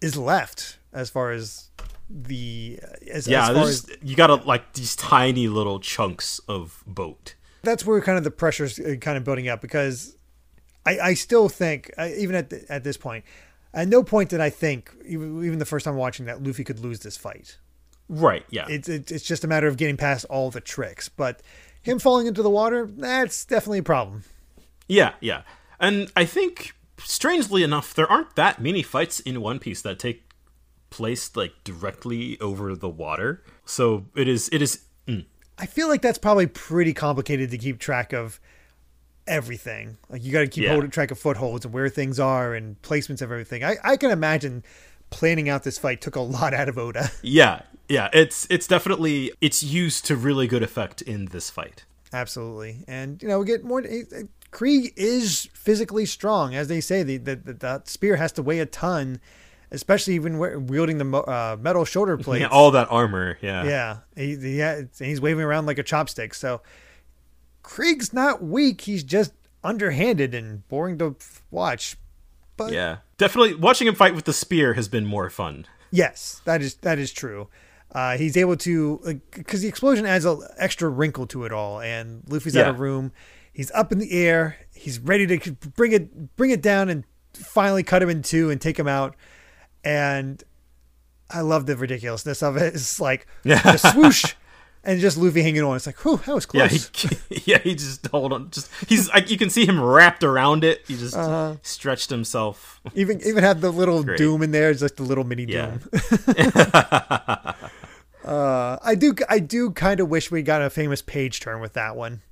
is 0.00 0.16
left 0.16 0.78
as 0.92 1.10
far 1.10 1.30
as 1.32 1.70
the 2.08 2.78
as, 3.10 3.26
Yeah. 3.26 3.48
as 3.50 3.56
far 3.56 3.64
as 3.68 3.86
you 4.02 4.16
got 4.16 4.46
like 4.46 4.72
these 4.74 4.94
tiny 4.96 5.48
little 5.48 5.80
chunks 5.80 6.38
of 6.48 6.82
boat. 6.86 7.34
that's 7.62 7.86
where 7.86 8.00
kind 8.00 8.18
of 8.18 8.24
the 8.24 8.30
pressure's 8.30 8.78
uh, 8.78 8.96
kind 9.00 9.16
of 9.16 9.24
building 9.24 9.48
up 9.48 9.60
because 9.60 10.16
I, 10.84 10.98
I 10.98 11.14
still 11.14 11.48
think 11.48 11.90
uh, 11.96 12.08
even 12.16 12.34
at 12.34 12.50
the, 12.50 12.64
at 12.70 12.84
this 12.84 12.96
point 12.96 13.24
at 13.72 13.88
no 13.88 14.02
point 14.02 14.28
did 14.30 14.40
I 14.40 14.50
think 14.50 14.92
even, 15.06 15.44
even 15.44 15.58
the 15.58 15.64
first 15.64 15.84
time 15.84 15.96
watching 15.96 16.26
that 16.26 16.42
Luffy 16.42 16.64
could 16.64 16.80
lose 16.80 17.00
this 17.00 17.16
fight 17.16 17.58
Right. 18.08 18.44
Yeah. 18.50 18.66
it's 18.68 18.88
it's 18.88 19.10
it's 19.10 19.24
just 19.24 19.44
a 19.44 19.46
matter 19.48 19.68
of 19.68 19.76
getting 19.78 19.96
past 19.96 20.26
all 20.26 20.50
the 20.50 20.60
tricks 20.60 21.08
but 21.08 21.40
him 21.82 21.98
falling 21.98 22.26
into 22.26 22.42
the 22.42 22.50
water 22.50 22.86
that's 22.86 23.44
definitely 23.46 23.78
a 23.78 23.82
problem 23.84 24.24
Yeah, 24.88 25.14
yeah. 25.20 25.42
And 25.80 26.10
I 26.16 26.24
think 26.24 26.74
strangely 26.98 27.62
enough, 27.62 27.94
there 27.94 28.10
aren't 28.10 28.36
that 28.36 28.60
many 28.60 28.82
fights 28.82 29.20
in 29.20 29.40
One 29.40 29.58
Piece 29.58 29.82
that 29.82 29.98
take 29.98 30.24
place 30.90 31.34
like 31.34 31.52
directly 31.64 32.38
over 32.40 32.74
the 32.76 32.88
water. 32.88 33.42
So 33.64 34.06
it 34.14 34.28
is 34.28 34.48
it 34.52 34.60
is 34.62 34.82
mm, 35.06 35.24
I 35.58 35.66
feel 35.66 35.88
like 35.88 36.02
that's 36.02 36.18
probably 36.18 36.46
pretty 36.46 36.92
complicated 36.92 37.50
to 37.50 37.58
keep 37.58 37.78
track 37.78 38.12
of 38.12 38.38
everything. 39.26 39.96
Like 40.08 40.24
you 40.24 40.32
got 40.32 40.40
to 40.40 40.46
keep 40.48 40.64
Yeah. 40.64 40.72
holding 40.72 40.90
track 40.90 41.10
of 41.10 41.18
footholds 41.18 41.64
and 41.64 41.72
where 41.72 41.88
things 41.88 42.18
are 42.20 42.54
and 42.54 42.80
placements 42.82 43.22
of 43.22 43.30
everything. 43.30 43.64
I, 43.64 43.76
I 43.82 43.96
can 43.96 44.10
imagine 44.10 44.64
planning 45.10 45.48
out 45.48 45.62
this 45.62 45.78
fight 45.78 46.00
took 46.00 46.16
a 46.16 46.20
lot 46.20 46.54
out 46.54 46.68
of 46.68 46.78
Oda. 46.78 47.10
yeah, 47.22 47.62
yeah. 47.88 48.08
It's 48.12 48.46
it's 48.50 48.66
definitely 48.66 49.32
it's 49.40 49.62
used 49.62 50.04
to 50.06 50.16
really 50.16 50.46
good 50.46 50.62
effect 50.62 51.02
in 51.02 51.26
this 51.26 51.50
fight. 51.50 51.84
Absolutely. 52.12 52.84
And, 52.86 53.22
you 53.22 53.28
know, 53.28 53.38
we 53.40 53.46
get 53.46 53.64
more. 53.64 53.82
Krieg 54.50 54.92
is 54.96 55.48
physically 55.54 56.06
strong. 56.06 56.54
As 56.54 56.68
they 56.68 56.80
say, 56.80 57.02
the, 57.02 57.16
the, 57.16 57.36
the, 57.36 57.82
spear 57.86 58.16
has 58.16 58.32
to 58.32 58.42
weigh 58.42 58.58
a 58.58 58.66
ton, 58.66 59.20
especially 59.70 60.14
even 60.14 60.38
wielding 60.66 60.98
the 60.98 61.16
uh, 61.16 61.56
metal 61.58 61.84
shoulder 61.84 62.16
plates. 62.18 62.42
Yeah, 62.42 62.48
all 62.48 62.70
that 62.72 62.88
armor. 62.90 63.38
Yeah. 63.40 63.64
Yeah, 63.64 63.96
he, 64.14 64.36
he 64.36 65.04
he's 65.04 65.20
waving 65.20 65.44
around 65.44 65.66
like 65.66 65.78
a 65.78 65.84
chopstick. 65.84 66.34
So 66.34 66.60
Krieg's 67.62 68.12
not 68.12 68.42
weak. 68.42 68.82
He's 68.82 69.02
just 69.02 69.32
underhanded 69.64 70.34
and 70.34 70.66
boring 70.68 70.98
to 70.98 71.16
watch. 71.50 71.96
But 72.56 72.72
Yeah. 72.72 72.98
Definitely 73.16 73.54
watching 73.54 73.86
him 73.86 73.94
fight 73.94 74.14
with 74.14 74.24
the 74.24 74.32
spear 74.32 74.74
has 74.74 74.88
been 74.88 75.06
more 75.06 75.30
fun. 75.30 75.66
yes, 75.90 76.42
that 76.44 76.60
is 76.60 76.74
that 76.76 76.98
is 76.98 77.12
true. 77.12 77.48
Uh, 77.92 78.16
he's 78.16 78.36
able 78.38 78.56
to 78.56 79.20
because 79.32 79.60
the 79.60 79.68
explosion 79.68 80.06
adds 80.06 80.24
an 80.24 80.40
extra 80.56 80.88
wrinkle 80.88 81.26
to 81.26 81.44
it 81.44 81.52
all, 81.52 81.80
and 81.80 82.22
Luffy's 82.26 82.56
out 82.56 82.68
of 82.70 82.80
room. 82.80 83.12
He's 83.52 83.70
up 83.72 83.92
in 83.92 83.98
the 83.98 84.12
air. 84.12 84.56
He's 84.74 84.98
ready 84.98 85.26
to 85.26 85.52
bring 85.52 85.92
it 85.92 86.34
bring 86.36 86.50
it 86.50 86.62
down 86.62 86.88
and 86.88 87.04
finally 87.34 87.82
cut 87.82 88.02
him 88.02 88.08
in 88.08 88.22
two 88.22 88.48
and 88.50 88.58
take 88.60 88.78
him 88.78 88.88
out. 88.88 89.14
And 89.84 90.42
I 91.28 91.40
love 91.42 91.66
the 91.66 91.76
ridiculousness 91.76 92.42
of 92.42 92.56
it. 92.56 92.74
It's 92.74 92.98
like 93.00 93.26
Yeah. 93.44 93.60
the 93.60 93.76
swoosh 93.76 94.34
and 94.84 94.98
just 95.00 95.16
Luffy 95.18 95.42
hanging 95.42 95.62
on. 95.62 95.76
It's 95.76 95.86
like, 95.86 95.98
whew, 96.04 96.16
that 96.24 96.34
was 96.34 96.46
Yeah, 96.54 96.68
close. 96.68 96.90
he, 97.28 97.42
yeah, 97.52 97.58
he 97.58 97.74
just 97.74 98.06
hold 98.06 98.32
on. 98.32 98.50
Just 98.50 98.70
he's 98.88 99.08
like 99.10 99.30
you 99.30 99.36
can 99.36 99.50
see 99.50 99.66
him 99.66 99.78
wrapped 99.80 100.24
around 100.24 100.64
it. 100.64 100.82
He 100.88 100.96
just 100.96 101.14
Uh-huh. 101.14 101.56
stretched 101.62 102.08
himself. 102.08 102.80
even 102.94 103.20
even 103.26 103.44
have 103.44 103.60
the 103.60 103.70
little 103.70 104.02
doom 104.02 104.42
in 104.42 104.50
there. 104.50 104.70
It's 104.70 104.80
like 104.82 104.96
the 104.96 105.02
little 105.02 105.24
mini 105.24 105.44
Yeah. 105.44 105.76
uh, 108.24 108.78
I 108.82 108.94
do 108.94 109.14
I 109.28 109.38
do 109.38 109.70
kind 109.70 110.00
of 110.00 110.08
wish 110.08 110.30
we 110.30 110.42
got 110.42 110.62
a 110.62 110.70
famous 110.70 111.02
page 111.02 111.40
turn 111.40 111.60
with 111.60 111.72
that 111.74 111.96
one. 111.96 112.22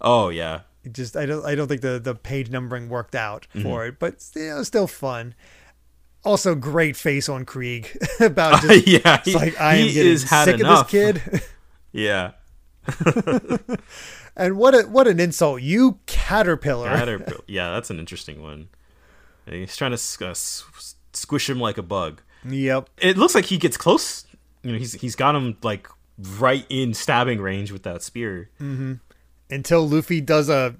Oh 0.00 0.28
yeah. 0.28 0.60
It 0.84 0.92
just 0.94 1.16
I 1.16 1.26
don't 1.26 1.44
I 1.44 1.54
don't 1.54 1.68
think 1.68 1.80
the 1.82 1.98
the 1.98 2.14
page 2.14 2.50
numbering 2.50 2.88
worked 2.88 3.14
out 3.14 3.46
Mm-hmm. 3.54 3.62
for 3.62 3.86
it, 3.86 3.98
but 3.98 4.20
still 4.22 4.64
still 4.64 4.86
fun. 4.86 5.34
Also, 6.24 6.54
great 6.54 6.96
face 6.96 7.28
on 7.28 7.44
Krieg 7.46 7.96
about 8.20 8.60
just 8.62 8.86
yeah, 8.86 9.16
it's 9.16 9.26
he, 9.28 9.34
like 9.34 9.60
I 9.60 9.76
am 9.76 9.88
getting 9.92 10.18
sick 10.18 10.60
enough. 10.60 10.86
of 10.86 10.90
this 10.90 11.20
kid. 11.22 11.42
Yeah, 11.92 12.32
and 14.36 14.56
what 14.56 14.74
a 14.74 14.82
what 14.82 15.06
an 15.08 15.18
insult, 15.20 15.60
you 15.62 15.98
caterpillar! 16.06 16.88
Caterpillar. 16.88 17.40
yeah, 17.46 17.70
that's 17.72 17.90
an 17.90 17.98
interesting 17.98 18.42
one. 18.42 18.68
He's 19.48 19.76
trying 19.76 19.96
to 19.96 20.26
uh, 20.28 20.34
squish 20.34 21.50
him 21.50 21.58
like 21.58 21.78
a 21.78 21.82
bug. 21.82 22.22
Yep. 22.48 22.90
It 22.98 23.18
looks 23.18 23.34
like 23.34 23.46
he 23.46 23.58
gets 23.58 23.76
close. 23.76 24.24
You 24.62 24.72
know, 24.72 24.78
he's 24.78 24.92
he's 24.94 25.16
got 25.16 25.34
him 25.34 25.56
like 25.62 25.88
right 26.38 26.66
in 26.68 26.94
stabbing 26.94 27.40
range 27.40 27.72
with 27.72 27.82
that 27.84 28.02
spear. 28.02 28.50
Mm-hmm. 28.60 28.94
Until 29.48 29.88
Luffy 29.88 30.20
does 30.20 30.48
a 30.48 30.76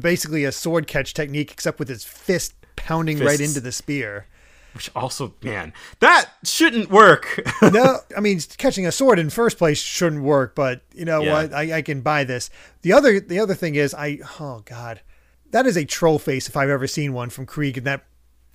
basically 0.00 0.44
a 0.44 0.52
sword 0.52 0.86
catch 0.86 1.14
technique, 1.14 1.50
except 1.52 1.78
with 1.78 1.88
his 1.88 2.04
fist 2.04 2.54
pounding 2.76 3.18
right 3.18 3.40
into 3.40 3.60
the 3.60 3.72
spear. 3.72 4.26
Which 4.74 4.90
also, 4.96 5.34
man, 5.42 5.72
that 6.00 6.30
shouldn't 6.42 6.90
work. 6.90 7.40
no, 7.62 7.98
I 8.16 8.20
mean 8.20 8.40
catching 8.58 8.86
a 8.86 8.92
sword 8.92 9.18
in 9.20 9.30
first 9.30 9.56
place 9.56 9.78
shouldn't 9.78 10.22
work, 10.22 10.54
but 10.56 10.82
you 10.92 11.04
know 11.04 11.22
Yeah. 11.22 11.32
what? 11.32 11.54
I, 11.54 11.78
I 11.78 11.82
can 11.82 12.00
buy 12.00 12.24
this. 12.24 12.50
The 12.82 12.92
other 12.92 13.20
the 13.20 13.38
other 13.38 13.54
thing 13.54 13.76
is 13.76 13.94
I 13.94 14.18
oh 14.40 14.62
god, 14.64 15.00
that 15.52 15.66
is 15.66 15.76
a 15.76 15.84
troll 15.84 16.18
face 16.18 16.48
if 16.48 16.56
I've 16.56 16.70
ever 16.70 16.88
seen 16.88 17.12
one 17.12 17.30
from 17.30 17.46
Krieg 17.46 17.78
and 17.78 17.86
that 17.86 18.04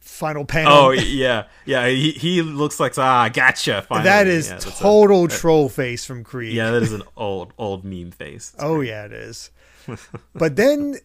final 0.09 0.43
panel. 0.45 0.73
oh 0.73 0.89
yeah, 0.91 1.45
yeah. 1.65 1.87
He, 1.87 2.11
he 2.11 2.41
looks 2.41 2.79
like 2.79 2.97
ah, 2.97 3.29
gotcha. 3.29 3.83
Finally. 3.87 4.03
that 4.05 4.27
is 4.27 4.47
yeah, 4.47 4.53
that's 4.55 4.65
a- 4.65 4.71
total 4.83 5.27
troll 5.27 5.69
face 5.69 6.05
from 6.05 6.23
Krieg. 6.23 6.53
yeah, 6.53 6.71
that 6.71 6.83
is 6.83 6.91
an 6.93 7.03
old 7.17 7.53
old 7.57 7.83
meme 7.85 8.11
face. 8.11 8.53
Oh 8.59 8.81
yeah, 8.81 9.05
it 9.05 9.13
is. 9.13 9.51
but 10.35 10.55
then, 10.55 10.95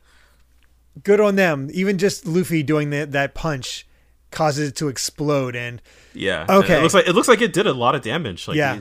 good 1.03 1.21
on 1.21 1.37
them. 1.37 1.69
Even 1.73 1.99
just 1.99 2.27
Luffy 2.27 2.63
doing 2.63 2.91
that 2.91 3.13
that 3.13 3.35
punch 3.35 3.87
causes 4.31 4.71
it 4.71 4.77
to 4.77 4.89
explode. 4.89 5.55
And 5.55 5.81
Yeah. 6.13 6.47
Okay. 6.49 6.79
It 6.79 6.83
looks 6.83 6.95
like 6.95 7.07
it 7.07 7.13
looks 7.13 7.29
like 7.29 7.41
it 7.41 7.53
did 7.53 7.67
a 7.67 7.73
lot 7.73 7.95
of 7.95 8.03
damage. 8.03 8.49
Like 8.49 8.57
Yeah. 8.57 8.75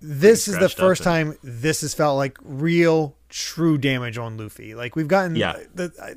this 0.00 0.48
is 0.48 0.58
the 0.58 0.68
first 0.68 1.00
and- 1.00 1.04
time 1.04 1.38
this 1.42 1.80
has 1.82 1.94
felt 1.94 2.16
like 2.16 2.38
real, 2.42 3.16
true 3.28 3.76
damage 3.76 4.18
on 4.18 4.36
Luffy. 4.36 4.74
Like 4.74 4.94
we've 4.96 5.08
gotten 5.08 5.34
Yeah. 5.36 5.56
the 5.74 5.92
I- 6.00 6.14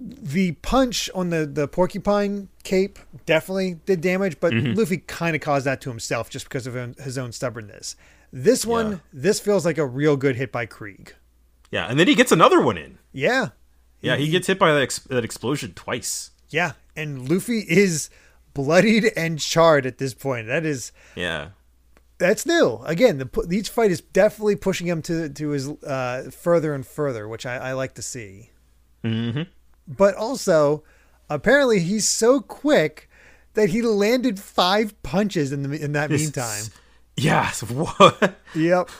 the 0.00 0.52
punch 0.62 1.10
on 1.14 1.30
the 1.30 1.44
the 1.46 1.66
porcupine 1.66 2.48
cape 2.62 2.98
definitely 3.26 3.80
did 3.86 4.00
damage, 4.00 4.38
but 4.40 4.52
Mm-hmm. 4.52 4.74
Luffy 4.78 4.98
kind 4.98 5.34
of 5.34 5.42
caused 5.42 5.66
that 5.66 5.80
to 5.82 5.90
himself 5.90 6.30
just 6.30 6.44
because 6.46 6.66
of 6.66 6.74
his 6.98 7.18
own 7.18 7.32
stubbornness. 7.32 7.96
This 8.32 8.64
one, 8.66 8.90
Yeah. 8.92 8.98
this 9.12 9.40
feels 9.40 9.64
like 9.64 9.78
a 9.78 9.86
real 9.86 10.16
good 10.16 10.36
hit 10.36 10.52
by 10.52 10.66
Krieg. 10.66 11.14
Yeah, 11.70 11.86
and 11.86 11.98
then 11.98 12.06
he 12.06 12.14
gets 12.14 12.30
another 12.32 12.60
one 12.60 12.76
in. 12.78 12.98
Yeah, 13.12 13.48
Yeah, 14.00 14.16
he 14.16 14.28
gets 14.28 14.46
hit 14.46 14.58
by 14.58 14.72
that, 14.72 14.82
ex- 14.82 15.00
that 15.00 15.24
explosion 15.24 15.72
twice. 15.74 16.30
yeah, 16.48 16.72
and 16.94 17.28
Luffy 17.28 17.60
is 17.68 18.08
bloodied 18.54 19.12
and 19.16 19.38
charred 19.38 19.84
at 19.86 19.98
this 19.98 20.14
point. 20.14 20.46
That 20.46 20.64
is 20.64 20.92
Yeah. 21.16 21.50
that's 22.18 22.46
new. 22.46 22.80
Again, 22.84 23.18
the 23.18 23.48
each 23.50 23.68
fight 23.70 23.90
is 23.90 24.00
definitely 24.00 24.56
pushing 24.56 24.86
him 24.86 25.02
to 25.02 25.28
to 25.28 25.48
his 25.50 25.68
uh, 25.68 26.30
further 26.30 26.72
and 26.74 26.86
further, 26.86 27.26
which 27.28 27.44
I, 27.46 27.56
I 27.56 27.72
like 27.72 27.94
to 27.94 28.02
see. 28.02 28.50
Mm-hmm. 29.04 29.42
But 29.88 30.14
also, 30.14 30.84
apparently, 31.30 31.80
he's 31.80 32.06
so 32.06 32.40
quick 32.40 33.08
that 33.54 33.70
he 33.70 33.80
landed 33.82 34.38
five 34.38 35.00
punches 35.02 35.50
in 35.52 35.62
the 35.62 35.82
in 35.82 35.92
that 35.92 36.10
meantime. 36.10 36.64
Yeah. 37.16 37.50
so 37.52 37.66
What? 37.66 38.36
Yep, 38.54 38.90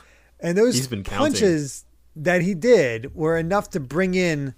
and 0.41 0.57
those 0.57 0.75
He's 0.75 0.89
been 0.89 1.05
counting. 1.05 1.33
punches 1.33 1.85
that 2.17 2.41
he 2.43 2.55
did 2.55 3.15
were 3.15 3.37
enough 3.37 3.71
to 3.71 3.81
bring 3.81 4.15
in 4.15 4.55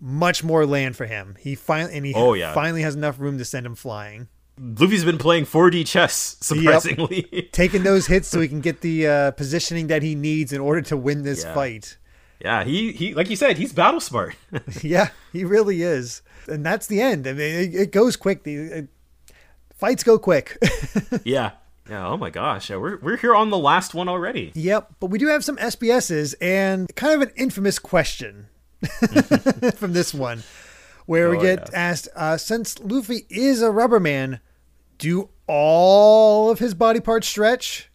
much 0.00 0.42
more 0.42 0.66
land 0.66 0.96
for 0.96 1.06
him. 1.06 1.36
He 1.38 1.54
finally 1.54 1.96
and 1.96 2.04
he 2.06 2.12
Oh, 2.14 2.32
yeah. 2.34 2.52
finally 2.52 2.82
has 2.82 2.94
enough 2.96 3.20
room 3.20 3.38
to 3.38 3.44
send 3.44 3.64
him 3.66 3.74
flying. 3.74 4.28
Luffy's 4.58 5.04
been 5.04 5.18
playing 5.18 5.44
4D 5.44 5.86
chess, 5.86 6.36
surprisingly. 6.40 7.48
Taking 7.52 7.82
those 7.82 8.06
hits 8.06 8.26
so 8.28 8.40
he 8.40 8.48
can 8.48 8.60
get 8.60 8.80
the 8.80 9.06
uh, 9.06 9.30
positioning 9.32 9.86
that 9.88 10.02
he 10.02 10.14
needs 10.14 10.52
in 10.52 10.60
order 10.60 10.80
to 10.82 10.96
win 10.96 11.22
this 11.22 11.44
Yeah. 11.44 11.54
fight. 11.54 11.98
Yeah, 12.40 12.64
he 12.64 12.92
he 12.92 13.14
like 13.14 13.30
you 13.30 13.36
said, 13.36 13.58
he's 13.58 13.72
battle 13.72 14.00
smart. 14.00 14.36
Yeah, 14.82 15.10
he 15.32 15.44
really 15.44 15.82
is. 15.82 16.22
And 16.48 16.64
that's 16.64 16.86
the 16.86 17.00
end. 17.00 17.26
I 17.26 17.32
mean, 17.32 17.54
it, 17.54 17.74
it 17.74 17.92
goes 17.92 18.16
quick. 18.16 18.44
The 18.44 18.56
it, 18.56 18.88
fights 19.74 20.04
go 20.04 20.18
quick. 20.18 20.56
yeah. 21.24 21.52
Yeah. 21.88 22.06
Oh 22.08 22.16
my 22.16 22.30
gosh. 22.30 22.70
Yeah, 22.70 22.76
we're 22.76 22.98
we're 22.98 23.16
here 23.16 23.34
on 23.34 23.50
the 23.50 23.58
last 23.58 23.94
one 23.94 24.08
already. 24.08 24.52
yep. 24.54 24.88
But 25.00 25.06
we 25.10 25.18
do 25.18 25.28
have 25.28 25.44
some 25.44 25.56
SBSs 25.56 26.34
and 26.40 26.94
kind 26.96 27.14
of 27.14 27.28
an 27.28 27.34
infamous 27.36 27.78
question 27.78 28.48
from 29.74 29.92
this 29.92 30.12
one, 30.14 30.42
where 31.06 31.30
we 31.30 31.36
Oh, 31.38 31.40
get 31.40 31.68
yeah. 31.72 31.78
asked 31.90 32.08
uh, 32.16 32.36
since 32.36 32.78
Luffy 32.80 33.24
is 33.30 33.62
a 33.62 33.70
rubber 33.70 34.00
man, 34.00 34.40
do 34.98 35.30
all 35.46 36.50
of 36.50 36.58
his 36.58 36.74
body 36.74 37.00
parts 37.00 37.28
stretch? 37.28 37.88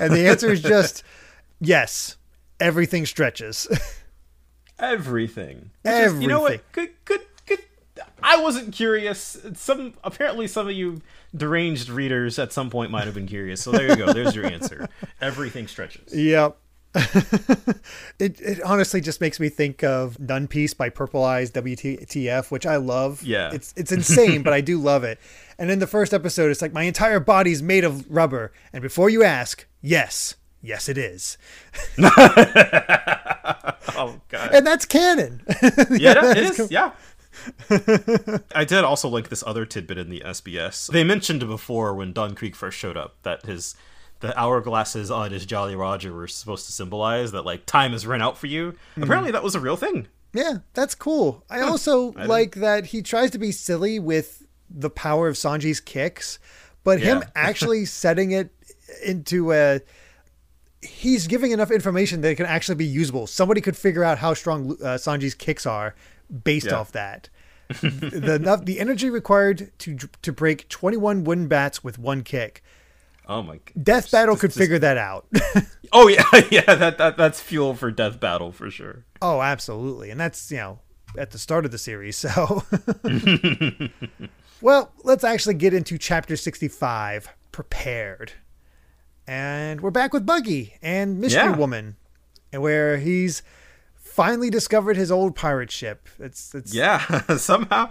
and 0.00 0.12
the 0.12 0.26
answer 0.28 0.50
is 0.52 0.60
just 0.62 1.02
yes, 1.60 2.16
everything 2.62 3.04
stretches. 3.06 3.68
Everything. 4.78 5.70
Which 5.82 5.94
is- 5.94 6.20
you 6.20 6.28
know 6.28 6.40
what? 6.40 6.72
Good. 6.72 6.90
Good. 7.04 7.20
Good. 7.46 7.60
I 8.22 8.40
wasn't 8.40 8.72
curious. 8.72 9.38
Some 9.54 9.94
apparently 10.02 10.48
some 10.48 10.66
of 10.68 10.72
you 10.74 11.02
deranged 11.36 11.88
readers 11.88 12.38
at 12.38 12.52
some 12.52 12.70
point 12.70 12.90
might 12.90 13.04
have 13.04 13.14
been 13.14 13.26
curious. 13.26 13.62
So 13.62 13.70
there 13.70 13.88
you 13.88 13.96
go. 13.96 14.12
There's 14.12 14.34
your 14.34 14.46
answer. 14.46 14.88
Everything 15.20 15.68
stretches. 15.68 16.14
Yep. 16.14 16.56
it, 18.18 18.40
it 18.40 18.62
honestly 18.62 19.00
just 19.00 19.20
makes 19.20 19.40
me 19.40 19.48
think 19.48 19.82
of 19.82 20.18
None 20.18 20.46
Piece 20.46 20.74
by 20.74 20.88
Purple 20.90 21.24
Eyes 21.24 21.50
WTF, 21.52 22.50
which 22.50 22.66
I 22.66 22.76
love. 22.76 23.22
Yeah. 23.22 23.50
It's 23.52 23.72
it's 23.76 23.92
insane, 23.92 24.42
but 24.42 24.52
I 24.52 24.60
do 24.60 24.78
love 24.78 25.04
it. 25.04 25.18
And 25.58 25.70
in 25.70 25.78
the 25.78 25.86
first 25.86 26.12
episode, 26.12 26.50
it's 26.50 26.60
like 26.62 26.72
my 26.72 26.82
entire 26.82 27.20
body's 27.20 27.62
made 27.62 27.84
of 27.84 28.10
rubber. 28.10 28.52
And 28.72 28.82
before 28.82 29.08
you 29.10 29.22
ask, 29.22 29.66
yes, 29.80 30.34
yes 30.62 30.88
it 30.88 30.98
is. 30.98 31.36
Oh 33.96 34.20
god. 34.28 34.54
And 34.54 34.66
that's 34.66 34.84
canon. 34.84 35.42
yeah, 35.90 36.30
it 36.30 36.34
That's 36.34 36.58
is. 36.58 36.70
Yeah. 36.70 36.92
I 38.54 38.64
did 38.64 38.84
also 38.84 39.08
like 39.08 39.28
this 39.28 39.42
other 39.46 39.64
tidbit 39.64 39.98
in 39.98 40.10
the 40.10 40.22
SBS. 40.24 40.90
They 40.90 41.04
mentioned 41.04 41.46
before 41.46 41.94
when 41.94 42.12
Don 42.12 42.34
Krieg 42.34 42.54
first 42.54 42.78
showed 42.78 42.96
up 42.96 43.16
that 43.22 43.44
his 43.44 43.74
the 44.20 44.28
hourglasses 44.28 45.14
on 45.14 45.32
his 45.32 45.46
Jolly 45.46 45.74
Roger 45.74 46.12
were 46.12 46.28
supposed 46.28 46.66
to 46.66 46.72
symbolize 46.72 47.32
that 47.32 47.42
like 47.42 47.66
time 47.66 47.92
has 47.92 48.06
run 48.06 48.22
out 48.22 48.38
for 48.38 48.46
you. 48.46 48.76
Hmm. 48.94 49.04
Apparently, 49.04 49.32
that 49.32 49.42
was 49.42 49.54
a 49.54 49.60
real 49.60 49.76
thing. 49.76 50.08
Yeah, 50.32 50.58
that's 50.74 50.94
cool. 50.94 51.44
I 51.50 51.60
also 51.60 52.12
like 52.12 52.54
that 52.56 52.86
he 52.86 53.02
tries 53.02 53.30
to 53.32 53.38
be 53.38 53.52
silly 53.52 53.98
with 53.98 54.46
the 54.70 54.90
power 54.90 55.28
of 55.28 55.36
Sanji's 55.36 55.80
kicks, 55.80 56.38
but 56.84 57.00
him 57.00 57.22
actually 57.36 57.84
setting 57.84 58.32
it 58.32 58.50
into 59.04 59.52
a 59.52 59.80
he's 60.82 61.26
giving 61.26 61.52
enough 61.52 61.70
information 61.70 62.20
that 62.22 62.30
it 62.30 62.34
can 62.36 62.46
actually 62.46 62.74
be 62.74 62.84
usable. 62.84 63.26
Somebody 63.26 63.60
could 63.60 63.76
figure 63.76 64.04
out 64.04 64.18
how 64.18 64.34
strong 64.34 64.72
uh, 64.82 64.96
Sanji's 64.98 65.34
kicks 65.34 65.64
are 65.66 65.94
based 66.44 66.66
Yeah. 66.66 66.74
off 66.74 66.92
that. 66.92 67.28
the 67.80 68.34
enough, 68.34 68.64
the 68.64 68.80
energy 68.80 69.08
required 69.08 69.70
to 69.78 69.96
to 69.96 70.32
break 70.32 70.68
21 70.68 71.24
wooden 71.24 71.48
bats 71.48 71.82
with 71.82 71.98
one 71.98 72.22
kick. 72.22 72.62
Oh 73.28 73.42
my. 73.42 73.56
g- 73.56 73.62
Death 73.82 74.10
Battle 74.10 74.34
just- 74.34 74.40
could 74.40 74.48
just- 74.50 74.58
figure 74.58 74.78
that 74.80 74.98
out. 74.98 75.26
Oh 75.94 76.08
yeah, 76.08 76.24
yeah. 76.50 76.74
That, 76.74 76.96
that 76.96 77.18
that's 77.18 77.38
fuel 77.38 77.74
for 77.74 77.90
Death 77.90 78.18
Battle 78.18 78.50
for 78.50 78.70
sure. 78.70 79.04
Oh, 79.20 79.42
absolutely. 79.42 80.08
And 80.10 80.18
that's, 80.18 80.50
you 80.50 80.56
know, 80.56 80.78
at 81.18 81.32
the 81.32 81.38
start 81.38 81.66
of 81.66 81.70
the 81.70 81.76
series. 81.76 82.16
So, 82.16 82.62
well, 84.62 84.90
let's 85.04 85.22
actually 85.24 85.54
get 85.54 85.74
into 85.74 85.98
chapter 85.98 86.34
65 86.36 87.28
Prepared. 87.52 88.32
And 89.26 89.80
we're 89.80 89.90
back 89.90 90.12
with 90.12 90.26
Buggy 90.26 90.74
and 90.82 91.20
Mystery 91.20 91.42
Yeah. 91.42 91.56
Woman, 91.56 91.96
and 92.52 92.60
where 92.62 92.98
he's 92.98 93.42
finally 93.94 94.50
discovered 94.50 94.96
his 94.96 95.10
old 95.12 95.34
pirate 95.36 95.70
ship. 95.70 96.08
It's, 96.18 96.54
it's, 96.54 96.74
Yeah. 96.74 96.98
Somehow, 97.36 97.90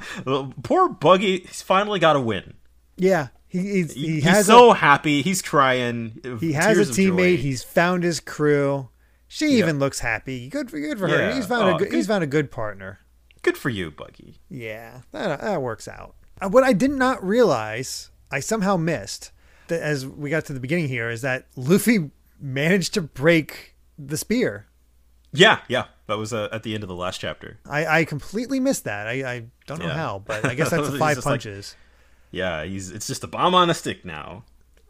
poor 0.63 0.89
Buggy. 0.89 1.39
He's 1.39 1.61
finally 1.61 1.99
got 1.99 2.15
a 2.15 2.21
win. 2.21 2.55
yeah. 2.97 3.29
He, 3.47 3.59
he's, 3.59 3.93
he 3.93 4.07
He's 4.13 4.23
has 4.23 4.45
so 4.45 4.71
a, 4.71 4.75
happy. 4.75 5.21
He's 5.23 5.41
crying. 5.41 6.21
he 6.39 6.53
has 6.53 6.77
a 6.77 6.83
teammate. 6.89 7.39
He's 7.39 7.61
found 7.65 8.01
his 8.01 8.21
crew. 8.21 8.87
She 9.27 9.57
even 9.57 9.77
looks 9.77 9.99
happy. 9.99 10.47
Good 10.47 10.71
for 10.71 10.79
good 10.79 10.97
for 10.97 11.09
her. 11.09 11.33
He's 11.35 11.47
found 11.47 11.63
Oh, 11.63 11.75
a 11.75 11.77
good, 11.77 11.89
good. 11.89 11.95
he's 11.97 12.07
found 12.07 12.23
a 12.23 12.27
good 12.27 12.49
partner. 12.49 12.99
Good 13.41 13.57
for 13.57 13.67
you, 13.67 13.91
Buggy. 13.91 14.39
Yeah, 14.49 15.01
that, 15.11 15.41
that 15.41 15.61
works 15.61 15.89
out. 15.89 16.15
Uh, 16.41 16.47
What 16.47 16.63
I 16.63 16.71
did 16.71 16.91
not 16.91 17.21
realize, 17.21 18.09
I 18.31 18.39
somehow 18.39 18.77
missed, 18.77 19.33
as 19.71 20.05
we 20.07 20.29
got 20.29 20.45
to 20.45 20.53
the 20.53 20.59
beginning 20.59 20.87
here, 20.87 21.09
is 21.09 21.21
that 21.21 21.47
Luffy 21.55 22.11
managed 22.39 22.93
to 22.95 23.01
break 23.01 23.75
the 23.97 24.17
spear. 24.17 24.67
Yeah, 25.33 25.59
yeah. 25.67 25.85
That 26.07 26.17
was 26.17 26.33
uh, 26.33 26.49
at 26.51 26.63
the 26.63 26.73
end 26.73 26.83
of 26.83 26.89
the 26.89 26.95
last 26.95 27.19
chapter. 27.21 27.59
I, 27.69 27.99
I 28.01 28.05
completely 28.05 28.59
missed 28.59 28.83
that. 28.83 29.07
I, 29.07 29.11
I 29.33 29.45
don't 29.67 29.79
know 29.79 29.85
Yeah. 29.87 29.93
how, 29.93 30.19
but 30.25 30.43
I 30.45 30.55
guess 30.55 30.69
that's 30.71 30.89
the 30.89 30.97
five 30.97 31.15
just 31.15 31.25
like- 31.25 31.33
punches. 31.33 31.75
Yeah, 32.31 32.63
he's 32.63 32.89
it's 32.91 33.07
just 33.07 33.23
a 33.25 33.27
bomb 33.27 33.53
on 33.53 33.69
a 33.69 33.73
stick 33.73 34.05
now. 34.05 34.43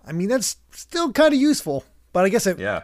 I 0.05 0.11
mean, 0.11 0.29
that's 0.29 0.57
still 0.71 1.11
kind 1.11 1.33
of 1.33 1.39
useful, 1.39 1.83
but 2.13 2.23
I 2.25 2.29
guess 2.29 2.45
it 2.47 2.59
Yeah. 2.59 2.83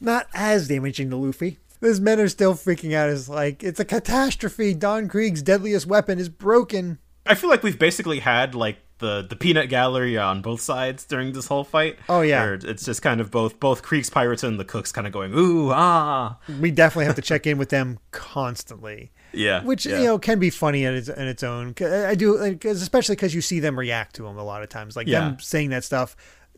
not 0.00 0.26
as 0.32 0.68
damaging 0.68 1.10
to 1.10 1.16
Luffy. 1.16 1.58
His 1.80 2.00
men 2.00 2.20
are 2.20 2.28
still 2.28 2.54
freaking 2.54 2.94
out. 2.94 3.08
It's 3.08 3.28
like, 3.28 3.62
it's 3.64 3.80
a 3.80 3.84
catastrophe. 3.84 4.74
Don 4.74 5.08
Krieg's 5.08 5.42
deadliest 5.42 5.86
weapon 5.86 6.18
is 6.18 6.28
broken. 6.28 6.98
I 7.26 7.34
feel 7.34 7.50
like 7.50 7.62
we've 7.62 7.78
basically 7.78 8.18
had 8.20 8.54
like 8.54 8.78
the 8.98 9.26
the 9.28 9.36
peanut 9.36 9.68
gallery 9.68 10.18
on 10.18 10.42
both 10.42 10.60
sides 10.60 11.04
during 11.06 11.32
this 11.32 11.46
whole 11.46 11.64
fight. 11.64 11.98
Oh, 12.08 12.20
yeah. 12.20 12.56
It's 12.62 12.84
just 12.84 13.00
kind 13.02 13.20
of 13.20 13.30
both 13.30 13.58
both 13.60 13.82
Krieg's 13.82 14.10
pirates 14.10 14.42
and 14.42 14.58
the 14.60 14.64
cooks 14.64 14.92
kind 14.92 15.06
of 15.06 15.12
going 15.12 15.32
ooh 15.34 15.70
ah. 15.72 16.38
We 16.60 16.70
definitely 16.70 17.06
have 17.06 17.16
to 17.16 17.22
check 17.22 17.46
in 17.46 17.56
with 17.58 17.68
them 17.70 17.98
constantly. 18.10 19.12
Yeah. 19.32 19.62
which 19.62 19.86
yeah. 19.86 19.98
you 20.00 20.04
know 20.06 20.18
can 20.18 20.40
be 20.40 20.50
funny 20.50 20.82
in 20.84 20.92
its, 20.92 21.08
in 21.08 21.28
its 21.28 21.44
own. 21.44 21.72
I 21.80 22.16
do, 22.16 22.36
especially 22.64 23.14
because 23.14 23.32
you 23.32 23.40
see 23.40 23.60
them 23.60 23.78
react 23.78 24.16
to 24.16 24.26
him 24.26 24.36
a 24.36 24.42
lot 24.42 24.64
of 24.64 24.68
times. 24.70 24.96
Like 24.96 25.06
Yeah. 25.06 25.20
them 25.20 25.38
saying 25.38 25.70
that 25.70 25.84
stuff 25.84 26.16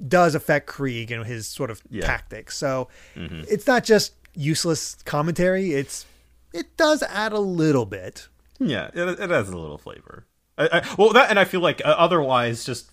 does 0.09 0.35
affect 0.35 0.69
Krieg 0.69 1.11
and 1.11 1.27
his 1.27 1.47
sort 1.47 1.71
of 1.71 1.83
Yeah. 1.91 2.07
tactics. 2.07 2.57
So 2.57 2.89
Mm-hmm. 3.15 3.43
it's 3.47 3.67
not 3.67 3.85
just 3.85 4.15
useless 4.35 4.97
commentary. 5.05 5.75
It's 5.75 6.07
it 6.55 6.75
does 6.79 7.03
add 7.03 7.33
a 7.35 7.39
little 7.41 7.85
bit. 7.85 8.29
Yeah, 8.59 8.89
it, 8.95 9.21
it 9.21 9.29
has 9.29 9.51
a 9.51 9.57
little 9.59 9.77
flavor. 9.77 10.25
I, 10.71 10.79
I, 10.79 10.95
well, 10.99 11.13
that 11.13 11.31
and 11.31 11.39
I 11.39 11.45
feel 11.45 11.61
like 11.61 11.81
uh, 11.85 11.89
otherwise, 11.99 12.65
just 12.65 12.91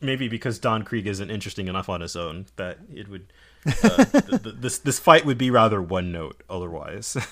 maybe 0.00 0.28
because 0.28 0.58
Don 0.58 0.82
Krieg 0.82 1.06
isn't 1.06 1.30
interesting 1.30 1.68
enough 1.68 1.88
on 1.88 2.00
his 2.00 2.16
own, 2.16 2.46
that 2.56 2.78
it 2.92 3.08
would 3.08 3.32
uh, 3.66 4.04
th- 4.04 4.42
th- 4.42 4.56
this 4.58 4.78
this 4.78 4.98
fight 4.98 5.24
would 5.24 5.38
be 5.38 5.50
rather 5.50 5.80
one 5.82 6.10
note 6.12 6.42
otherwise. 6.50 7.16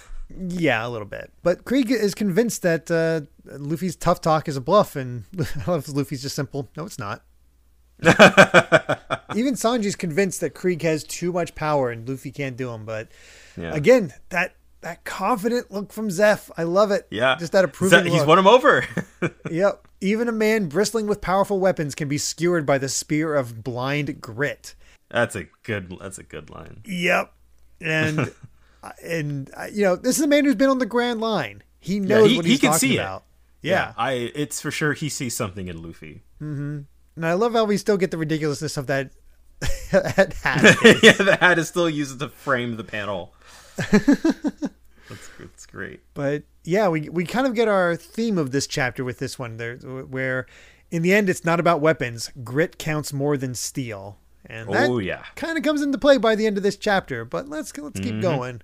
Yeah, 0.48 0.86
a 0.86 0.88
little 0.88 1.08
bit. 1.08 1.32
But 1.42 1.64
Krieg 1.64 1.90
is 1.90 2.14
convinced 2.14 2.62
that 2.62 2.88
uh, 2.88 3.22
Luffy's 3.58 3.96
tough 3.96 4.20
talk 4.20 4.46
is 4.46 4.56
a 4.56 4.60
bluff, 4.60 4.94
and 4.94 5.24
Luffy's 5.66 6.22
just 6.22 6.36
simple. 6.36 6.70
No, 6.76 6.84
it's 6.84 7.00
not. 7.00 7.24
Even 9.34 9.54
Sanji's 9.54 9.96
convinced 9.96 10.40
that 10.40 10.54
Krieg 10.54 10.82
has 10.82 11.02
too 11.02 11.32
much 11.32 11.54
power 11.56 11.90
and 11.90 12.08
Luffy 12.08 12.30
can't 12.30 12.56
do 12.56 12.70
him. 12.70 12.84
But 12.84 13.08
Yeah. 13.56 13.74
again, 13.74 14.12
that 14.28 14.54
that 14.82 15.04
confident 15.04 15.70
look 15.70 15.92
from 15.92 16.08
Zeff. 16.08 16.50
I 16.56 16.62
love 16.62 16.90
it. 16.90 17.06
Yeah. 17.10 17.36
Just 17.38 17.52
that 17.52 17.64
approving 17.64 18.06
He's 18.06 18.24
won 18.24 18.38
him 18.38 18.46
over. 18.46 18.84
Yep. 19.50 19.86
Even 20.00 20.28
a 20.28 20.32
man 20.32 20.68
bristling 20.68 21.06
with 21.06 21.20
powerful 21.20 21.60
weapons 21.60 21.94
can 21.94 22.08
be 22.08 22.16
skewered 22.16 22.64
by 22.64 22.78
the 22.78 22.88
spear 22.88 23.34
of 23.34 23.62
blind 23.62 24.20
grit. 24.20 24.74
that's 25.10 25.36
a 25.36 25.44
good. 25.62 25.94
That's 26.00 26.16
a 26.18 26.22
good 26.22 26.48
line. 26.48 26.80
Yep. 26.86 27.32
And 27.82 28.32
and 29.04 29.50
you 29.72 29.82
know, 29.84 29.96
this 29.96 30.16
is 30.18 30.24
a 30.24 30.28
man 30.28 30.44
who's 30.46 30.54
been 30.54 30.70
on 30.70 30.78
the 30.78 30.86
grand 30.86 31.20
line. 31.20 31.62
He 31.80 32.00
knows 32.00 32.30
he- 32.30 32.36
what 32.38 32.46
he 32.46 32.56
can 32.58 32.70
talking 32.72 32.78
see 32.88 32.96
it. 32.96 33.00
about. 33.00 33.24
Yeah. 33.60 33.92
I. 33.98 34.12
It's 34.34 34.60
for 34.62 34.70
sure. 34.70 34.94
He 34.94 35.10
sees 35.10 35.36
something 35.36 35.68
in 35.68 35.82
Luffy. 35.82 36.22
Mm-hmm. 36.40 36.80
And 37.16 37.26
I 37.26 37.34
love 37.34 37.52
how 37.52 37.64
we 37.64 37.76
still 37.76 37.98
get 37.98 38.10
the 38.10 38.16
ridiculousness 38.18 38.78
of 38.78 38.86
that 38.86 39.10
that 39.92 40.32
hat. 40.42 40.76
yeah, 41.02 41.12
the 41.12 41.36
hat 41.38 41.58
is 41.58 41.68
still 41.68 41.90
used 41.90 42.18
to 42.20 42.28
frame 42.30 42.76
the 42.76 42.84
panel. 42.84 43.34
that's, 45.08 45.28
that's 45.38 45.66
great. 45.66 46.00
But 46.14 46.44
yeah, 46.64 46.88
we 46.88 47.08
we 47.08 47.24
kind 47.24 47.46
of 47.46 47.54
get 47.54 47.68
our 47.68 47.96
theme 47.96 48.38
of 48.38 48.50
this 48.50 48.66
chapter 48.66 49.04
with 49.04 49.18
this 49.18 49.38
one 49.38 49.56
there 49.56 49.76
where 49.76 50.46
in 50.90 51.02
the 51.02 51.12
end 51.12 51.28
it's 51.28 51.44
not 51.44 51.60
about 51.60 51.80
weapons. 51.80 52.30
Grit 52.44 52.78
counts 52.78 53.12
more 53.12 53.36
than 53.36 53.54
steel. 53.54 54.18
And 54.46 54.68
that 54.70 54.88
Oh 54.88 54.98
yeah. 54.98 55.24
kind 55.36 55.56
of 55.56 55.64
comes 55.64 55.82
into 55.82 55.98
play 55.98 56.16
by 56.16 56.34
the 56.34 56.46
end 56.46 56.56
of 56.56 56.62
this 56.62 56.76
chapter. 56.76 57.24
But 57.24 57.48
let's 57.48 57.76
let's 57.76 58.00
keep 58.00 58.12
mm-hmm. 58.12 58.20
going. 58.20 58.62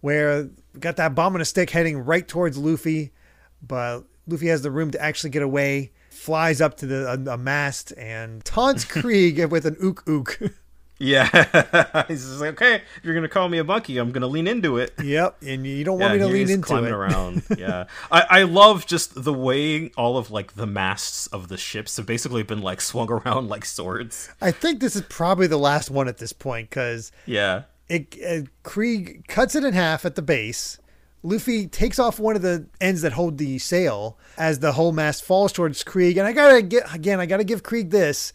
Where 0.00 0.48
we 0.74 0.80
got 0.80 0.96
that 0.96 1.14
bomb 1.14 1.34
on 1.34 1.40
a 1.40 1.44
stick 1.44 1.70
heading 1.70 1.98
right 1.98 2.26
towards 2.26 2.56
Luffy, 2.56 3.12
but 3.60 4.02
Luffy 4.28 4.46
has 4.46 4.62
the 4.62 4.70
room 4.70 4.92
to 4.92 5.02
actually 5.02 5.30
get 5.30 5.42
away. 5.42 5.92
Flies 6.10 6.60
up 6.60 6.76
to 6.78 6.86
the 6.86 7.12
a, 7.12 7.34
a 7.34 7.36
mast 7.36 7.92
and 7.96 8.44
taunts 8.44 8.84
Krieg 8.86 9.44
with 9.46 9.66
an 9.66 9.76
ook 9.82 10.08
ook. 10.08 10.38
Yeah. 10.98 11.28
He's 12.08 12.24
just 12.26 12.40
like, 12.40 12.50
okay, 12.50 12.76
if 12.96 13.04
you're 13.04 13.14
gonna 13.14 13.28
call 13.28 13.48
me 13.48 13.58
a 13.58 13.64
monkey, 13.64 13.98
I'm 13.98 14.10
gonna 14.10 14.26
lean 14.26 14.46
into 14.48 14.78
it. 14.78 14.92
yep, 15.02 15.36
and 15.46 15.64
you 15.66 15.84
don't 15.84 15.98
Yeah, 16.00 16.06
want 16.06 16.14
me 16.14 16.20
to 16.20 16.26
lean 16.26 16.36
he's 16.48 16.50
into 16.56 16.66
climbing 16.66 16.90
it. 16.90 16.94
around. 16.94 17.42
Yeah, 17.58 17.84
I, 18.10 18.26
I 18.28 18.42
love 18.42 18.86
just 18.86 19.22
the 19.24 19.32
way 19.32 19.90
all 19.96 20.16
of 20.18 20.30
like 20.30 20.54
the 20.54 20.66
masts 20.66 21.26
of 21.28 21.48
the 21.48 21.56
ships 21.56 21.96
have 21.98 22.06
basically 22.06 22.42
been 22.42 22.60
like 22.62 22.80
swung 22.80 23.10
around 23.12 23.48
like 23.48 23.64
swords. 23.64 24.28
I 24.40 24.50
think 24.50 24.80
this 24.80 24.96
is 24.96 25.02
probably 25.08 25.46
the 25.46 25.56
last 25.58 25.90
one 25.90 26.08
at 26.08 26.18
this 26.18 26.32
point 26.32 26.68
because 26.70 27.12
Yeah, 27.26 27.62
it 27.88 28.16
uh, 28.26 28.46
Krieg 28.64 29.26
cuts 29.28 29.54
it 29.54 29.64
in 29.64 29.74
half 29.74 30.04
at 30.04 30.14
the 30.16 30.22
base. 30.22 30.78
Luffy 31.22 31.66
takes 31.66 31.98
off 31.98 32.20
one 32.20 32.36
of 32.36 32.42
the 32.42 32.66
ends 32.80 33.02
that 33.02 33.12
hold 33.12 33.38
the 33.38 33.58
sail 33.58 34.16
as 34.36 34.60
the 34.60 34.72
whole 34.72 34.92
mast 34.92 35.24
falls 35.24 35.52
towards 35.52 35.82
Krieg. 35.82 36.16
And 36.16 36.26
I 36.26 36.32
gotta 36.32 36.62
get 36.62 36.92
again, 36.94 37.18
I 37.20 37.26
gotta 37.26 37.44
give 37.44 37.62
Krieg 37.62 37.90
this: 37.90 38.32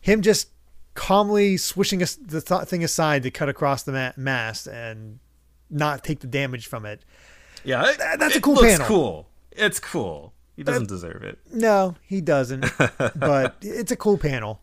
him 0.00 0.20
just 0.22 0.48
calmly 0.96 1.56
swishing 1.56 2.02
us 2.02 2.16
the 2.16 2.40
th- 2.40 2.62
thing 2.62 2.82
aside 2.82 3.22
to 3.22 3.30
cut 3.30 3.48
across 3.48 3.84
the 3.84 3.92
ma- 3.92 4.12
mast 4.16 4.66
and 4.66 5.20
not 5.70 6.02
take 6.02 6.20
the 6.20 6.26
damage 6.26 6.66
from 6.66 6.84
it. 6.86 7.04
yeah, 7.64 7.88
it- 7.90 7.98
That- 7.98 8.18
that's 8.18 8.36
a 8.36 8.40
cool 8.40 8.54
looks 8.54 8.66
panel. 8.72 8.86
Cool. 8.86 9.28
It's 9.52 9.78
cool. 9.78 10.32
He 10.56 10.62
doesn't 10.62 10.88
deserve 10.88 11.22
it. 11.22 11.38
No, 11.52 11.94
he 12.02 12.20
doesn't. 12.20 12.64
but 13.14 13.56
it's 13.60 13.92
a 13.92 13.96
cool 13.96 14.16
panel. 14.18 14.62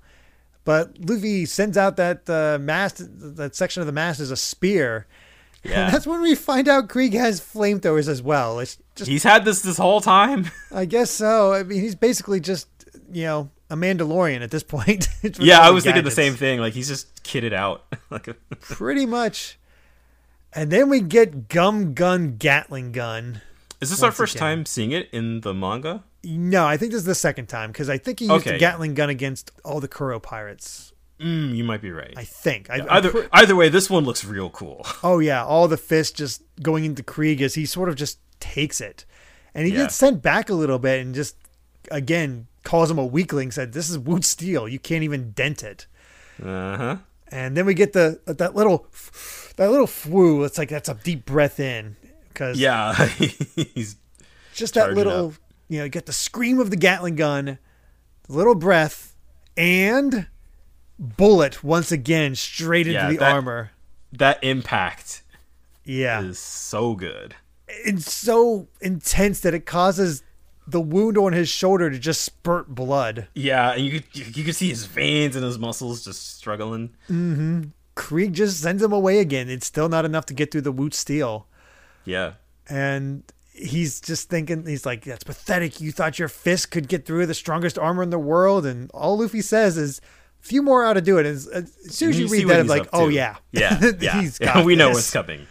But 0.66 0.98
Luffy 1.00 1.46
sends 1.46 1.78
out 1.78 1.98
that 1.98 2.30
uh, 2.30 2.58
mast, 2.60 3.02
that 3.36 3.56
section 3.56 3.82
of 3.82 3.86
the 3.88 3.92
mast 3.94 4.20
is 4.20 4.32
a 4.32 4.38
spear. 4.38 5.08
Yeah, 5.66 5.86
And 5.86 5.94
that's 5.94 6.06
when 6.06 6.20
we 6.22 6.36
find 6.36 6.68
out 6.68 6.90
Krieg 6.90 7.14
has 7.14 7.40
flamethrowers 7.40 8.10
as 8.10 8.22
well. 8.22 8.60
It's 8.60 8.78
just 8.96 9.10
he's 9.10 9.24
had 9.24 9.46
this 9.46 9.62
this 9.62 9.78
whole 9.78 10.02
time. 10.02 10.52
I 10.74 10.84
guess 10.84 11.10
so. 11.10 11.54
I 11.54 11.64
mean, 11.64 11.80
he's 11.80 11.96
basically 11.96 12.42
just, 12.42 12.68
you 13.14 13.24
know, 13.24 13.50
a 13.74 13.76
Mandalorian 13.76 14.42
at 14.42 14.52
this 14.52 14.64
point. 14.64 15.08
Yeah, 15.40 15.60
I 15.60 15.72
was 15.72 15.84
thinking 15.84 16.04
the 16.04 16.12
same 16.12 16.36
thing. 16.36 16.60
Like 16.60 16.74
he's 16.74 16.88
just 16.88 17.24
kitted 17.24 17.54
out. 17.54 17.84
like, 18.10 18.28
a, 18.28 18.34
Pretty 18.62 19.06
much. 19.06 19.58
And 20.54 20.70
then 20.72 20.90
we 20.90 21.02
get 21.02 21.48
Gum 21.50 21.94
Gun 21.94 22.36
Gatling 22.38 22.92
Gun. 22.92 23.42
is 23.82 23.90
this 23.90 24.04
our 24.04 24.12
first 24.12 24.36
again. 24.36 24.42
time 24.58 24.66
seeing 24.66 24.92
it 24.92 25.10
in 25.12 25.42
the 25.42 25.54
manga? 25.54 26.04
No, 26.24 26.66
I 26.66 26.78
think 26.78 26.92
this 26.92 27.00
is 27.00 27.06
the 27.06 27.16
second 27.16 27.48
time 27.48 27.72
because 27.72 27.90
I 27.90 27.98
think 27.98 28.20
he 28.20 28.26
used 28.26 28.42
Okay. 28.48 28.52
the 28.54 28.58
Gatling 28.60 28.94
gun 28.94 29.10
against 29.10 29.52
all 29.66 29.80
the 29.80 29.88
Kuro 29.90 30.20
pirates. 30.20 30.94
Mm, 31.20 31.56
you 31.56 31.64
might 31.64 31.82
be 31.82 31.92
right. 31.92 32.14
I 32.16 32.24
think. 32.24 32.70
I, 32.70 32.76
I'm 32.76 32.88
either 32.90 33.10
pre- 33.12 33.28
either 33.34 33.56
way, 33.56 33.70
this 33.70 33.90
one 33.90 34.04
looks 34.06 34.24
real 34.24 34.50
cool. 34.50 34.86
oh, 35.04 35.20
yeah. 35.20 35.44
All 35.44 35.68
the 35.68 35.78
fists 35.78 36.16
just 36.18 36.44
going 36.62 36.86
into 36.86 37.02
Krieg 37.04 37.42
as 37.42 37.56
he 37.56 37.66
sort 37.66 37.90
of 37.90 37.96
just 37.96 38.20
takes 38.40 38.80
it. 38.82 39.06
And 39.56 39.66
he 39.68 39.74
Yeah. 39.74 39.84
gets 39.84 39.96
sent 39.96 40.22
back 40.22 40.50
a 40.50 40.54
little 40.54 40.80
bit 40.80 41.02
and 41.02 41.14
just, 41.16 41.36
again, 41.92 42.48
calls 42.64 42.90
him 42.90 42.98
a 42.98 43.06
weakling, 43.06 43.52
said, 43.52 43.74
This 43.74 43.90
is 43.90 43.98
wootz 43.98 44.26
steel. 44.26 44.68
You 44.68 44.80
can't 44.80 45.04
even 45.04 45.32
dent 45.32 45.64
it. 45.64 45.88
Uh 46.44 46.78
huh. 46.78 46.98
and 47.28 47.56
then 47.56 47.66
we 47.66 47.74
get 47.74 47.94
the 47.94 48.20
that 48.26 48.56
little 48.56 48.88
that 49.58 49.70
little 49.70 49.86
fwoo. 49.88 50.46
It's 50.46 50.58
like 50.58 50.70
that's 50.70 50.90
a 50.90 50.96
deep 50.96 51.26
breath 51.26 51.60
in 51.60 51.96
because 52.30 52.60
Yeah, 52.60 52.94
he's 53.06 53.98
just 54.54 54.74
that 54.74 54.94
little 54.94 55.28
up. 55.30 55.34
you 55.70 55.78
know 55.78 55.84
you 55.84 55.90
get 55.90 56.06
the 56.08 56.14
scream 56.14 56.60
of 56.60 56.70
the 56.72 56.76
Gatling 56.76 57.16
gun, 57.16 57.60
little 58.28 58.56
breath, 58.56 59.16
and 59.56 60.28
bullet 61.00 61.64
once 61.64 61.92
again 61.92 62.36
straight 62.36 62.88
into 62.88 62.94
Yeah, 63.00 63.10
the 63.12 63.18
that- 63.18 63.32
armor. 63.32 63.72
that 64.12 64.44
impact 64.44 65.22
Yeah, 65.86 66.22
is 66.22 66.40
so 66.40 66.96
good. 66.96 67.36
it's 67.68 68.12
so 68.12 68.68
intense 68.82 69.40
that 69.42 69.54
it 69.54 69.66
causes 69.68 70.24
the 70.68 70.82
wound 70.82 71.18
on 71.18 71.34
his 71.34 71.50
shoulder 71.50 71.90
to 71.90 72.00
just 72.00 72.22
spurt 72.22 72.68
blood. 72.70 73.28
Yeah, 73.34 73.72
and 73.74 73.86
you 73.86 73.92
could 74.00 74.06
you, 74.14 74.26
you 74.34 74.44
could 74.44 74.56
see 74.56 74.70
his 74.70 74.86
veins 74.86 75.36
and 75.36 75.44
his 75.44 75.60
muscles 75.60 76.04
just 76.04 76.36
struggling. 76.38 76.90
Mm-hmm. 77.10 77.64
Krieg 77.96 78.34
just 78.34 78.60
sends 78.62 78.82
him 78.82 78.92
away 78.92 79.20
again. 79.20 79.50
It's 79.50 79.68
still 79.68 79.90
not 79.90 80.06
enough 80.06 80.26
to 80.28 80.34
get 80.34 80.52
through 80.52 80.62
the 80.62 80.74
wootz 80.74 80.96
steel. 80.96 81.48
Yeah, 82.06 82.34
and 82.70 83.24
he's 83.56 84.02
just 84.02 84.30
thinking 84.30 84.66
he's 84.66 84.84
like 84.86 85.04
that's 85.06 85.24
pathetic 85.24 85.80
you 85.80 85.92
thought 85.92 86.18
your 86.18 86.28
fist 86.28 86.72
could 86.72 86.88
get 86.88 87.06
through 87.06 87.26
the 87.28 87.36
strongest 87.36 87.78
armor 87.78 88.02
in 88.02 88.10
the 88.10 88.18
world 88.18 88.66
and 88.66 88.90
all 88.96 89.16
luffy 89.20 89.42
says 89.42 89.78
is 89.78 90.02
a 90.42 90.44
few 90.44 90.64
more 90.64 90.84
ought 90.84 90.94
to 90.94 91.02
do 91.02 91.20
it 91.20 91.26
as, 91.28 91.46
as 91.50 91.72
soon 91.96 92.10
as 92.10 92.20
you, 92.20 92.28
see 92.28 92.46
read 92.46 92.50
that 92.50 92.60
i'm 92.62 92.66
like 92.68 92.88
oh 92.94 93.10
to. 93.10 93.14
yeah 93.14 93.36
yeah, 93.52 93.80
yeah. 94.00 94.20
he's 94.22 94.40
got 94.40 94.66
we 94.66 94.76
know 94.76 94.88
this. 94.88 94.96
what's 94.98 95.12
coming. 95.12 95.46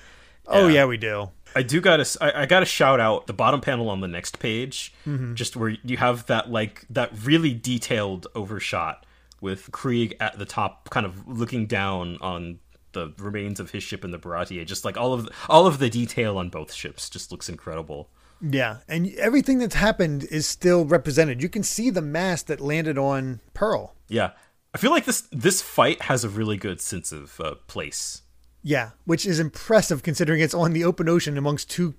oh 0.48 0.66
Yeah. 0.66 0.74
yeah 0.74 0.84
we 0.86 0.96
do 0.96 1.30
I 1.56 1.62
do 1.62 1.80
gotta 1.80 2.06
I, 2.20 2.42
I 2.42 2.46
gotta 2.46 2.66
shout 2.66 3.00
out 3.00 3.26
the 3.26 3.32
bottom 3.32 3.60
panel 3.60 3.88
on 3.90 4.00
the 4.00 4.08
next 4.08 4.38
page, 4.38 4.92
Mm-hmm. 5.06 5.34
just 5.34 5.56
where 5.56 5.70
you 5.84 5.96
have 5.96 6.26
that 6.26 6.50
like 6.50 6.84
that 6.90 7.10
really 7.24 7.54
detailed 7.54 8.26
overshot 8.34 9.04
with 9.40 9.70
Krieg 9.72 10.16
at 10.20 10.38
the 10.38 10.44
top, 10.46 10.90
kind 10.90 11.04
of 11.04 11.26
looking 11.26 11.66
down 11.66 12.16
on 12.20 12.58
the 12.92 13.12
remains 13.18 13.58
of 13.58 13.70
his 13.70 13.82
ship 13.82 14.04
in 14.04 14.10
the 14.10 14.18
Baratie. 14.18 14.64
Just 14.66 14.84
like 14.84 14.96
all 14.96 15.12
of 15.14 15.24
the, 15.24 15.32
all 15.48 15.66
of 15.66 15.78
the 15.78 15.88
detail 15.90 16.36
on 16.38 16.48
both 16.50 16.72
ships 16.72 17.08
just 17.10 17.32
looks 17.32 17.48
incredible. 17.48 18.08
yeah 18.40 18.78
and 18.88 19.08
everything 19.18 19.58
that's 19.58 19.74
happened 19.76 20.24
is 20.24 20.46
still 20.46 20.84
represented 20.84 21.40
you 21.40 21.48
can 21.48 21.62
see 21.62 21.90
the 21.90 22.02
mast 22.02 22.48
that 22.48 22.60
landed 22.60 22.98
on 22.98 23.38
pearl 23.54 23.94
Yeah, 24.08 24.30
I 24.74 24.78
feel 24.78 24.90
like 24.90 25.04
this 25.04 25.22
this 25.30 25.62
fight 25.62 26.02
has 26.02 26.24
a 26.24 26.28
really 26.28 26.56
good 26.56 26.80
sense 26.80 27.12
of 27.12 27.38
uh, 27.40 27.54
place. 27.68 28.21
Yeah 28.62 28.90
which 29.04 29.26
is 29.26 29.40
impressive 29.40 30.02
considering 30.02 30.40
it's 30.40 30.54
on 30.54 30.72
the 30.72 30.84
open 30.84 31.08
ocean 31.08 31.36
amongst 31.36 31.70
two 31.70 31.94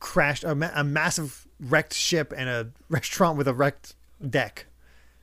crashed 0.00 0.44
a, 0.44 0.54
ma- 0.54 0.70
a 0.74 0.84
massive 0.84 1.46
wrecked 1.60 1.94
ship 1.94 2.32
and 2.36 2.48
a 2.48 2.68
restaurant 2.88 3.38
with 3.38 3.48
a 3.48 3.54
wrecked 3.54 3.94
deck 4.28 4.66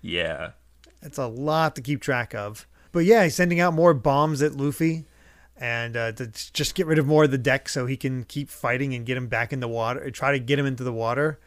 Yeah, 0.01 0.51
It's 1.01 1.17
a 1.17 1.27
lot 1.27 1.75
to 1.75 1.81
keep 1.81 2.01
track 2.01 2.33
of. 2.33 2.65
But 2.91 3.05
yeah, 3.05 3.23
he's 3.23 3.35
sending 3.35 3.59
out 3.59 3.73
more 3.73 3.93
bombs 3.93 4.41
at 4.41 4.55
Luffy 4.55 5.05
and 5.57 5.95
uh, 5.97 6.11
to 6.13 6.27
just 6.27 6.73
get 6.73 6.87
rid 6.87 6.97
of 6.97 7.05
more 7.05 7.25
of 7.25 7.31
the 7.31 7.37
deck 7.37 7.67
so 7.69 7.85
he 7.85 7.97
can 7.97 8.23
keep 8.23 8.49
fighting 8.49 8.93
and 8.95 9.05
get 9.05 9.17
him 9.17 9.27
back 9.27 9.51
in 9.53 9.59
the 9.59 9.67
water, 9.67 10.09
try 10.11 10.31
to 10.31 10.39
get 10.39 10.57
him 10.57 10.65
into 10.65 10.83
the 10.83 10.93
water. 10.93 11.37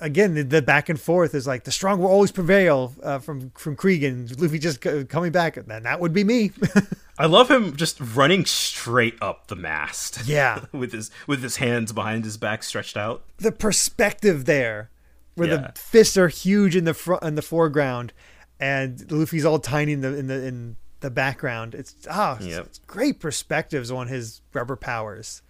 Again, 0.00 0.34
the, 0.34 0.42
the 0.42 0.60
back 0.62 0.88
and 0.88 1.00
forth 1.00 1.34
is 1.34 1.46
like 1.46 1.64
the 1.64 1.72
strong 1.72 2.00
will 2.00 2.08
always 2.08 2.32
prevail 2.32 2.92
uh, 3.02 3.18
from 3.20 3.50
from 3.56 3.76
Krieg 3.76 4.04
and 4.04 4.40
Luffy 4.40 4.58
just 4.58 4.80
co- 4.80 5.04
coming 5.04 5.32
back. 5.32 5.56
And 5.56 5.66
that 5.68 6.00
would 6.00 6.12
be 6.12 6.24
me. 6.24 6.50
I 7.18 7.26
love 7.26 7.50
him 7.50 7.76
just 7.76 7.98
running 8.00 8.44
straight 8.44 9.16
up 9.20 9.48
the 9.48 9.56
mast. 9.56 10.20
yeah, 10.26 10.64
with 10.72 10.92
his 10.92 11.10
with 11.26 11.42
his 11.42 11.56
hands 11.56 11.92
behind 11.92 12.24
his 12.24 12.36
back 12.36 12.62
stretched 12.62 12.96
out. 12.96 13.24
the 13.38 13.52
perspective 13.52 14.44
there, 14.44 14.90
where 15.34 15.48
Yeah. 15.48 15.56
the 15.56 15.72
fists 15.78 16.16
are 16.16 16.28
huge 16.28 16.76
in 16.76 16.84
the 16.84 16.94
front 16.94 17.22
in 17.24 17.34
the 17.34 17.42
foreground, 17.42 18.12
and 18.60 19.10
Luffy's 19.10 19.44
all 19.44 19.58
tiny 19.58 19.92
in 19.92 20.00
the 20.00 20.16
in 20.16 20.26
the 20.28 20.46
in 20.46 20.76
the 21.00 21.10
background. 21.10 21.74
It's 21.74 21.94
ah, 22.10 22.36
it's- 22.36 22.48
Yep. 22.48 22.66
it's 22.66 22.78
great 22.86 23.20
perspectives 23.20 23.90
on 23.90 24.08
his 24.08 24.40
rubber 24.52 24.76
powers. 24.76 25.42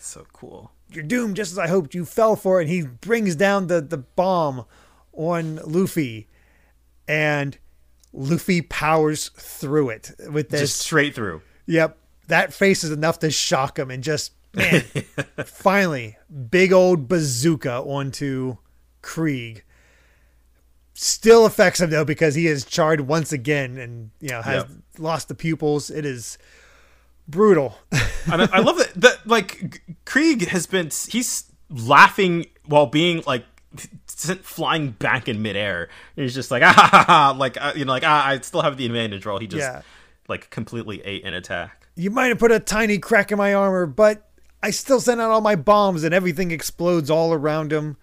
So 0.00 0.26
cool. 0.32 0.72
You're 0.90 1.04
doomed 1.04 1.36
just 1.36 1.52
as 1.52 1.58
I 1.58 1.68
hoped. 1.68 1.94
You 1.94 2.04
fell 2.06 2.34
for 2.36 2.60
it. 2.60 2.64
And 2.64 2.70
he 2.70 2.82
brings 2.82 3.34
down 3.36 3.66
the 3.66 3.80
the 3.80 3.98
bomb 3.98 4.64
on 5.12 5.56
Luffy, 5.64 6.28
and 7.06 7.58
Luffy 8.18 8.62
powers 8.62 9.28
through 9.36 9.90
it 9.90 10.10
with 10.30 10.48
this. 10.50 10.60
Just 10.60 10.80
straight 10.80 11.14
through. 11.14 11.40
Yep. 11.66 11.96
That 12.26 12.52
face 12.52 12.82
is 12.84 12.90
enough 12.90 13.20
to 13.20 13.30
shock 13.30 13.78
him 13.78 13.90
and 13.90 14.02
just 14.02 14.32
man, 14.54 14.82
finally, 15.46 16.16
big 16.50 16.72
old 16.72 17.06
bazooka 17.08 17.72
onto 17.82 18.56
Krieg. 19.02 19.62
Still 20.94 21.46
affects 21.46 21.80
him 21.80 21.90
though 21.90 22.04
because 22.04 22.34
he 22.34 22.48
is 22.48 22.64
charred 22.64 23.02
once 23.02 23.30
again 23.32 23.78
and 23.78 24.10
you 24.20 24.30
know 24.30 24.42
has 24.42 24.64
Yep. 24.64 24.68
lost 24.98 25.28
the 25.28 25.34
pupils. 25.36 25.90
It 25.90 26.04
is 26.04 26.38
brutal. 27.28 27.78
I 28.26 28.58
love 28.60 28.78
that 28.78 28.92
that 28.96 29.26
like 29.26 29.80
Krieg 30.04 30.48
has 30.48 30.66
been 30.66 30.90
he's 31.08 31.44
laughing 31.70 32.46
while 32.66 32.86
being 32.86 33.22
like 33.28 33.44
flying 33.80 34.90
back 34.92 35.28
in 35.28 35.42
midair. 35.42 35.88
He's 36.16 36.34
just 36.34 36.50
like 36.50 36.62
ah 36.66 36.72
ha, 36.72 36.88
ha, 36.90 37.04
ha. 37.06 37.36
like 37.38 37.56
uh, 37.60 37.72
you 37.76 37.84
know 37.84 37.92
like 37.92 38.04
ah, 38.04 38.26
I 38.26 38.40
still 38.40 38.62
have 38.62 38.76
the 38.76 38.86
advantage. 38.86 39.26
While 39.26 39.38
he 39.38 39.46
just 39.46 39.60
Yeah. 39.60 39.82
like 40.28 40.50
completely 40.50 41.00
ate 41.04 41.24
an 41.24 41.34
attack. 41.34 41.86
you 41.96 42.10
might 42.10 42.26
have 42.26 42.38
put 42.38 42.52
a 42.52 42.60
tiny 42.60 42.98
crack 42.98 43.32
in 43.32 43.38
my 43.38 43.54
armor, 43.54 43.86
but 43.86 44.28
I 44.62 44.70
still 44.70 45.00
sent 45.00 45.20
out 45.20 45.30
all 45.30 45.40
my 45.40 45.56
bombs 45.56 46.04
and 46.04 46.12
everything 46.14 46.50
explodes 46.50 47.10
all 47.10 47.32
around 47.32 47.72
him. 47.72 47.96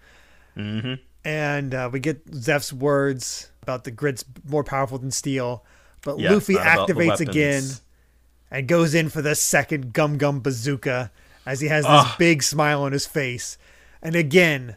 Mm-hmm. 0.56 0.94
And 1.24 1.74
uh, 1.74 1.90
we 1.92 2.00
get 2.00 2.24
Zeff's 2.30 2.72
words 2.72 3.50
about 3.62 3.84
the 3.84 3.90
grid's 3.90 4.24
more 4.48 4.64
powerful 4.64 4.96
than 4.98 5.10
steel. 5.10 5.64
But 6.02 6.18
Yeah, 6.18 6.32
Luffy 6.32 6.54
it's 6.54 6.64
not 6.64 6.74
about 6.74 6.86
the 6.86 6.94
activates 6.94 7.20
again 7.20 7.64
and 8.50 8.68
goes 8.68 8.94
in 8.94 9.08
for 9.08 9.22
the 9.22 9.34
second 9.34 9.92
Gum 9.92 10.18
Gum 10.18 10.40
Bazooka 10.40 11.10
as 11.44 11.60
he 11.60 11.68
has 11.68 11.84
this 11.84 11.90
Ugh. 11.92 12.18
big 12.18 12.42
smile 12.42 12.82
on 12.82 12.92
his 12.92 13.06
face. 13.06 13.58
And 14.02 14.14
again, 14.14 14.76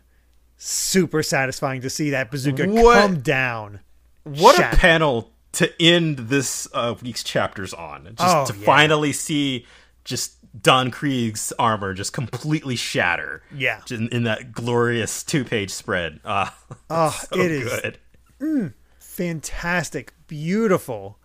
super 0.61 1.23
satisfying 1.23 1.81
to 1.81 1.89
see 1.89 2.09
that 2.11 2.29
bazooka 2.29 2.67
What? 2.67 3.01
come 3.01 3.21
down. 3.21 3.79
What 4.25 4.57
Shat. 4.57 4.73
a 4.73 4.77
panel 4.77 5.31
to 5.53 5.71
end 5.81 6.17
this 6.17 6.67
uh, 6.73 6.93
week's 7.01 7.23
chapters 7.23 7.73
on. 7.73 8.03
Just 8.17 8.35
Oh, 8.35 8.45
to 8.45 8.59
yeah. 8.59 8.65
finally 8.65 9.13
see 9.13 9.65
just 10.03 10.35
Don 10.61 10.91
Krieg's 10.91 11.53
armor 11.57 11.93
just 11.93 12.11
completely 12.11 12.75
shatter. 12.75 13.41
Yeah. 13.55 13.81
In, 13.89 14.09
in 14.09 14.23
that 14.23 14.51
glorious 14.51 15.23
two 15.23 15.43
page 15.45 15.71
spread. 15.71 16.19
Uh, 16.25 16.49
Oh, 16.89 17.17
so 17.31 17.39
it 17.39 17.51
is 17.51 17.97
good. 18.39 18.73
fantastic, 18.99 20.13
beautiful. 20.27 21.17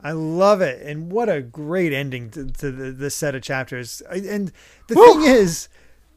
I 0.00 0.12
love 0.12 0.60
it, 0.60 0.82
and 0.86 1.10
what 1.10 1.28
a 1.28 1.40
great 1.40 1.92
ending 1.92 2.30
to, 2.30 2.46
to 2.46 2.70
the, 2.70 2.90
this 2.92 3.14
set 3.14 3.34
of 3.34 3.42
chapters. 3.42 4.02
And 4.02 4.52
the 4.88 4.94
Woo! 4.96 5.04
thing 5.14 5.22
is, 5.34 5.68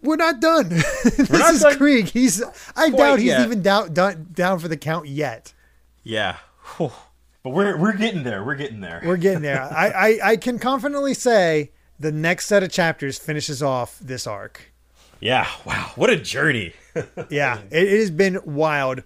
we're 0.01 0.15
not 0.15 0.39
done. 0.39 0.69
this 1.03 1.29
not 1.29 1.53
is 1.53 1.61
done 1.61 1.77
Krieg. 1.77 2.07
He's 2.07 2.43
I 2.75 2.89
doubt 2.89 3.19
he's 3.19 3.29
yet. 3.29 3.45
even 3.45 3.61
down, 3.61 3.93
down 3.93 4.27
down 4.31 4.59
for 4.59 4.67
the 4.67 4.77
count 4.77 5.07
yet. 5.07 5.53
Yeah. 6.03 6.37
Whew. 6.77 6.91
But 7.43 7.51
we're 7.51 7.77
we're 7.77 7.95
getting 7.95 8.23
there. 8.23 8.43
We're 8.43 8.55
getting 8.55 8.81
there. 8.81 9.01
We're 9.03 9.17
getting 9.17 9.41
there. 9.41 9.61
I, 9.71 9.89
I 9.89 10.19
I 10.31 10.37
can 10.37 10.59
confidently 10.59 11.13
say 11.13 11.71
the 11.99 12.11
next 12.11 12.45
set 12.45 12.63
of 12.63 12.71
chapters 12.71 13.17
finishes 13.17 13.63
off 13.63 13.99
this 13.99 14.27
arc. 14.27 14.71
yeah. 15.19 15.47
Wow. 15.65 15.91
What 15.95 16.09
a 16.09 16.17
journey. 16.17 16.73
Yeah, 17.29 17.59
it, 17.69 17.87
it 17.87 17.99
has 17.99 18.09
been 18.09 18.39
wild. 18.43 19.03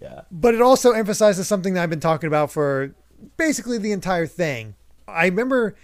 yeah. 0.00 0.22
but 0.28 0.54
it 0.54 0.60
also 0.60 0.90
emphasizes 0.90 1.46
something 1.46 1.74
that 1.74 1.84
I've 1.84 1.90
been 1.90 2.00
talking 2.00 2.26
about 2.26 2.50
for 2.50 2.96
basically 3.36 3.78
the 3.78 3.92
entire 3.92 4.26
thing. 4.26 4.74
I 5.06 5.26
remember 5.26 5.76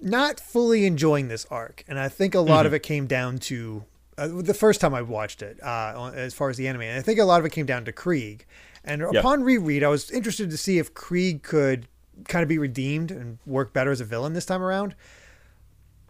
not 0.00 0.38
fully 0.38 0.86
enjoying 0.86 1.26
this 1.26 1.46
arc, 1.50 1.84
and 1.88 1.98
I 1.98 2.08
think 2.08 2.36
a 2.36 2.40
lot 2.40 2.58
mm-hmm. 2.60 2.66
of 2.66 2.74
it 2.74 2.82
came 2.84 3.06
down 3.06 3.38
to 3.38 3.84
uh, 4.20 4.28
the 4.42 4.54
first 4.54 4.80
time 4.80 4.94
I 4.94 5.02
watched 5.02 5.42
it, 5.42 5.62
uh, 5.62 6.10
as 6.14 6.34
far 6.34 6.50
as 6.50 6.56
the 6.56 6.68
anime. 6.68 6.82
And 6.82 6.98
I 6.98 7.02
think 7.02 7.18
a 7.18 7.24
lot 7.24 7.40
of 7.40 7.46
it 7.46 7.50
came 7.50 7.66
down 7.66 7.84
to 7.86 7.92
Krieg. 7.92 8.46
And 8.84 9.02
upon 9.02 9.42
reread, 9.42 9.82
I 9.84 9.88
was 9.88 10.10
interested 10.10 10.50
to 10.50 10.56
see 10.56 10.78
if 10.78 10.94
Krieg 10.94 11.42
could 11.42 11.86
kind 12.28 12.42
of 12.42 12.48
be 12.48 12.58
redeemed 12.58 13.10
and 13.10 13.38
work 13.46 13.72
better 13.72 13.90
as 13.90 14.00
a 14.00 14.04
villain 14.04 14.32
this 14.32 14.46
time 14.46 14.62
around. 14.62 14.94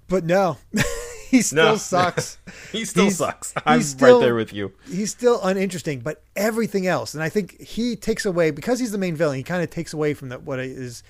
But 0.09 0.25
no, 0.25 0.59
he 1.31 1.43
still 1.43 1.65
No. 1.65 1.77
sucks. 1.77 2.39
He 2.73 2.85
still 2.85 3.05
He's- 3.05 3.17
sucks. 3.17 3.53
I'm 3.67 3.79
he's 3.81 3.89
still- 3.91 4.19
right 4.19 4.25
there 4.25 4.35
with 4.37 4.53
you. 4.53 4.73
he's 4.89 5.11
still 5.11 5.41
uninteresting, 5.43 6.01
but 6.01 6.23
everything 6.37 6.87
else, 6.87 7.15
and 7.15 7.23
I 7.23 7.29
think 7.29 7.61
he 7.61 7.97
takes 7.97 8.25
away 8.25 8.51
because 8.53 8.79
he's 8.79 8.93
the 8.93 8.99
main 8.99 9.17
villain. 9.17 9.37
He 9.39 9.43
kind 9.43 9.63
of 9.63 9.71
takes 9.71 9.93
away 9.93 10.15
from 10.15 10.29
the, 10.29 10.39
what 10.39 10.61
is 10.61 11.03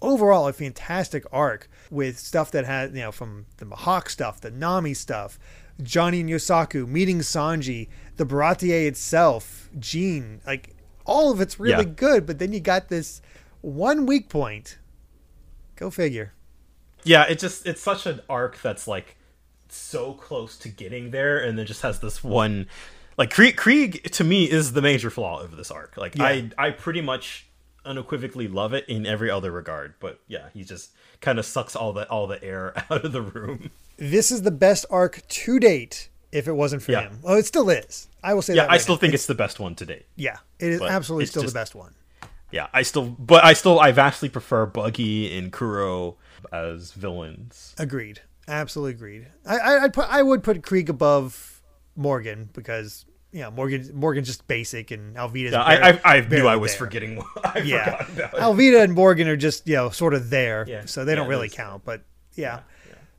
overall 0.00 0.46
a 0.46 0.52
fantastic 0.52 1.24
arc 1.32 1.68
with 1.90 2.16
stuff 2.20 2.52
that 2.52 2.64
had 2.64 2.94
you 2.94 3.00
know 3.00 3.10
from 3.10 3.46
the 3.56 3.64
Mihawk 3.66 4.08
stuff, 4.08 4.40
the 4.40 4.50
Nami 4.52 4.94
stuff, 4.94 5.40
Johnny 5.82 6.20
and 6.20 6.28
Yosaku 6.28 6.86
meeting 6.86 7.20
Sanji, 7.20 7.88
the 8.16 8.24
Baratie 8.26 8.86
itself, 8.86 9.68
Gin, 9.78 10.40
like 10.46 10.74
all 11.04 11.30
of 11.32 11.40
it's 11.40 11.58
really 11.60 11.84
Yeah. 11.84 11.92
good. 11.94 12.26
But 12.26 12.38
then 12.38 12.52
you 12.52 12.60
got 12.60 12.88
this 12.88 13.22
one 13.60 14.06
weak 14.06 14.28
point. 14.28 14.78
Go 15.76 15.90
figure. 15.90 16.32
Yeah, 17.04 17.24
it 17.24 17.38
just 17.38 17.66
it's 17.66 17.80
such 17.80 18.06
an 18.06 18.20
arc 18.28 18.60
that's 18.60 18.88
like 18.88 19.16
so 19.68 20.14
close 20.14 20.56
to 20.58 20.68
getting 20.68 21.10
there 21.10 21.38
and 21.38 21.58
then 21.58 21.66
just 21.66 21.82
has 21.82 22.00
this 22.00 22.24
one 22.24 22.66
like 23.16 23.30
Krieg, 23.30 23.56
Krieg 23.56 24.02
to 24.12 24.24
me 24.24 24.50
is 24.50 24.72
the 24.72 24.82
major 24.82 25.10
flaw 25.10 25.40
of 25.40 25.56
this 25.56 25.70
arc. 25.70 25.96
Like 25.96 26.16
Yeah. 26.16 26.24
I 26.24 26.50
I 26.58 26.70
pretty 26.70 27.00
much 27.00 27.46
unequivocally 27.84 28.48
love 28.48 28.72
it 28.74 28.84
in 28.88 29.06
every 29.06 29.30
other 29.30 29.50
regard, 29.52 29.94
but 30.00 30.20
yeah, 30.26 30.48
he 30.52 30.64
just 30.64 30.90
kind 31.20 31.38
of 31.38 31.46
sucks 31.46 31.74
all 31.76 31.92
the 31.92 32.08
all 32.08 32.26
the 32.26 32.42
air 32.42 32.74
out 32.90 33.04
of 33.04 33.12
the 33.12 33.22
room. 33.22 33.70
This 33.98 34.30
is 34.30 34.42
the 34.42 34.50
best 34.50 34.86
arc 34.90 35.26
to 35.26 35.58
date. 35.58 36.08
If 36.30 36.46
it 36.46 36.52
wasn't 36.52 36.82
for 36.82 36.92
Yeah. 36.92 37.02
him, 37.08 37.20
well, 37.22 37.36
it 37.36 37.46
still 37.46 37.70
is. 37.70 38.06
I 38.22 38.34
will 38.34 38.42
say 38.42 38.52
that. 38.52 38.56
Yeah, 38.56 38.62
that. 38.64 38.72
I 38.72 38.76
still 38.78 38.96
now. 38.96 39.00
think 39.00 39.14
it's 39.14 39.26
the 39.26 39.34
best 39.34 39.58
one 39.58 39.74
to 39.76 39.86
date. 39.86 40.06
Yeah, 40.14 40.36
it 40.58 40.68
is 40.72 40.82
absolutely 40.82 41.24
still 41.26 41.42
just- 41.42 41.54
the 41.54 41.58
best 41.60 41.74
one. 41.74 41.94
Yeah, 42.50 42.66
I 42.72 42.82
still 42.82 43.04
but 43.18 43.44
I 43.44 43.52
still 43.54 43.78
I 43.80 43.92
vastly 43.92 44.28
prefer 44.28 44.64
Buggy 44.66 45.36
and 45.36 45.52
Kuro 45.52 46.16
as 46.52 46.92
villains. 46.92 47.74
Agreed. 47.78 48.20
Absolutely 48.46 48.92
agreed. 48.92 49.26
I 49.46 49.58
I 49.58 49.84
I'd 49.84 49.92
put, 49.92 50.06
I 50.08 50.22
would 50.22 50.42
put 50.42 50.62
Krieg 50.62 50.88
above 50.88 51.60
Morgan 51.96 52.48
because 52.54 53.04
you 53.32 53.40
know 53.40 53.50
Morgan 53.50 53.90
Morgan's 53.94 54.26
just 54.28 54.46
basic 54.48 54.90
and 54.90 55.14
Alvida's 55.16 55.52
Yeah, 55.52 55.62
I 55.62 55.90
I, 55.90 56.00
I 56.16 56.20
knew 56.20 56.46
I 56.46 56.56
was 56.56 56.72
there. 56.72 56.78
forgetting 56.78 57.22
I 57.44 57.58
Yeah, 57.60 58.02
forgot 58.04 58.08
about 58.30 58.34
it. 58.34 58.40
Alvida 58.40 58.82
and 58.82 58.94
Morgan 58.94 59.28
are 59.28 59.36
just 59.36 59.66
you 59.68 59.76
know 59.76 59.90
sort 59.90 60.14
of 60.14 60.30
there, 60.30 60.64
Yeah. 60.68 60.86
so 60.86 61.04
they 61.04 61.14
don't 61.14 61.28
really 61.28 61.48
count. 61.50 61.84
But 61.84 62.02
yeah. 62.34 62.60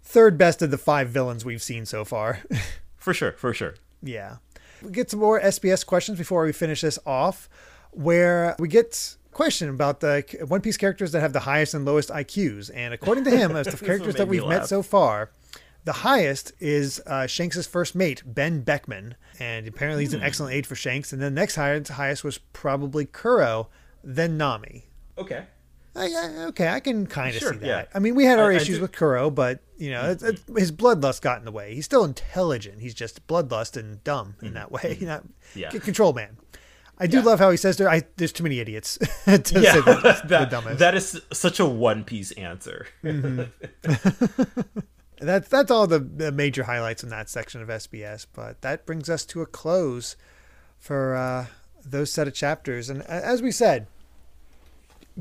Third 0.10 0.38
best 0.38 0.62
of 0.62 0.72
the 0.72 0.78
five 0.78 1.10
villains 1.10 1.46
we've 1.46 1.62
seen 1.62 1.86
so 1.86 2.04
far. 2.04 2.40
For 2.98 3.14
sure, 3.14 3.32
for 3.34 3.54
sure. 3.54 3.76
Yeah. 4.04 4.38
We 4.84 4.92
get 4.92 5.10
some 5.10 5.20
more 5.22 5.40
SBS 5.40 5.86
questions 5.86 6.18
before 6.18 6.44
we 6.44 6.52
finish 6.52 6.82
this 6.82 7.00
off, 7.06 7.48
where 7.92 8.56
we 8.60 8.68
get 8.68 9.16
question 9.32 9.70
about 9.70 10.00
the 10.02 10.22
One 10.48 10.60
Piece 10.62 10.76
characters 10.78 11.12
that 11.14 11.22
have 11.22 11.32
the 11.32 11.40
highest 11.42 11.74
and 11.74 11.86
lowest 11.86 12.10
IQs. 12.10 12.70
And 12.74 12.94
according 12.94 13.24
to 13.26 13.32
him, 13.32 13.56
as 13.56 13.68
the 13.68 13.78
characters 13.86 14.16
that 14.16 14.28
we've 14.28 14.46
met 14.46 14.68
so 14.68 14.82
far, 14.84 15.32
the 15.86 15.94
highest 15.94 16.52
is 16.60 17.00
uh, 17.08 17.26
Shanks' 17.26 17.66
first 17.68 17.96
mate, 17.96 18.22
Ben 18.26 18.62
Beckman. 18.62 19.16
And 19.40 19.66
apparently 19.68 20.04
Hmm. 20.04 20.08
he's 20.08 20.14
an 20.16 20.22
excellent 20.24 20.54
aide 20.56 20.68
for 20.68 20.76
Shanks. 20.76 21.14
And 21.14 21.22
then 21.22 21.34
the 21.36 21.40
next 21.42 21.56
highest, 21.56 21.92
highest 21.92 22.24
was 22.26 22.38
probably 22.38 23.06
Kuro, 23.06 23.70
then 24.04 24.38
Nami. 24.38 24.88
Okay. 25.18 25.46
I, 26.00 26.06
I, 26.06 26.28
okay, 26.48 26.68
I 26.68 26.80
can 26.80 27.06
kind 27.08 27.36
of 27.36 27.42
Sure, 27.42 27.54
see 27.54 27.60
that. 27.60 27.68
yeah. 27.68 27.86
I 27.94 28.00
mean, 28.00 28.16
we 28.16 28.26
had 28.26 28.40
our 28.40 28.52
I- 28.52 28.56
issues 28.56 28.80
with 28.80 28.92
Kuro, 28.94 29.30
but 29.30 29.60
you 29.78 29.92
know, 29.92 30.10
his 30.58 30.72
bloodlust 30.72 31.22
got 31.22 31.40
in 31.40 31.46
the 31.46 31.52
way. 31.52 31.74
He's 31.76 31.86
still 31.86 32.04
intelligent. 32.04 32.82
He's 32.82 32.94
just 32.94 33.26
bloodlust 33.28 33.78
and 33.78 34.04
dumb 34.04 34.36
in 34.42 34.54
that 34.54 34.72
way. 34.72 34.98
Mm-hmm. 35.02 35.28
Yeah. 35.60 35.70
control 35.72 36.14
man. 36.14 36.38
I 37.02 37.08
do 37.08 37.18
Yeah. 37.18 37.24
love 37.24 37.40
how 37.40 37.50
he 37.50 37.56
says 37.58 37.78
there. 37.78 37.90
I, 37.90 38.04
there's 38.18 38.34
too 38.34 38.44
many 38.44 38.60
idiots 38.60 38.98
to 39.26 39.32
Yeah, 39.32 39.74
say 39.74 39.82
that, 39.82 40.22
the 40.28 40.46
dumbest. 40.50 40.80
that 40.80 40.96
is 40.96 41.22
such 41.32 41.60
a 41.62 41.66
One 41.66 42.04
Piece 42.04 42.32
answer. 42.34 42.88
That's 45.22 45.50
that's 45.50 45.70
all 45.70 45.86
the, 45.86 46.00
the 46.00 46.32
major 46.32 46.64
highlights 46.64 47.04
in 47.04 47.10
that 47.10 47.30
section 47.30 47.62
of 47.62 47.68
SBS. 47.68 48.26
But 48.34 48.62
that 48.62 48.86
brings 48.86 49.10
us 49.10 49.26
to 49.28 49.42
a 49.42 49.46
close 49.46 50.16
for 50.78 51.16
uh, 51.16 51.48
those 51.86 52.10
set 52.12 52.28
of 52.28 52.34
chapters. 52.34 52.90
And 52.90 53.02
as 53.04 53.42
we 53.42 53.52
said, 53.52 53.88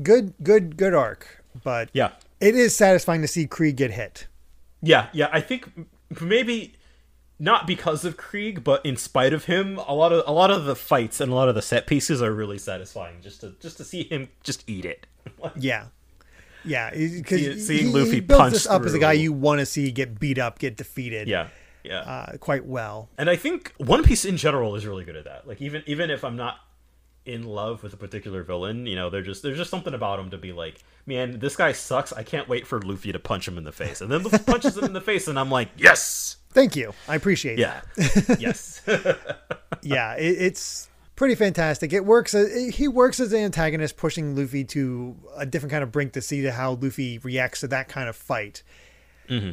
good, 0.01 0.33
good, 0.43 0.77
good 0.77 0.93
arc. 0.93 1.43
But 1.63 1.89
yeah, 1.93 2.11
it 2.39 2.55
is 2.55 2.75
satisfying 2.75 3.21
to 3.21 3.27
see 3.27 3.47
Krieg 3.47 3.75
get 3.77 3.91
hit. 3.91 4.27
yeah, 4.81 5.07
yeah. 5.13 5.29
I 5.31 5.41
think 5.41 5.69
maybe 6.21 6.75
not 7.39 7.65
because 7.67 8.05
of 8.05 8.17
Krieg, 8.17 8.63
but 8.63 8.85
in 8.85 8.97
spite 8.97 9.33
of 9.33 9.45
him, 9.45 9.77
a 9.87 9.93
lot 9.95 10.11
of 10.13 10.23
a 10.27 10.31
lot 10.31 10.51
of 10.51 10.65
the 10.65 10.75
fights 10.75 11.19
and 11.21 11.31
a 11.31 11.35
lot 11.35 11.49
of 11.49 11.55
the 11.55 11.61
set 11.61 11.87
pieces 11.87 12.21
are 12.21 12.33
really 12.33 12.57
satisfying. 12.57 13.15
Just 13.21 13.41
to 13.41 13.55
just 13.59 13.77
to 13.77 13.83
see 13.83 14.03
him 14.03 14.29
just 14.43 14.69
eat 14.69 14.85
it. 14.85 15.07
Yeah. 15.55 15.85
Yeah, 16.65 16.89
because 16.91 17.39
See- 17.39 17.53
he, 17.53 17.59
seeing 17.59 17.87
he 17.87 17.93
Luffy 17.93 18.19
builds 18.19 18.39
punch 18.41 18.53
this 18.53 18.67
up 18.67 18.83
as 18.83 18.93
a 18.93 18.99
guy 18.99 19.13
you 19.13 19.31
want 19.31 19.59
to 19.59 19.65
see 19.65 19.91
get 19.91 20.19
beat 20.19 20.37
up, 20.37 20.59
get 20.59 20.75
defeated, 20.75 21.29
yeah, 21.29 21.47
yeah. 21.85 21.99
uh, 22.01 22.37
quite 22.37 22.65
well. 22.65 23.07
and 23.17 23.29
I 23.29 23.37
think 23.37 23.73
One 23.77 24.03
Piece 24.03 24.25
in 24.25 24.35
general 24.35 24.75
is 24.75 24.85
really 24.85 25.05
good 25.05 25.15
at 25.15 25.23
that. 25.23 25.47
Like 25.47 25.61
even 25.61 25.83
even 25.87 26.09
if 26.11 26.25
I'm 26.25 26.35
not 26.35 26.57
in 27.25 27.43
love 27.43 27.83
with 27.83 27.93
a 27.93 27.97
particular 27.97 28.43
villain, 28.43 28.85
you 28.85 28.95
know, 28.95 29.09
there's 29.09 29.25
just 29.25 29.43
there's 29.43 29.57
just 29.57 29.69
something 29.69 29.93
about 29.93 30.19
him 30.19 30.29
to 30.31 30.37
be 30.37 30.51
like, 30.53 30.83
man, 31.05 31.39
this 31.39 31.55
guy 31.55 31.71
sucks. 31.71 32.11
I 32.13 32.23
can't 32.23 32.47
wait 32.47 32.65
for 32.65 32.81
Luffy 32.81 33.11
to 33.11 33.19
punch 33.19 33.47
him 33.47 33.57
in 33.57 33.63
the 33.63 33.71
face, 33.71 34.01
and 34.01 34.11
then 34.11 34.23
Luffy 34.23 34.39
punches 34.39 34.77
him 34.77 34.85
in 34.85 34.93
the 34.93 35.01
face, 35.01 35.27
and 35.27 35.37
I'm 35.39 35.49
like, 35.51 35.69
yes, 35.77 36.37
Thank 36.51 36.75
you, 36.75 36.93
I 37.07 37.15
appreciate 37.15 37.59
it. 37.59 37.61
yeah, 37.61 37.81
yes. 38.39 38.81
Yeah, 39.81 40.15
it, 40.15 40.35
it's 40.41 40.89
pretty 41.15 41.35
fantastic. 41.35 41.93
It 41.93 42.03
works. 42.03 42.33
uh, 42.35 42.45
He 42.73 42.87
works 42.89 43.19
as 43.21 43.31
an 43.31 43.39
antagonist, 43.41 43.95
pushing 43.95 44.35
Luffy 44.35 44.65
to 44.65 45.15
a 45.37 45.45
different 45.45 45.71
kind 45.71 45.83
of 45.83 45.91
brink 45.91 46.13
to 46.13 46.21
see 46.21 46.43
how 46.45 46.73
Luffy 46.73 47.17
reacts 47.19 47.61
to 47.61 47.67
that 47.69 47.87
kind 47.87 48.09
of 48.09 48.15
fight. 48.15 48.63
Mm-hmm. 49.29 49.51